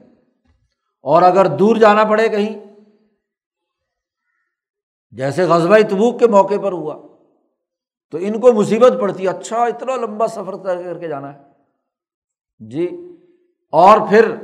اور 1.02 1.22
اگر 1.22 1.46
دور 1.46 1.76
جانا 1.76 2.04
پڑے 2.04 2.28
کہیں 2.28 2.67
جیسے 5.18 5.44
غزبۂ 5.44 5.80
تبوک 5.90 6.18
کے 6.20 6.26
موقع 6.26 6.54
پر 6.62 6.72
ہوا، 6.72 6.96
تو 8.10 8.18
ان 8.20 8.40
کو 8.40 8.52
مصیبت 8.52 8.92
پڑتی 9.00 9.28
اچھا 9.28 9.62
اتنا 9.62 9.96
لمبا 9.96 10.26
سفر 10.26 10.56
طے 10.56 10.84
کر 10.84 10.98
کے 10.98 11.08
جانا 11.08 11.34
ہے۔ 11.34 11.38
جی 12.58 13.16
اور 13.72 13.98
پھر 14.08 14.34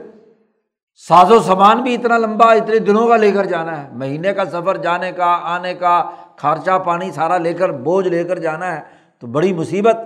ساز 1.08 1.30
و 1.30 1.40
سامان 1.40 1.82
بھی 1.82 1.94
اتنا 1.94 2.18
لمبا، 2.18 2.52
اتنے 2.52 2.78
دنوں 2.78 3.08
کا 3.08 3.16
لے 3.16 3.32
کر 3.32 3.44
جانا 3.44 3.84
ہے۔ 3.84 3.88
مہینے 3.92 4.32
کا 4.34 4.44
سفر، 4.44 4.76
جانے 4.76 5.12
کا، 5.12 5.38
آنے 5.42 5.74
کا، 5.74 6.10
خرچہ، 6.36 6.78
پانی 6.78 7.10
سارا 7.10 7.38
لے 7.38 7.54
کر، 7.54 7.72
بوجھ 7.72 8.08
لے 8.08 8.24
کر 8.24 8.38
جانا 8.38 8.76
ہے، 8.76 8.80
تو 9.18 9.26
بڑی 9.26 9.52
مصیبت۔ 9.52 9.96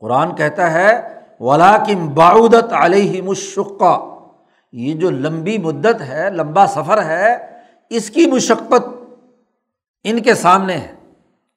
قرآن 0.00 0.34
کہتا 0.34 0.72
ہے 0.72 1.18
ولا 1.40 1.76
کم 1.78 2.14
باعودت 2.14 2.72
علیہ 2.72 3.22
مشقہ 3.22 4.20
یہ 4.72 4.94
جو 4.94 5.10
لمبی 5.10 5.58
مدت 5.58 6.00
ہے، 6.00 6.30
لمبا 6.30 6.66
سفر 6.66 7.02
ہے 7.02 7.53
اس 7.90 8.10
کی 8.10 8.26
مشقت 8.26 8.88
ان 10.04 10.22
کے 10.22 10.34
سامنے 10.34 10.76
ہے۔ 10.76 10.94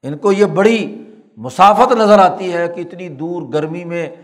ان 0.03 0.17
کو 0.17 0.31
یہ 0.31 0.45
بڑی 0.45 1.03
مسافت 1.37 1.91
نظر 1.91 2.19
آتی 2.19 2.53
ہے 2.53 2.67
کہ 2.67 2.81
اتنی 2.81 3.09
دور 3.09 3.41
گرمی 3.53 3.83
میں 3.83 4.15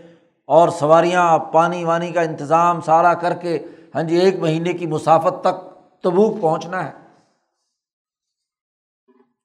اور 0.46 0.68
سواریاں 0.68 1.38
پانی 1.38 1.84
وانی 1.84 2.10
کا 2.10 2.20
انتظام 2.20 2.80
سارا 2.80 3.14
کر 3.14 3.32
کے 3.32 3.58
ہاں 3.94 4.02
جی 4.02 4.16
ایک 4.16 4.38
مہینے 4.38 4.72
کی 4.72 4.86
مسافت 4.86 5.40
تک 5.40 5.74
تبوک 6.02 6.40
پہنچنا 6.40 6.84
ہے۔ 6.84 6.92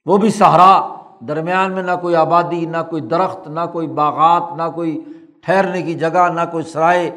وہ 0.05 0.17
بھی 0.17 0.29
سہارا 0.29 0.95
درمیان 1.27 1.71
میں، 1.71 1.83
نہ 1.83 1.91
کوئی 2.01 2.15
آبادی، 2.15 2.65
نہ 2.65 2.77
کوئی 2.89 3.01
درخت، 3.01 3.47
نہ 3.47 3.59
کوئی 3.71 3.87
باغات، 3.87 4.57
نہ 4.57 4.63
کوئی 4.75 5.01
ٹھہرنے 5.41 5.81
کی 5.81 5.93
جگہ، 5.93 6.29
نہ 6.29 6.41
کوئی 6.51 6.63
سرائے، 6.63 7.11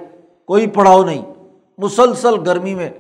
کوئی 0.46 0.66
پڑاؤ 0.66 1.04
نہیں۔ 1.04 1.34
مسلسل 1.78 2.34
گرمی 2.46 2.74
میں 2.74 2.90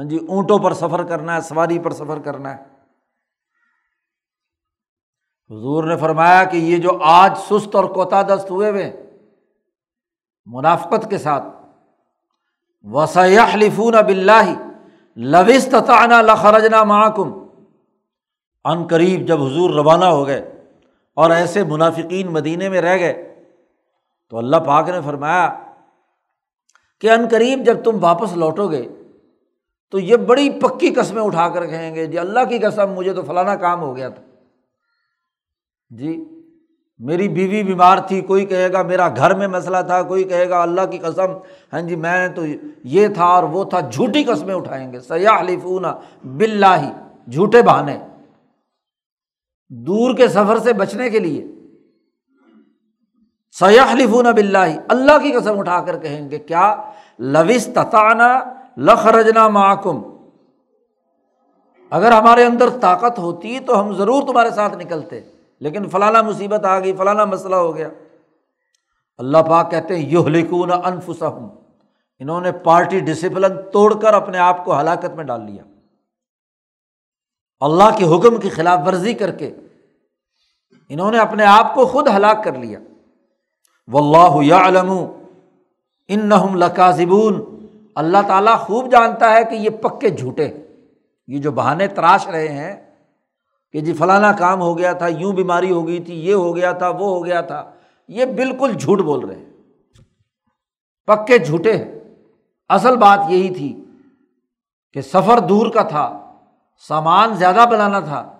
ہاں 0.00 0.08
جی 0.08 0.18
اونٹوں 0.28 0.58
پر 0.58 0.72
سفر 0.72 1.02
کرنا 1.04 1.34
ہے، 1.36 1.40
سواری 1.40 1.78
پر 1.78 1.92
سفر 1.92 2.18
کرنا 2.18 2.56
ہے۔ 2.56 2.62
حضور 5.50 5.84
نے 5.84 5.96
فرمایا 5.96 6.44
کہ 6.44 6.56
یہ 6.56 6.76
جو 6.76 6.98
آج 7.02 7.38
سست 7.38 7.74
اور 7.76 7.84
کوتا 7.84 8.22
دست 8.22 8.50
ہوئے 8.50 8.70
ہوئے 8.70 9.16
منافقت 10.46 11.10
کے 11.10 11.18
ساتھ 11.18 11.44
وسیح 12.82 13.56
لفون 13.56 13.94
اب 13.94 14.08
اللہ 14.08 14.52
لوست 15.16 15.74
لخرجنا 16.22 16.82
محکم 16.84 17.32
ان 18.64 18.86
قریب 18.86 19.26
جب 19.26 19.42
حضور 19.42 19.70
روانہ 19.70 20.04
ہو 20.04 20.26
گئے 20.26 20.40
اور 21.14 21.30
ایسے 21.30 21.64
منافقین 21.64 22.32
مدینے 22.32 22.68
میں 22.68 22.80
رہ 22.80 22.96
گئے، 22.98 23.44
تو 24.28 24.38
اللہ 24.38 24.56
پاک 24.56 24.88
نے 24.88 25.00
فرمایا 25.04 25.48
کہ 27.00 27.10
ان 27.10 27.28
قریب 27.30 27.58
جب 27.66 27.84
تم 27.84 27.98
واپس 28.04 28.32
لوٹو 28.32 28.70
گے 28.70 28.88
تو 29.90 29.98
یہ 29.98 30.16
بڑی 30.16 30.50
پکی 30.50 30.90
قسمیں 30.90 31.22
اٹھا 31.22 31.48
کر 31.48 31.66
کہیں 31.66 31.94
گے 31.94 32.06
جی 32.06 32.18
اللہ 32.18 32.40
کی 32.48 32.58
قسم 32.58 32.92
مجھے 32.92 33.14
تو 33.14 33.22
فلانا 33.22 33.56
کام 33.56 33.80
ہو 33.80 33.96
گیا 33.96 34.08
تھا۔ 34.08 34.22
جی 35.90 36.24
میری 36.98 37.28
بیوی 37.28 37.62
بیمار 37.62 37.98
تھی، 37.98 38.20
کوئی 38.20 38.46
کہے 38.46 38.72
گا 38.72 38.82
میرا 38.82 39.08
گھر 39.16 39.34
میں 39.34 39.48
مسئلہ 39.48 39.76
تھا، 39.86 40.02
کوئی 40.02 40.24
کہے 40.24 40.48
گا 40.48 40.62
اللہ 40.62 40.80
کی 40.90 40.98
قسم 40.98 41.30
ہاں 41.72 41.80
جی 41.80 41.96
میں 41.96 42.28
تو 42.28 42.42
یہ 42.84 43.08
تھا 43.08 43.24
اور 43.24 43.42
وہ 43.42 43.64
تھا، 43.64 43.80
جھوٹی 43.80 44.24
قسمیں 44.24 44.54
اٹھائیں 44.54 44.92
گے۔ 44.92 45.00
سیاح 45.00 45.42
لفون 45.42 45.84
بلا 46.24 46.76
جھوٹے 47.28 47.62
بہانے۔ 47.62 47.98
دور 49.68 50.16
کے 50.16 50.28
سفر 50.28 50.58
سے 50.58 50.72
بچنے 50.72 51.10
کے 51.10 51.18
لیے۔ 51.18 51.46
سیاح 53.52 53.94
لفون 53.94 54.24
بلّہ 54.24 54.80
اللہ 54.88 55.18
کی 55.22 55.32
قسم 55.32 55.58
اٹھا 55.58 55.80
کر 55.80 55.98
کہیں 55.98 56.30
گے، 56.30 56.38
کیا؟ 56.38 56.76
لوس 57.18 57.66
تطانہ 57.66 58.59
لخ 58.76 59.06
رجنا 59.06 59.48
معکم۔ 59.48 60.02
اگر 61.90 62.12
ہمارے 62.12 62.44
اندر 62.44 62.68
طاقت 62.80 63.18
ہوتی 63.18 63.60
تو 63.60 63.80
ہم 63.80 63.94
ضرور 63.94 64.22
تمہارے 64.22 64.50
ساتھ 64.50 64.76
نکلتے۔ 64.76 65.20
لیکن 65.60 65.88
فلانا 65.88 66.22
مصیبت 66.22 66.64
آ 66.64 66.80
گئی، 66.80 66.92
فلانا 66.92 67.24
مسئلہ 67.24 67.56
ہو 67.56 67.76
گیا۔ 67.76 67.88
اللہ 69.18 69.38
پاک 69.38 69.70
کہتے 69.70 69.96
ہیں 69.96 70.10
یو 70.10 70.28
لکھون 70.28 70.72
انفسم 70.72 71.46
انہوں 72.18 72.40
نے 72.40 72.52
پارٹی 72.52 73.00
ڈسپلن 73.00 73.70
توڑ 73.72 74.00
کر 74.00 74.14
اپنے 74.14 74.38
آپ 74.38 74.64
کو 74.64 74.80
ہلاکت 74.80 75.14
میں 75.16 75.24
ڈال 75.24 75.40
لیا۔ 75.44 75.62
اللہ 77.60 77.96
کے 77.98 78.04
حکم 78.04 78.40
کی 78.40 78.48
خلاف 78.48 78.78
ورزی 78.86 79.14
کر 79.14 79.30
کے 79.30 79.54
انہوں 80.88 81.10
نے 81.10 81.18
اپنے 81.18 81.44
آپ 81.44 81.74
کو 81.74 81.86
خود 81.86 82.08
ہلاک 82.08 82.44
کر 82.44 82.52
لیا۔ 82.52 82.78
و 83.92 83.98
اللہ 83.98 84.46
یا 84.46 84.66
علم 84.66 84.90
ان 86.08 86.30
لکاظبون 86.54 87.49
اللہ 88.00 88.18
تعالیٰ 88.26 88.58
خوب 88.58 88.90
جانتا 88.90 89.32
ہے 89.32 89.44
کہ 89.44 89.54
یہ 89.54 89.70
پکے 89.70 90.10
جھوٹے 90.10 90.48
یہ 91.26 91.38
جو 91.38 91.52
بہانے 91.52 91.86
تراش 91.86 92.28
رہے 92.28 92.48
ہیں 92.48 92.94
کہ 93.72 93.80
جی 93.80 93.92
فلانا 93.92 94.32
کام 94.32 94.60
ہو 94.60 94.78
گیا 94.78 94.92
تھا، 94.92 95.06
یوں 95.08 95.32
بیماری 95.32 95.70
ہو 95.70 95.86
گئی 95.86 96.00
تھی، 96.00 96.26
یہ 96.26 96.34
ہو 96.34 96.56
گیا 96.56 96.72
تھا، 96.72 96.88
وہ 96.88 97.06
ہو 97.06 97.24
گیا 97.24 97.40
تھا، 97.40 97.70
یہ 98.08 98.24
بالکل 98.24 98.72
جھوٹ 98.72 98.98
بول 98.98 99.24
رہے 99.24 99.36
ہیں۔ 99.36 99.50
پکے 101.06 101.38
جھوٹے 101.38 101.84
اصل 102.68 102.96
بات 102.96 103.18
یہی 103.28 103.54
تھی 103.54 103.84
کہ 104.92 105.00
سفر 105.00 105.38
دور 105.38 105.70
کا 105.70 105.82
تھا، 105.82 106.34
سامان 106.88 107.34
زیادہ 107.34 107.64
بنانا 107.70 108.00
تھا، 108.00 108.36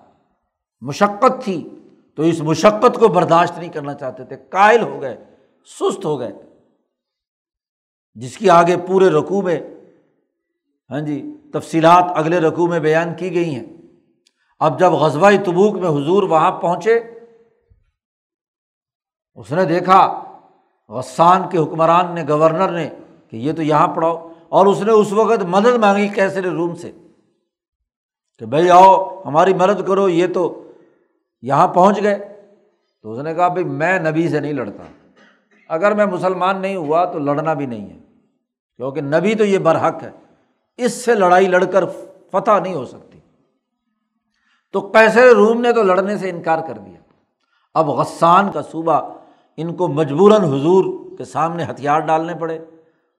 مشقت 0.81 1.45
تھی۔ 1.45 1.69
تو 2.17 2.23
اس 2.23 2.41
مشقت 2.41 2.99
کو 3.01 3.09
برداشت 3.09 3.59
نہیں 3.59 3.69
کرنا 3.69 3.95
چاہتے 3.95 4.25
تھے۔ 4.25 4.37
قائل 4.37 4.83
ہو 4.83 5.03
گئے، 5.03 5.25
سست 5.81 6.05
ہو 6.05 6.21
گئے۔ 6.21 6.33
جس 8.15 8.37
کی 8.37 8.51
آگے 8.51 8.77
پورے 8.89 9.09
رقوع 9.09 9.43
میں 9.43 9.61
ہاں 10.91 11.01
جی 11.01 11.37
تفصیلات 11.53 12.05
اگلے 12.15 12.41
رقوع 12.41 12.69
میں 12.69 12.81
بیان 12.81 13.15
کی 13.15 13.35
گئی 13.35 13.55
ہیں۔ 13.55 13.67
اب 14.61 14.81
جب 14.81 14.93
غزبۂ 14.93 15.33
تبوک 15.45 15.75
میں 15.75 15.89
حضور 15.89 16.23
وہاں 16.23 16.51
پہنچے، 16.51 17.01
اس 19.35 19.53
نے 19.53 19.65
دیکھا 19.65 20.25
غسان 20.89 21.49
کے 21.49 21.59
حکمران 21.59 22.15
نے، 22.15 22.25
گورنر 22.29 22.73
نے 22.73 22.91
کہ 23.31 23.37
یہ 23.37 23.53
تو 23.53 23.63
یہاں 23.63 23.89
پڑھاؤ۔ 23.89 24.33
اور 24.49 24.67
اس 24.67 24.83
نے 24.83 24.93
اس 24.93 25.13
وقت 25.13 25.43
مدد 25.43 25.75
مانگی 25.75 26.09
کیسے 26.09 26.41
روم 26.41 26.75
سے 26.75 26.93
کہ 28.39 28.47
بھائی 28.47 28.71
آؤ، 28.71 29.23
ہماری 29.25 29.55
مدد 29.55 29.87
کرو، 29.87 30.09
یہ 30.09 30.27
تو 30.35 30.71
یہاں 31.43 31.69
پہنچ 31.69 32.03
گئے۔ 32.03 32.43
تو 33.03 33.13
اس 33.13 33.19
نے 33.19 33.35
کہا، 33.35 33.49
بھائی 33.49 33.65
میں 33.65 33.99
نبی 33.99 34.29
سے 34.29 34.41
نہیں 34.41 34.53
لڑتا۔ 34.53 34.83
اگر 35.71 35.95
میں 35.95 36.07
مسلمان 36.07 36.61
نہیں 36.61 36.77
ہوا 36.77 37.05
تو 37.05 37.19
لڑنا 37.19 37.53
بھی 37.53 37.67
نہیں 37.67 37.91
ہے۔ 37.91 37.99
کیونکہ 38.77 39.01
نبی 39.01 39.35
تو 39.35 39.45
یہ 39.45 39.59
برحق 39.59 40.03
ہے۔ 40.03 40.11
اس 40.77 41.05
سے 41.05 41.15
لڑائی 41.15 41.47
لڑ 41.47 41.65
کر 41.65 41.85
فتح 42.33 42.59
نہیں 42.63 42.75
ہو 42.75 42.85
سکتی۔ 42.85 43.19
تو 44.73 44.81
کیسے 44.81 45.31
روم 45.35 45.61
نے 45.61 45.73
تو 45.73 45.83
لڑنے 45.83 46.19
سے 46.19 46.31
انکار 46.31 46.59
کر 46.67 46.79
دیا۔ 46.79 47.01
اب 47.75 47.91
غسان 47.91 48.53
کا 48.53 48.63
صوبہ 48.63 49.13
ان 49.57 49.75
کو 49.75 49.89
مجبوراً 49.89 50.45
حضور 50.45 50.85
کے 51.19 51.25
سامنے 51.25 51.65
ہتھیار 51.65 52.01
ڈالنے 52.01 52.35
پڑے، 52.35 52.59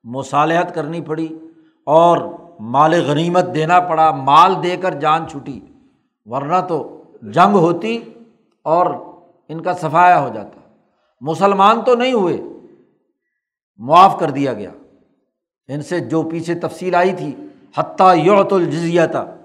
مصالحت 0.03 0.75
کرنی 0.75 1.01
پڑی 1.01 1.37
اور 1.85 2.17
مال 2.59 2.93
غنیمت 2.93 3.45
دینا 3.55 3.79
پڑا، 3.79 4.11
مال 4.11 4.63
دے 4.63 4.77
کر 4.77 4.93
جان 4.93 5.27
چھٹی 5.27 5.59
ورنہ 6.25 6.61
تو 6.69 7.03
جنگ 7.21 7.53
ہوتی 7.53 8.13
اور 8.63 8.85
ان 9.49 9.61
کا 9.61 9.73
صفایا 9.73 10.21
ہو 10.21 10.29
جاتا۔ 10.33 10.60
مسلمان 11.21 11.81
تو 11.81 11.95
نہیں 11.95 12.13
ہوئے، 12.13 12.41
معاف 13.77 14.19
کر 14.19 14.29
دیا 14.29 14.53
گیا۔ 14.53 14.71
ان 15.67 15.81
سے 15.81 15.99
جو 15.99 16.23
پیچھے 16.23 16.55
تفصیل 16.55 16.95
آئی 16.95 17.13
تھی، 17.13 17.35
حتیٰ 17.77 18.17
یوت 18.17 18.53
الجزیہ 18.53 19.01
تھا 19.11 19.35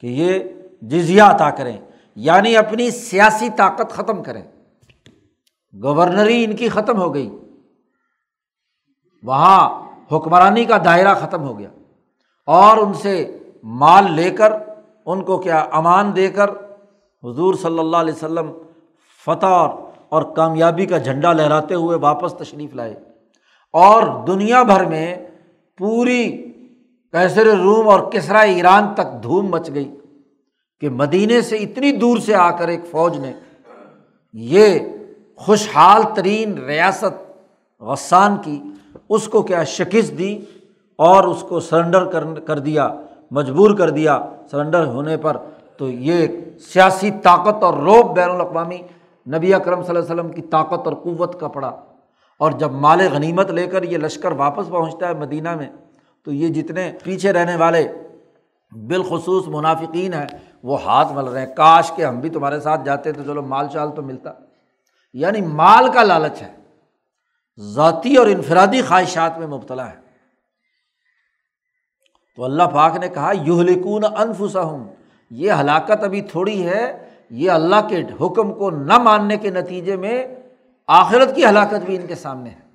کہ 0.00 0.06
یہ 0.06 0.38
جزیہ 0.82 1.22
عطا 1.22 1.50
کریں 1.50 1.76
یعنی 2.16 2.56
اپنی 2.56 2.90
سیاسی 2.90 3.48
طاقت 3.56 3.90
ختم 3.90 4.22
کریں۔ 4.22 4.42
گورنری 5.82 6.44
ان 6.44 6.56
کی 6.56 6.68
ختم 6.68 6.98
ہو 6.98 7.14
گئی۔ 7.14 7.38
وہاں 9.22 9.90
حکمرانی 10.12 10.64
کا 10.64 10.78
دائرہ 10.84 11.14
ختم 11.14 11.42
ہو 11.42 11.58
گیا۔ 11.58 11.68
اور 12.46 12.76
ان 12.76 12.94
سے 12.94 13.38
مال 13.62 14.12
لے 14.12 14.30
کر، 14.30 14.52
ان 15.06 15.24
کو 15.24 15.38
کیا 15.38 15.66
امان 15.72 16.16
دے 16.16 16.30
کر، 16.30 16.50
حضور 17.24 17.54
صلی 17.54 17.78
اللہ 17.78 17.96
علیہ 17.96 18.14
وسلم 18.14 18.52
فتح 19.24 19.46
اور 19.46 19.85
اور 20.08 20.22
کامیابی 20.22 20.86
کا 20.86 20.98
جھنڈا 20.98 21.32
لہراتے 21.32 21.74
ہوئے 21.74 21.96
واپس 21.96 22.34
تشریف 22.34 22.74
لائے۔ 22.74 22.94
اور 23.72 24.26
دنیا 24.26 24.62
بھر 24.62 24.84
میں 24.84 25.16
پوری 25.78 26.52
کیسر 27.12 27.46
روم 27.46 27.88
اور 27.88 28.00
کسرا 28.00 28.38
ایران 28.38 28.94
تک 28.94 29.22
دھوم 29.22 29.50
مچ 29.50 29.70
گئی 29.74 29.94
کہ 30.80 30.88
مدینے 30.88 31.40
سے 31.40 31.56
اتنی 31.56 31.92
دور 31.92 32.18
سے 32.18 32.34
آ 32.34 32.50
کر 32.50 32.68
ایک 32.68 32.80
فوج 32.90 33.18
نے 33.18 33.32
یہ 34.32 34.78
خوشحال 35.36 36.02
ترین 36.14 36.58
ریاست 36.58 37.42
غسان 37.80 38.36
کی، 38.44 38.62
اس 39.08 39.28
کو 39.28 39.42
کیا 39.42 39.64
شکست 39.64 40.18
دی 40.18 40.38
اور 40.98 41.24
اس 41.24 41.44
کو 41.48 41.60
سرنڈر 41.60 42.04
کر 42.40 42.58
دیا، 42.58 42.94
مجبور 43.30 43.76
کر 43.76 43.90
دیا 43.90 44.26
سرنڈر 44.50 44.86
ہونے 44.86 45.16
پر۔ 45.16 45.36
تو 45.76 45.90
یہ 45.90 46.26
سیاسی 46.60 47.10
طاقت 47.10 47.62
اور 47.62 47.74
روب 47.74 48.16
بین 48.16 48.30
الاقوامی 48.30 48.78
نبی 49.34 49.54
اکرم 49.54 49.82
صلی 49.82 49.96
اللہ 49.96 50.12
علیہ 50.12 50.22
وسلم 50.22 50.32
کی 50.32 50.42
طاقت 50.42 50.86
اور 50.86 50.92
قوت 50.92 51.40
کا 51.40 51.48
پڑا۔ 51.48 51.68
اور 52.38 52.52
جب 52.52 52.72
مال 52.72 53.08
غنیمت 53.12 53.50
لے 53.50 53.66
کر 53.66 53.82
یہ 53.82 53.98
لشکر 53.98 54.32
واپس 54.32 54.68
پہنچتا 54.68 55.08
ہے 55.08 55.14
مدینہ 55.14 55.56
میں، 55.56 55.68
تو 56.24 56.32
یہ 56.32 56.48
جتنے 56.48 56.92
پیچھے 57.02 57.32
رہنے 57.32 57.56
والے 57.56 57.92
بالخصوص 58.86 59.48
منافقین 59.48 60.14
ہیں، 60.14 60.26
وہ 60.62 60.82
ہاتھ 60.82 61.12
مل 61.12 61.24
رہے 61.24 61.46
ہیں۔ 61.46 61.54
کاش 61.54 61.92
کے 61.96 62.06
ہم 62.06 62.20
بھی 62.20 62.30
تمہارے 62.30 62.60
ساتھ 62.60 62.84
جاتے 62.84 63.12
تو 63.12 63.22
چلو 63.22 63.42
مال 63.42 63.66
چال 63.72 63.94
تو 63.94 64.02
ملتا۔ 64.02 64.30
یعنی 65.12 65.40
مال 65.40 65.92
کا 65.92 66.02
لالچ 66.02 66.42
ہے۔ 66.42 66.52
ذاتی 67.60 68.16
اور 68.16 68.26
انفرادی 68.26 68.82
خواہشات 68.82 69.38
میں 69.38 69.46
مبتلا 69.46 69.90
ہے۔ 69.90 70.06
تو 72.36 72.44
اللہ 72.44 72.62
پاک 72.62 72.96
نے 72.96 73.08
کہا 73.08 73.32
یو 73.42 73.62
لکون 73.62 74.04
انفسا 74.04 74.60
ہوں 74.60 74.84
یہ 75.30 75.52
ہلاکت 75.52 76.04
ابھی 76.04 76.22
تھوڑی 76.22 76.66
ہے 76.66 77.05
یہ 77.30 77.50
اللہ 77.50 77.88
کے 77.88 78.02
حکم 78.20 78.54
کو 78.54 78.70
نہ 78.70 78.98
ماننے 78.98 79.36
کے 79.36 79.50
نتیجے 79.50 79.96
میں 79.96 80.26
آخرت 80.88 81.36
کی 81.36 81.44
ہلاکت 81.44 81.84
بھی 81.84 81.96
ان 81.96 82.06
کے 82.06 82.14
سامنے 82.14 82.50
ہے۔ 82.50 82.66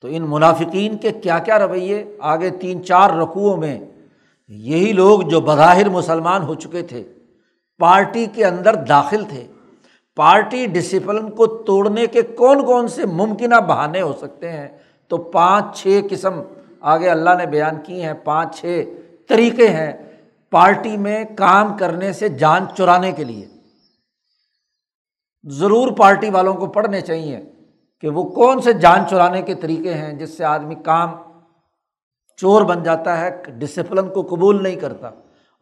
تو 0.00 0.08
ان 0.10 0.24
منافقین 0.28 0.96
کے 0.96 1.10
کیا 1.10 1.38
کیا 1.38 1.66
رویے؟ 1.66 2.04
آگے 2.20 2.50
تین 2.50 2.84
چار 2.84 3.10
رقوؤں 3.10 3.56
میں 3.56 3.80
یہی 4.48 4.92
لوگ 4.92 5.20
جو 5.20 5.40
بظاہر 5.40 5.88
مسلمان 5.88 6.42
ہو 6.42 6.54
چکے 6.54 6.82
تھے، 6.82 7.04
پارٹی 7.78 8.26
کے 8.34 8.44
اندر 8.44 8.74
داخل 8.74 9.24
تھے۔ 9.24 9.46
پارٹی 10.16 10.66
ڈسپلن 10.66 11.30
کو 11.30 11.46
توڑنے 11.46 12.06
کے 12.06 12.22
کون 12.22 12.66
کون 12.66 12.88
سے 12.88 13.06
ممکنہ 13.06 13.60
بہانے 13.60 14.00
ہو 14.00 14.12
سکتے 14.12 14.52
ہیں؟ 14.52 14.68
تو 15.08 15.16
پانچ 15.16 15.82
چھ 15.82 16.00
قسم 16.10 16.42
آگے 16.80 17.08
اللہ 17.08 17.30
نے 17.38 17.46
بیان 17.46 17.74
کی 17.84 18.02
ہیں، 18.02 18.14
پانچ 18.14 18.60
چھ 18.60 18.84
طریقے 19.28 19.68
ہیں۔ 19.68 20.11
پارٹی 20.52 20.96
میں 20.96 21.24
کام 21.36 21.76
کرنے 21.76 22.12
سے 22.12 22.28
جان 22.28 22.64
چرانے 22.76 23.12
کے 23.12 23.24
لیے۔ 23.24 23.46
ضرور 25.44 25.92
پارٹی 25.92 26.30
والوں 26.30 26.54
کو 26.54 26.66
پڑھنے 26.66 27.00
چاہیے 27.00 27.40
کہ 28.02 28.08
وہ 28.08 28.22
کون 28.30 28.60
سے 28.62 28.72
جان 28.72 29.06
چرانے 29.10 29.42
کے 29.42 29.54
طریقے 29.54 29.94
ہیں 29.94 30.12
جس 30.12 30.36
سے 30.36 30.44
آدمی 30.44 30.74
کام 30.84 31.10
چور 32.38 32.62
بن 32.62 32.82
جاتا 32.82 33.20
ہے 33.20 33.30
ڈسپلن 33.58 34.08
کو 34.08 34.22
قبول 34.30 34.62
نہیں 34.62 34.76
کرتا، 34.76 35.08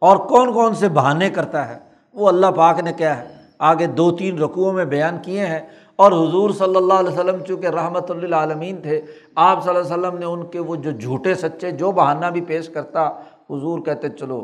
اور 0.01 0.17
کون 0.27 0.53
کون 0.53 0.75
سے 0.75 0.89
بہانے 0.89 1.29
کرتا 1.29 1.67
ہے۔ 1.69 1.77
وہ 2.15 2.27
اللہ 2.27 2.51
پاک 2.55 2.79
نے 2.79 2.93
کیا 2.93 3.17
ہے، 3.17 3.27
آگے 3.59 3.87
دو 3.87 4.09
تین 4.17 4.37
رقوؤں 4.37 4.73
میں 4.73 4.85
بیان 4.85 5.17
کیے 5.23 5.45
ہیں۔ 5.45 5.59
اور 5.99 6.11
حضور 6.11 6.49
صلی 6.49 6.75
اللہ 6.75 6.93
علیہ 6.93 7.11
وسلم 7.11 7.43
چونکہ 7.43 7.67
رحمۃ 7.67 8.09
اللہ 8.09 8.35
عالمین 8.35 8.81
تھے، 8.81 9.01
آپ 9.35 9.63
صلی 9.63 9.69
اللہ 9.69 9.81
علیہ 9.83 9.93
وسلم 9.93 10.17
نے 10.19 10.25
ان 10.25 10.45
کے 10.51 10.59
وہ 10.59 10.75
جو 10.75 10.91
جھوٹے 10.91 11.35
سچے، 11.35 11.71
جو 11.71 11.91
بہانہ 11.91 12.25
بھی 12.25 12.41
پیش 12.41 12.69
کرتا، 12.69 13.07
حضور 13.49 13.79
کہتے، 13.79 14.09
چلو 14.09 14.43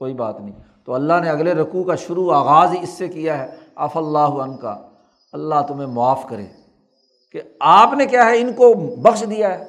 کوئی 0.00 0.14
بات 0.14 0.40
نہیں۔ 0.40 0.54
تو 0.84 0.94
اللہ 0.94 1.12
نے 1.22 1.30
اگلے 1.30 1.54
رقوع 1.54 1.84
کا 1.84 1.94
شروع 1.94 2.32
آغاز 2.32 2.72
ہی 2.72 2.82
اس 2.82 2.88
سے 2.88 3.08
کیا 3.08 3.38
ہے۔ 3.38 3.46
آف 3.74 3.96
اللہ 3.96 4.18
عن 4.18 4.56
کا 4.56 4.78
اللہ 5.32 5.54
تمہیں 5.68 5.86
معاف 5.86 6.26
کرے۔ 6.28 6.46
کہ 7.32 7.42
آپ 7.60 7.94
نے 7.94 8.06
کیا 8.06 8.26
ہے؟ 8.26 8.40
ان 8.40 8.52
کو 8.52 8.96
بخش 8.96 9.24
دیا 9.30 9.58
ہے۔ 9.58 9.64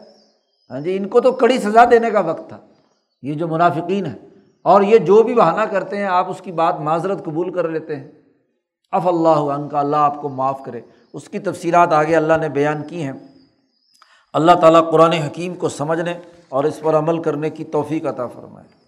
ہاں 0.70 0.80
جی 0.80 0.98
ان 0.98 1.08
کو 1.08 1.22
تو 1.22 1.32
کڑی 1.32 1.60
سزا 1.60 1.86
دینے 1.92 2.10
کا 2.10 2.20
وقت 2.20 2.50
تھا۔ 2.50 2.58
یہ 3.22 3.34
جو 3.34 3.48
منافقین 3.48 4.06
ہیں، 4.06 4.16
اور 4.62 4.82
یہ 4.82 4.98
جو 4.98 5.24
بھی 5.24 5.36
بہانہ 5.36 5.62
کرتے 5.62 5.98
ہیں، 5.98 6.06
آپ 6.06 6.30
اس 6.30 6.42
کی 6.42 6.52
بات 6.52 6.80
معذرت 6.80 7.26
قبول 7.26 7.54
کر 7.54 7.70
لیتے 7.70 7.96
ہیں۔ 7.96 8.12
اف 8.92 9.08
اللہ 9.08 9.30
عن 9.30 9.70
کا 9.70 9.80
اللہ 9.80 9.96
آپ 9.96 10.22
کو 10.22 10.30
معاف 10.30 10.62
کرے۔ 10.66 10.82
اس 11.14 11.30
کی 11.30 11.40
تفصیلات 11.40 11.94
آگے 11.94 12.16
اللہ 12.16 12.34
نے 12.42 12.50
بیان 12.50 12.88
کی 12.88 13.04
ہیں۔ 13.04 13.14
اللہ 14.34 14.52
تعالیٰ 14.52 14.92
قرآن 14.92 15.12
حکیم 15.12 15.56
کو 15.56 15.70
سمجھنے 15.70 16.14
اور 16.50 16.64
اس 16.64 16.80
پر 16.80 16.96
عمل 16.96 17.22
کرنے 17.22 17.50
کی 17.50 17.64
توفیق 17.64 18.06
عطا 18.06 18.28
فرمائے۔ 18.28 18.81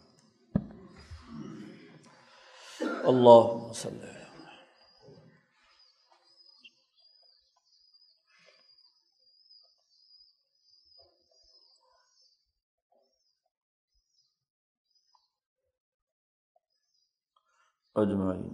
اللہ 3.04 3.70
وسلم 3.70 4.14
اجمعین 17.95 18.49